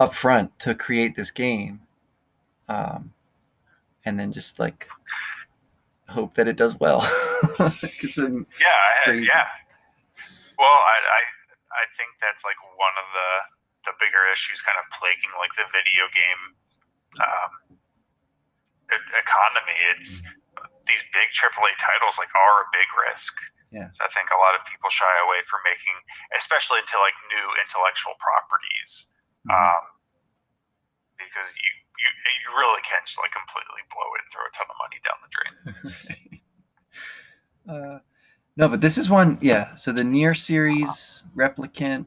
upfront 0.00 0.50
to 0.58 0.74
create 0.74 1.14
this 1.14 1.30
game 1.30 1.80
um, 2.70 3.12
and 4.04 4.18
then 4.18 4.32
just 4.32 4.58
like 4.58 4.88
hope 6.10 6.34
that 6.34 6.46
it 6.48 6.56
does 6.56 6.74
well 6.78 7.00
it's 8.04 8.18
a, 8.18 8.28
Yeah, 8.60 8.80
I, 9.06 9.12
yeah. 9.22 9.46
Well, 10.58 10.76
I, 10.76 10.96
I 11.00 11.20
I 11.72 11.84
think 11.96 12.10
that's 12.20 12.44
like 12.44 12.58
one 12.76 12.92
of 13.00 13.06
the 13.16 13.30
the 13.88 13.94
bigger 13.96 14.28
issues 14.28 14.60
kind 14.60 14.76
of 14.76 14.84
plaguing 14.92 15.32
like 15.40 15.54
the 15.56 15.64
video 15.72 16.04
game 16.12 16.42
um, 17.24 17.52
economy. 18.92 19.78
It's 19.96 20.20
these 20.84 21.00
big 21.16 21.30
AAA 21.32 21.72
titles 21.80 22.18
like 22.20 22.28
are 22.36 22.66
a 22.66 22.68
big 22.74 22.88
risk. 23.08 23.32
Yeah. 23.70 23.88
So 23.94 24.02
I 24.04 24.10
think 24.10 24.28
a 24.34 24.40
lot 24.42 24.58
of 24.58 24.66
people 24.66 24.90
shy 24.90 25.14
away 25.24 25.40
from 25.46 25.62
making, 25.62 25.96
especially 26.36 26.82
into 26.82 26.98
like 26.98 27.14
new 27.30 27.46
intellectual 27.62 28.18
properties, 28.18 29.06
Mhm. 29.46 29.54
um, 29.54 29.82
because 31.16 31.48
you, 31.54 31.72
you 32.00 32.08
you 32.42 32.50
really 32.58 32.80
can 32.82 33.00
just 33.06 33.18
like 33.18 33.30
completely 33.32 33.82
blow 33.92 34.08
it 34.16 34.22
and 34.24 34.30
throw 34.32 34.44
a 34.46 34.52
ton 34.56 34.66
of 34.70 34.76
money 34.80 34.98
down 35.06 35.18
the 35.24 35.30
drain. 35.36 36.40
uh, 37.96 37.98
no 38.56 38.68
but 38.68 38.80
this 38.80 38.96
is 38.98 39.08
one 39.10 39.38
yeah 39.40 39.74
so 39.74 39.92
the 39.92 40.02
NieR 40.02 40.36
series 40.36 41.22
replicant 41.36 42.06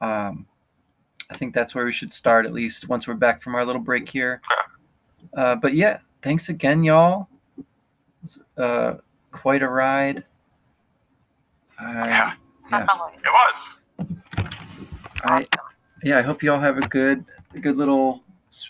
um, 0.00 0.46
i 1.30 1.34
think 1.36 1.54
that's 1.54 1.74
where 1.74 1.84
we 1.84 1.92
should 1.92 2.12
start 2.12 2.46
at 2.46 2.52
least 2.52 2.88
once 2.88 3.06
we're 3.06 3.14
back 3.14 3.42
from 3.42 3.54
our 3.54 3.64
little 3.64 3.80
break 3.82 4.08
here 4.08 4.40
uh, 5.36 5.54
but 5.54 5.74
yeah 5.74 5.98
thanks 6.22 6.48
again 6.48 6.82
y'all 6.82 7.28
uh, 8.58 8.94
quite 9.32 9.62
a 9.62 9.68
ride 9.68 10.24
I, 11.78 12.08
Yeah. 12.08 12.32
yeah. 12.70 12.86
It 13.22 13.30
was. 13.30 13.74
I 15.24 15.44
yeah, 16.02 16.18
I 16.18 16.22
hope 16.22 16.42
you 16.42 16.52
all 16.52 16.60
have 16.60 16.78
a 16.78 16.88
good 16.88 17.24
a 17.54 17.58
good 17.58 17.76
little 17.76 18.22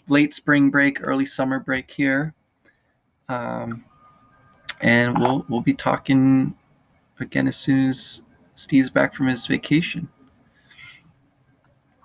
late 0.08 0.34
spring 0.34 0.70
break, 0.70 0.98
early 1.02 1.26
summer 1.26 1.58
break 1.60 1.90
here. 1.90 2.34
Um, 3.28 3.84
and 4.80 5.18
we'll 5.18 5.44
we'll 5.48 5.64
be 5.64 5.74
talking 5.74 6.54
again 7.18 7.48
as 7.48 7.56
soon 7.56 7.88
as 7.88 8.22
Steve's 8.54 8.90
back 8.90 9.14
from 9.14 9.26
his 9.26 9.46
vacation. 9.46 10.08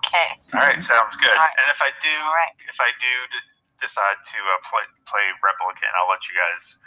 Okay. 0.01 0.29
All 0.53 0.59
right, 0.65 0.81
sounds 0.83 1.15
good. 1.15 1.31
All 1.31 1.39
right. 1.45 1.55
And 1.63 1.69
if 1.71 1.79
I 1.79 1.91
do, 2.03 2.11
All 2.11 2.35
right. 2.35 2.51
if 2.67 2.75
I 2.81 2.91
do 2.99 3.13
d- 3.31 3.47
decide 3.79 4.19
to 4.27 4.37
uh, 4.39 4.59
play 4.67 4.83
play 5.07 5.23
replicant, 5.39 5.91
I'll 5.95 6.09
let 6.11 6.25
you 6.27 6.35
guys. 6.35 6.77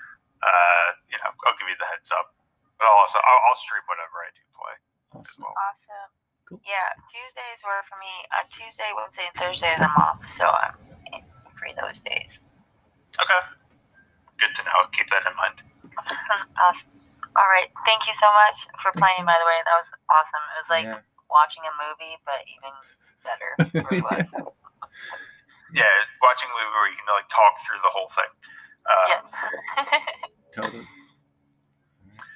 Uh, 0.44 0.88
you 1.08 1.16
know, 1.24 1.30
I'll 1.48 1.56
give 1.56 1.68
you 1.72 1.78
the 1.80 1.88
heads 1.88 2.12
up. 2.12 2.36
But 2.76 2.90
I'll 2.90 3.00
also 3.00 3.16
I'll, 3.22 3.40
I'll 3.48 3.56
stream 3.60 3.80
whatever 3.88 4.16
I 4.20 4.30
do 4.36 4.44
play 4.52 4.76
as 5.22 5.30
Awesome. 5.32 5.48
well. 5.48 5.54
Awesome. 5.56 6.10
Cool. 6.44 6.60
Yeah, 6.68 6.92
Tuesdays 7.08 7.64
were 7.64 7.80
for 7.88 7.96
me. 7.96 8.12
Uh, 8.28 8.44
Tuesday, 8.52 8.90
Wednesday, 8.92 9.24
and 9.32 9.36
Thursdays 9.40 9.80
I'm 9.80 9.96
off, 9.96 10.20
so 10.36 10.44
I'm 10.44 10.76
free 11.64 11.72
those 11.80 11.96
days. 12.04 12.36
Okay. 13.16 13.40
Good 14.36 14.52
to 14.52 14.62
know. 14.68 14.84
Keep 14.92 15.08
that 15.08 15.24
in 15.24 15.32
mind. 15.40 15.64
awesome. 16.60 16.92
All 17.32 17.48
right. 17.48 17.72
Thank 17.88 18.04
you 18.04 18.12
so 18.20 18.28
much 18.44 18.68
for 18.84 18.92
Thanks 18.92 19.00
playing. 19.00 19.24
By 19.24 19.40
the 19.40 19.48
way, 19.48 19.58
that 19.64 19.76
was 19.80 19.88
awesome. 20.12 20.44
It 20.52 20.58
was 20.60 20.70
like 20.70 20.86
yeah. 20.92 21.00
watching 21.32 21.64
a 21.64 21.72
movie, 21.80 22.20
but 22.28 22.44
even 22.52 22.72
better. 23.24 23.50
It 23.72 23.80
really 23.88 24.04
was. 24.04 24.28
Yeah, 25.72 25.90
watching 26.22 26.46
a 26.52 26.54
movie 26.54 26.70
where 26.76 26.90
you 26.92 26.98
can 27.00 27.08
like 27.10 27.26
talk 27.32 27.54
through 27.64 27.80
the 27.82 27.90
whole 27.90 28.10
thing. 28.14 28.32
Uh, 28.84 29.06
yeah. 29.10 29.22
Totally. 30.54 30.86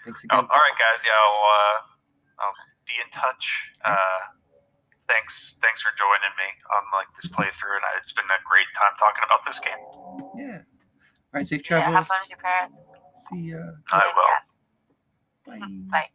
Thanks 0.03 0.25
Oh, 0.33 0.43
again. 0.43 0.49
all 0.51 0.59
right, 0.59 0.75
guys. 0.81 1.05
Yeah, 1.07 1.15
I'll, 1.15 1.45
uh, 1.47 1.77
I'll 2.43 2.59
be 2.89 2.97
in 2.99 3.11
touch. 3.15 3.45
Uh, 3.85 4.21
thanks, 5.09 5.57
thanks 5.65 5.81
for 5.83 5.91
joining 5.99 6.33
me 6.39 6.49
on 6.77 6.83
like 6.95 7.09
this 7.17 7.27
playthrough, 7.33 7.75
and 7.77 7.85
I, 7.85 7.99
it's 8.01 8.13
been 8.13 8.29
a 8.29 8.41
great 8.47 8.69
time 8.77 8.95
talking 9.01 9.25
about 9.27 9.43
this 9.49 9.59
game. 9.59 9.81
Yeah. 10.37 10.63
All 10.63 11.41
right. 11.41 11.47
Safe 11.47 11.63
Yeah, 11.69 11.81
have 11.81 12.07
travels. 12.07 12.09
fun 12.09 12.19
with 12.23 12.31
your 12.31 12.39
parents. 12.39 12.77
See 13.29 13.51
ya. 13.51 13.61
I 13.93 14.05
will. 14.15 14.37
Bye. 15.47 15.59
Mm-hmm. 15.67 15.91
Bye. 15.91 15.99
Bye. 16.07 16.09